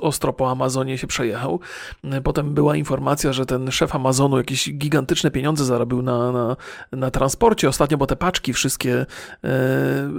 ostro 0.00 0.32
po 0.32 0.50
Amazonie 0.50 0.98
się 0.98 1.06
przejechał. 1.06 1.60
E, 2.04 2.20
potem 2.20 2.54
była 2.54 2.76
informacja, 2.76 3.32
że 3.32 3.46
ten 3.46 3.70
szef 3.70 3.94
Amazonu 3.94 4.38
jakieś 4.38 4.70
gigantyczne 4.72 5.30
pieniądze 5.30 5.64
zarobił 5.64 6.02
na, 6.02 6.32
na, 6.32 6.56
na 6.92 7.10
transporcie 7.10 7.68
ostatnio, 7.68 7.98
bo 7.98 8.06
te 8.06 8.16
paczki 8.16 8.52
wszystkie, 8.52 9.06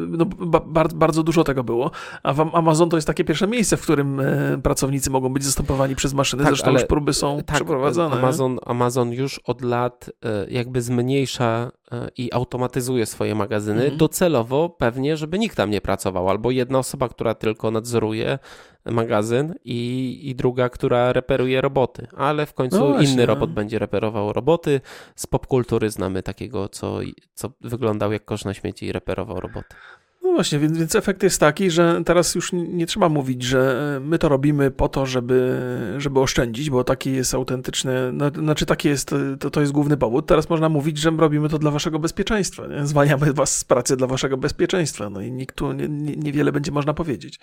no, 0.07 0.25
bardzo, 0.65 0.95
bardzo 0.95 1.23
dużo 1.23 1.43
tego 1.43 1.63
było. 1.63 1.91
A 2.23 2.33
Amazon 2.53 2.89
to 2.89 2.97
jest 2.97 3.07
takie 3.07 3.23
pierwsze 3.23 3.47
miejsce, 3.47 3.77
w 3.77 3.81
którym 3.81 4.21
pracownicy 4.63 5.09
mogą 5.09 5.29
być 5.29 5.43
zastępowani 5.43 5.95
przez 5.95 6.13
maszyny. 6.13 6.43
Tak, 6.43 6.51
Zresztą 6.51 6.71
już 6.71 6.85
próby 6.85 7.13
są 7.13 7.37
tak, 7.37 7.55
przeprowadzane. 7.55 8.15
Amazon, 8.15 8.59
Amazon 8.73 9.11
już 9.11 9.39
od 9.39 9.61
lat 9.61 10.09
e, 10.25 10.45
jakby 10.49 10.81
zmniejsza 10.81 11.71
e, 11.91 12.09
i 12.17 12.33
automatyzuje 12.33 13.05
swoje 13.05 13.35
magazyny, 13.35 13.81
mhm. 13.81 13.97
docelowo 13.97 14.69
pewnie, 14.69 15.17
żeby 15.17 15.39
nikt 15.39 15.57
tam 15.57 15.69
nie 15.69 15.81
pracował, 15.81 16.29
albo 16.29 16.51
jedna 16.51 16.79
osoba, 16.79 17.09
która 17.09 17.33
tylko 17.33 17.71
nadzoruje 17.71 18.39
magazyn 18.85 19.53
i, 19.63 20.19
i 20.23 20.35
druga, 20.35 20.69
która 20.69 21.13
reperuje 21.13 21.61
roboty, 21.61 22.07
ale 22.17 22.45
w 22.45 22.53
końcu 22.53 22.89
no 22.89 23.01
inny 23.01 23.25
robot 23.25 23.49
no. 23.49 23.55
będzie 23.55 23.79
reperował 23.79 24.33
roboty. 24.33 24.81
Z 25.15 25.27
popkultury 25.27 25.89
znamy 25.89 26.23
takiego, 26.23 26.69
co, 26.69 26.99
co 27.33 27.51
wyglądał 27.61 28.11
jak 28.11 28.25
kosz 28.25 28.45
na 28.45 28.53
śmieci 28.53 28.85
i 28.85 28.91
reperował 28.91 29.39
roboty. 29.39 29.75
No 30.23 30.31
właśnie, 30.31 30.59
więc, 30.59 30.77
więc 30.77 30.95
efekt 30.95 31.23
jest 31.23 31.39
taki, 31.39 31.71
że 31.71 32.01
teraz 32.05 32.35
już 32.35 32.53
nie 32.53 32.85
trzeba 32.85 33.09
mówić, 33.09 33.43
że 33.43 34.01
my 34.03 34.19
to 34.19 34.29
robimy 34.29 34.71
po 34.71 34.89
to, 34.89 35.05
żeby, 35.05 35.59
żeby 35.97 36.19
oszczędzić, 36.19 36.69
bo 36.69 36.83
taki 36.83 37.13
jest 37.13 37.33
autentyczny, 37.33 38.11
no, 38.13 38.29
znaczy 38.29 38.65
taki 38.65 38.87
jest, 38.87 39.11
to, 39.39 39.49
to 39.49 39.61
jest 39.61 39.71
główny 39.71 39.97
powód. 39.97 40.25
Teraz 40.27 40.49
można 40.49 40.69
mówić, 40.69 40.97
że 40.97 41.09
robimy 41.09 41.49
to 41.49 41.59
dla 41.59 41.71
waszego 41.71 41.99
bezpieczeństwa. 41.99 42.67
Nie? 42.67 42.87
Zwalniamy 42.87 43.33
was 43.33 43.57
z 43.57 43.63
pracy 43.63 43.97
dla 43.97 44.07
waszego 44.07 44.37
bezpieczeństwa. 44.37 45.09
No 45.09 45.21
i 45.21 45.31
nikt 45.31 45.55
tu 45.55 45.71
nie, 45.71 45.87
nie, 45.89 46.15
niewiele 46.15 46.51
będzie 46.51 46.71
można 46.71 46.93
powiedzieć. 46.93 47.39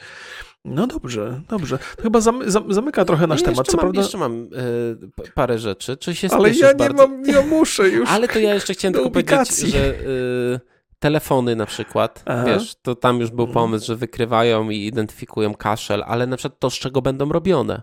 No 0.64 0.86
dobrze, 0.86 1.40
dobrze. 1.48 1.78
To 1.96 2.02
chyba 2.02 2.20
zamy, 2.20 2.44
zamyka 2.50 3.04
trochę 3.04 3.26
nasz 3.26 3.42
temat. 3.42 3.66
Co 3.66 3.76
mam, 3.76 3.80
prawda... 3.80 4.00
Jeszcze 4.00 4.18
mam 4.18 4.42
y, 4.42 5.32
parę 5.34 5.58
rzeczy. 5.58 5.96
Czy 5.96 6.14
się 6.14 6.28
Ale 6.30 6.50
ja 6.50 6.68
nie 6.68 6.74
bardzo? 6.74 7.08
mam, 7.08 7.24
ja 7.24 7.42
muszę 7.42 7.88
już. 7.88 8.08
Ale 8.10 8.28
to 8.28 8.38
ja 8.38 8.54
jeszcze 8.54 8.74
chciałem 8.74 8.94
tylko 8.94 9.10
powiedzieć, 9.10 9.58
że... 9.58 9.78
Y, 9.78 10.69
telefony 11.00 11.56
na 11.56 11.66
przykład, 11.66 12.22
Aha. 12.26 12.44
wiesz, 12.44 12.74
to 12.82 12.94
tam 12.94 13.20
już 13.20 13.30
był 13.30 13.48
pomysł, 13.48 13.86
że 13.86 13.96
wykrywają 13.96 14.70
i 14.70 14.86
identyfikują 14.86 15.54
kaszel, 15.54 16.04
ale 16.06 16.26
na 16.26 16.36
przykład 16.36 16.60
to, 16.60 16.70
z 16.70 16.74
czego 16.74 17.02
będą 17.02 17.32
robione. 17.32 17.82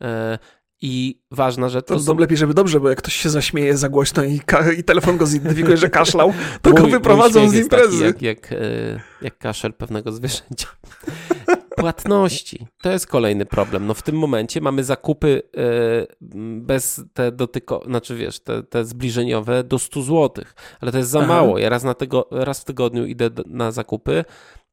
E, 0.00 0.38
I 0.80 1.22
ważna 1.30 1.68
rzecz... 1.68 1.86
To, 1.86 1.94
to 1.94 2.00
są... 2.00 2.18
lepiej, 2.18 2.36
żeby 2.36 2.54
dobrze, 2.54 2.80
bo 2.80 2.88
jak 2.88 2.98
ktoś 2.98 3.14
się 3.14 3.30
zaśmieje 3.30 3.76
za 3.76 3.88
głośno 3.88 4.24
i, 4.24 4.40
i 4.78 4.84
telefon 4.84 5.16
go 5.16 5.26
zidentyfikuje, 5.26 5.76
że 5.76 5.90
kaszlał, 5.90 6.32
to 6.62 6.70
mój, 6.70 6.80
go 6.80 6.86
wyprowadzą 6.86 7.48
z 7.48 7.54
imprezy. 7.54 8.04
jak, 8.04 8.22
jak, 8.22 8.52
e, 8.52 8.56
jak 9.22 9.38
kaszel 9.38 9.72
pewnego 9.72 10.12
zwierzęcia. 10.12 10.66
Płatności. 11.80 12.66
To 12.82 12.90
jest 12.90 13.06
kolejny 13.06 13.46
problem. 13.46 13.86
No 13.86 13.94
w 13.94 14.02
tym 14.02 14.18
momencie 14.18 14.60
mamy 14.60 14.84
zakupy 14.84 15.42
e, 15.56 16.06
bez 16.60 17.04
te 17.12 17.32
dotyko, 17.32 17.82
znaczy 17.86 18.16
wiesz, 18.16 18.40
te, 18.40 18.62
te 18.62 18.84
zbliżeniowe 18.84 19.64
do 19.64 19.78
100 19.78 20.02
zł, 20.02 20.44
ale 20.80 20.92
to 20.92 20.98
jest 20.98 21.10
za 21.10 21.18
Aha. 21.18 21.28
mało. 21.28 21.58
Ja 21.58 21.68
raz, 21.68 21.84
na 21.84 21.94
tego, 21.94 22.28
raz 22.30 22.60
w 22.60 22.64
tygodniu 22.64 23.06
idę 23.06 23.30
na 23.46 23.72
zakupy, 23.72 24.24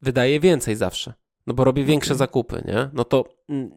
wydaję 0.01 0.39
więcej 0.39 0.75
zawsze, 0.75 1.13
no 1.47 1.53
bo 1.53 1.63
robię 1.63 1.83
większe 1.83 2.11
okay. 2.11 2.17
zakupy, 2.17 2.63
nie? 2.65 2.89
No 2.93 3.03
to 3.03 3.25
mm, 3.49 3.69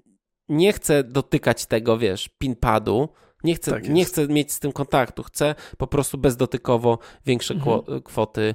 nie 0.48 0.72
chcę 0.72 1.04
dotykać 1.04 1.66
tego, 1.66 1.98
wiesz, 1.98 2.28
pinpadu, 2.38 3.08
nie 3.44 3.54
chcę, 3.54 3.70
tak 3.70 3.88
nie 3.88 4.04
chcę 4.04 4.28
mieć 4.28 4.52
z 4.52 4.60
tym 4.60 4.72
kontaktu, 4.72 5.22
chcę 5.22 5.54
po 5.78 5.86
prostu 5.86 6.18
bezdotykowo 6.18 6.98
większe 7.26 7.54
mhm. 7.54 8.02
kwoty 8.02 8.54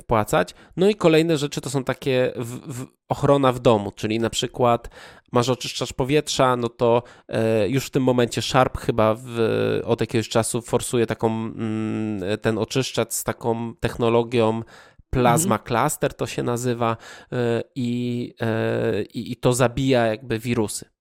wpłacać. 0.00 0.54
No 0.76 0.88
i 0.88 0.94
kolejne 0.94 1.38
rzeczy 1.38 1.60
to 1.60 1.70
są 1.70 1.84
takie 1.84 2.32
w, 2.36 2.74
w 2.74 2.86
ochrona 3.08 3.52
w 3.52 3.58
domu, 3.58 3.92
czyli 3.92 4.18
na 4.18 4.30
przykład 4.30 4.88
masz 5.32 5.48
oczyszczacz 5.48 5.92
powietrza, 5.92 6.56
no 6.56 6.68
to 6.68 7.02
e, 7.28 7.68
już 7.68 7.86
w 7.86 7.90
tym 7.90 8.02
momencie 8.02 8.42
Sharp 8.42 8.78
chyba 8.78 9.14
w, 9.18 9.40
od 9.84 10.00
jakiegoś 10.00 10.28
czasu 10.28 10.62
forsuje 10.62 11.06
taką, 11.06 11.28
mm, 11.28 12.38
ten 12.42 12.58
oczyszczacz 12.58 13.12
z 13.12 13.24
taką 13.24 13.74
technologią 13.74 14.62
Plasma 15.10 15.54
mhm. 15.54 15.66
Cluster 15.66 16.14
to 16.14 16.26
się 16.26 16.42
nazywa 16.42 16.96
e, 17.32 17.62
i, 17.74 18.34
e, 18.40 19.02
i, 19.02 19.32
i 19.32 19.36
to 19.36 19.52
zabija 19.52 20.06
jakby 20.06 20.38
wirusy. 20.38 20.97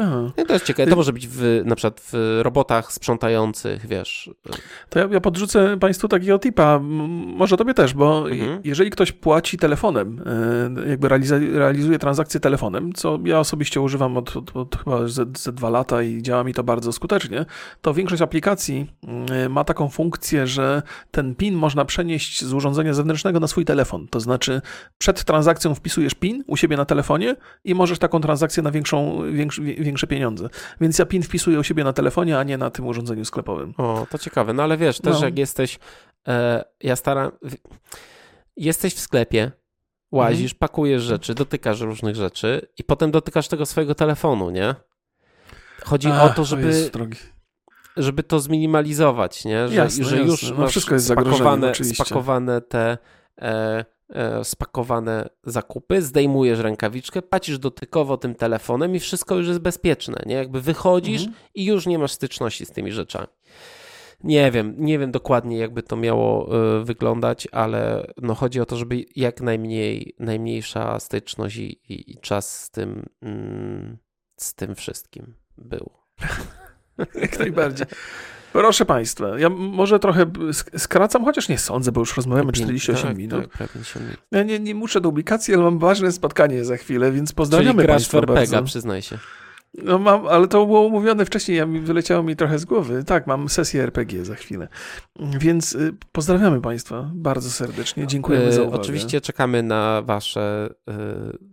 Aha. 0.00 0.32
to 0.46 0.52
jest 0.52 0.64
ciekawe. 0.64 0.90
To 0.90 0.96
może 0.96 1.12
być 1.12 1.28
w, 1.28 1.62
na 1.64 1.76
przykład 1.76 2.00
w 2.12 2.40
robotach 2.42 2.92
sprzątających, 2.92 3.86
wiesz. 3.86 4.30
To 4.88 4.98
ja, 4.98 5.08
ja 5.10 5.20
podrzucę 5.20 5.76
Państwu 5.76 6.08
takiego 6.08 6.38
tipa, 6.38 6.78
może 7.36 7.56
Tobie 7.56 7.74
też, 7.74 7.94
bo 7.94 8.30
mhm. 8.30 8.60
jeżeli 8.64 8.90
ktoś 8.90 9.12
płaci 9.12 9.58
telefonem, 9.58 10.22
e, 10.86 10.88
jakby 10.90 11.08
realizuje 11.52 11.98
transakcję 11.98 12.40
telefonem, 12.40 12.92
co 12.92 13.18
ja 13.24 13.38
osobiście 13.40 13.80
używam 13.80 14.16
od, 14.16 14.36
od, 14.36 14.56
od 14.56 14.76
chyba 14.76 15.08
ze, 15.08 15.24
ze 15.36 15.52
dwa 15.52 15.70
lata 15.70 16.02
i 16.02 16.22
działa 16.22 16.44
mi 16.44 16.54
to 16.54 16.64
bardzo 16.64 16.92
skutecznie, 16.92 17.46
to 17.82 17.94
większość 17.94 18.22
aplikacji 18.22 18.86
e, 19.30 19.48
ma 19.48 19.64
taką 19.64 19.88
funkcję, 19.88 20.46
że 20.46 20.82
ten 21.10 21.34
PIN 21.34 21.54
można 21.54 21.84
przenieść 21.84 22.44
z 22.44 22.52
urządzenia 22.52 22.94
zewnętrznego 22.94 23.40
na 23.40 23.46
swój 23.46 23.64
telefon. 23.64 24.08
To 24.08 24.20
znaczy 24.20 24.62
przed 24.98 25.24
transakcją 25.24 25.74
wpisujesz 25.74 26.14
PIN 26.14 26.44
u 26.46 26.56
siebie 26.56 26.76
na 26.76 26.84
telefonie 26.84 27.36
i 27.64 27.74
możesz 27.74 27.98
taką 27.98 28.20
transakcję 28.20 28.62
na 28.62 28.70
większą, 28.70 29.22
większy, 29.32 29.62
większe 29.90 30.06
pieniądze. 30.06 30.48
Więc 30.80 30.98
ja 30.98 31.06
PIN 31.06 31.22
wpisuję 31.22 31.58
u 31.58 31.62
siebie 31.62 31.84
na 31.84 31.92
telefonie, 31.92 32.38
a 32.38 32.42
nie 32.42 32.58
na 32.58 32.70
tym 32.70 32.86
urządzeniu 32.86 33.24
sklepowym. 33.24 33.74
O, 33.76 34.06
to 34.10 34.18
ciekawe. 34.18 34.52
No 34.52 34.62
ale 34.62 34.76
wiesz, 34.76 35.00
też 35.00 35.20
no. 35.20 35.24
jak 35.24 35.38
jesteś, 35.38 35.78
e, 36.28 36.64
ja 36.80 36.96
staram, 36.96 37.30
jesteś 38.56 38.94
w 38.94 39.00
sklepie, 39.00 39.52
łazisz, 40.12 40.52
mhm. 40.52 40.58
pakujesz 40.58 41.02
rzeczy, 41.02 41.34
dotykasz 41.34 41.80
różnych 41.80 42.16
rzeczy 42.16 42.68
i 42.78 42.84
potem 42.84 43.10
dotykasz 43.10 43.48
tego 43.48 43.66
swojego 43.66 43.94
telefonu, 43.94 44.50
nie? 44.50 44.74
Chodzi 45.84 46.08
Ach, 46.08 46.30
o 46.30 46.34
to, 46.34 46.44
żeby... 46.44 46.90
żeby 47.96 48.22
to 48.22 48.40
zminimalizować, 48.40 49.44
nie? 49.44 49.68
Że, 49.68 49.74
jasne, 49.74 50.04
że 50.04 50.18
już 50.18 50.52
no, 50.58 50.66
wszystko 50.68 50.94
jest 50.94 51.06
spakowane, 51.06 51.74
spakowane 51.74 52.60
te 52.60 52.98
E, 53.40 53.84
spakowane 54.42 55.28
zakupy, 55.44 56.02
zdejmujesz 56.02 56.58
rękawiczkę, 56.58 57.22
pacisz 57.22 57.58
dotykowo 57.58 58.16
tym 58.16 58.34
telefonem 58.34 58.96
i 58.96 59.00
wszystko 59.00 59.36
już 59.36 59.48
jest 59.48 59.60
bezpieczne, 59.60 60.22
nie? 60.26 60.34
Jakby 60.34 60.60
wychodzisz 60.60 61.20
mhm. 61.22 61.38
i 61.54 61.64
już 61.64 61.86
nie 61.86 61.98
masz 61.98 62.12
styczności 62.12 62.66
z 62.66 62.70
tymi 62.70 62.92
rzeczami. 62.92 63.26
Nie 64.24 64.50
wiem, 64.50 64.74
nie 64.78 64.98
wiem 64.98 65.10
dokładnie 65.10 65.58
jakby 65.58 65.82
to 65.82 65.96
miało 65.96 66.56
y, 66.80 66.84
wyglądać, 66.84 67.48
ale 67.52 68.06
no 68.16 68.34
chodzi 68.34 68.60
o 68.60 68.66
to, 68.66 68.76
żeby 68.76 69.04
jak 69.16 69.40
najmniej, 69.40 70.14
najmniejsza 70.18 71.00
styczność 71.00 71.56
i, 71.56 71.64
i, 71.64 72.12
i 72.12 72.20
czas 72.20 72.62
z 72.62 72.70
tym, 72.70 73.06
mm, 73.22 73.98
z 74.36 74.54
tym 74.54 74.74
wszystkim 74.74 75.34
był. 75.58 75.90
jak 77.22 77.38
najbardziej. 77.38 77.86
Proszę 78.52 78.84
Państwa, 78.84 79.38
ja 79.38 79.48
może 79.48 79.98
trochę 79.98 80.26
skracam, 80.76 81.24
chociaż 81.24 81.48
nie 81.48 81.58
sądzę, 81.58 81.92
bo 81.92 82.00
już 82.00 82.16
rozmawiamy 82.16 82.52
48 82.52 83.08
tak, 83.08 83.16
minut. 83.16 83.52
Tak, 83.58 83.72
50 83.72 84.04
minut. 84.04 84.20
Ja 84.30 84.42
nie, 84.42 84.58
nie 84.58 84.74
muszę 84.74 85.00
do 85.00 85.08
publikacji, 85.08 85.54
ale 85.54 85.62
mam 85.62 85.78
ważne 85.78 86.12
spotkanie 86.12 86.64
za 86.64 86.76
chwilę, 86.76 87.12
więc 87.12 87.32
pozdrawiamy 87.32 87.82
Czyli 87.82 87.88
Państwa 87.88 88.20
bardzo. 88.20 88.62
przyznaj 88.62 89.02
się. 89.02 89.18
No 89.74 89.98
mam, 89.98 90.26
ale 90.26 90.48
to 90.48 90.66
było 90.66 90.80
umówione 90.80 91.24
wcześniej, 91.24 91.58
ja 91.58 91.66
mi 91.66 91.80
wyleciało 91.80 92.22
mi 92.22 92.36
trochę 92.36 92.58
z 92.58 92.64
głowy. 92.64 93.04
Tak, 93.04 93.26
mam 93.26 93.48
sesję 93.48 93.82
RPG 93.82 94.24
za 94.24 94.34
chwilę. 94.34 94.68
Więc 95.18 95.72
y, 95.72 95.96
pozdrawiamy 96.12 96.60
Państwa 96.60 97.10
bardzo 97.14 97.50
serdecznie. 97.50 98.06
Dziękujemy 98.06 98.52
za 98.52 98.60
y, 98.60 98.64
uwagę. 98.64 98.82
Oczywiście 98.82 99.20
czekamy 99.20 99.62
na 99.62 100.02
Wasze 100.02 100.70
y, 100.90 100.92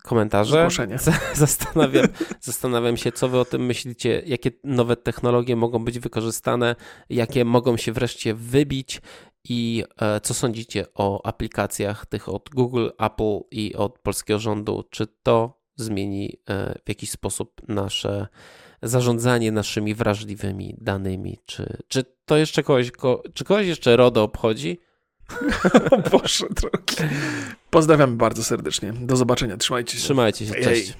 komentarze. 0.03 0.59
Zgłoszenia. 0.59 0.97
Zastanawiam, 1.33 2.07
zastanawiam 2.41 2.97
się, 2.97 3.11
co 3.11 3.29
Wy 3.29 3.39
o 3.39 3.45
tym 3.45 3.65
myślicie, 3.65 4.21
jakie 4.25 4.51
nowe 4.63 4.95
technologie 4.95 5.55
mogą 5.55 5.85
być 5.85 5.99
wykorzystane, 5.99 6.75
jakie 7.09 7.45
mogą 7.45 7.77
się 7.77 7.91
wreszcie 7.91 8.33
wybić 8.33 9.01
i 9.49 9.83
e, 10.01 10.21
co 10.21 10.33
sądzicie 10.33 10.85
o 10.93 11.25
aplikacjach 11.25 12.05
tych 12.05 12.29
od 12.29 12.49
Google, 12.49 12.89
Apple 12.99 13.39
i 13.51 13.75
od 13.75 13.99
polskiego 13.99 14.39
rządu? 14.39 14.83
Czy 14.89 15.07
to 15.23 15.56
zmieni 15.77 16.37
e, 16.49 16.79
w 16.85 16.89
jakiś 16.89 17.11
sposób 17.11 17.61
nasze 17.67 18.27
zarządzanie 18.81 19.51
naszymi 19.51 19.95
wrażliwymi 19.95 20.75
danymi. 20.77 21.39
Czy, 21.45 21.77
czy 21.87 22.03
to 22.25 22.37
jeszcze 22.37 22.63
kogoś, 22.63 22.91
ko, 22.91 23.23
czy 23.33 23.43
kogoś 23.43 23.67
jeszcze 23.67 23.95
RODO 23.95 24.23
obchodzi? 24.23 24.79
Boże 26.11 26.45
drogi. 26.49 27.13
Pozdrawiamy 27.69 28.15
bardzo 28.15 28.43
serdecznie. 28.43 28.93
Do 28.93 29.15
zobaczenia. 29.15 29.57
Trzymajcie 29.57 29.97
się. 29.97 30.03
Trzymajcie 30.03 30.45
się. 30.45 30.53
Cześć. 30.53 30.93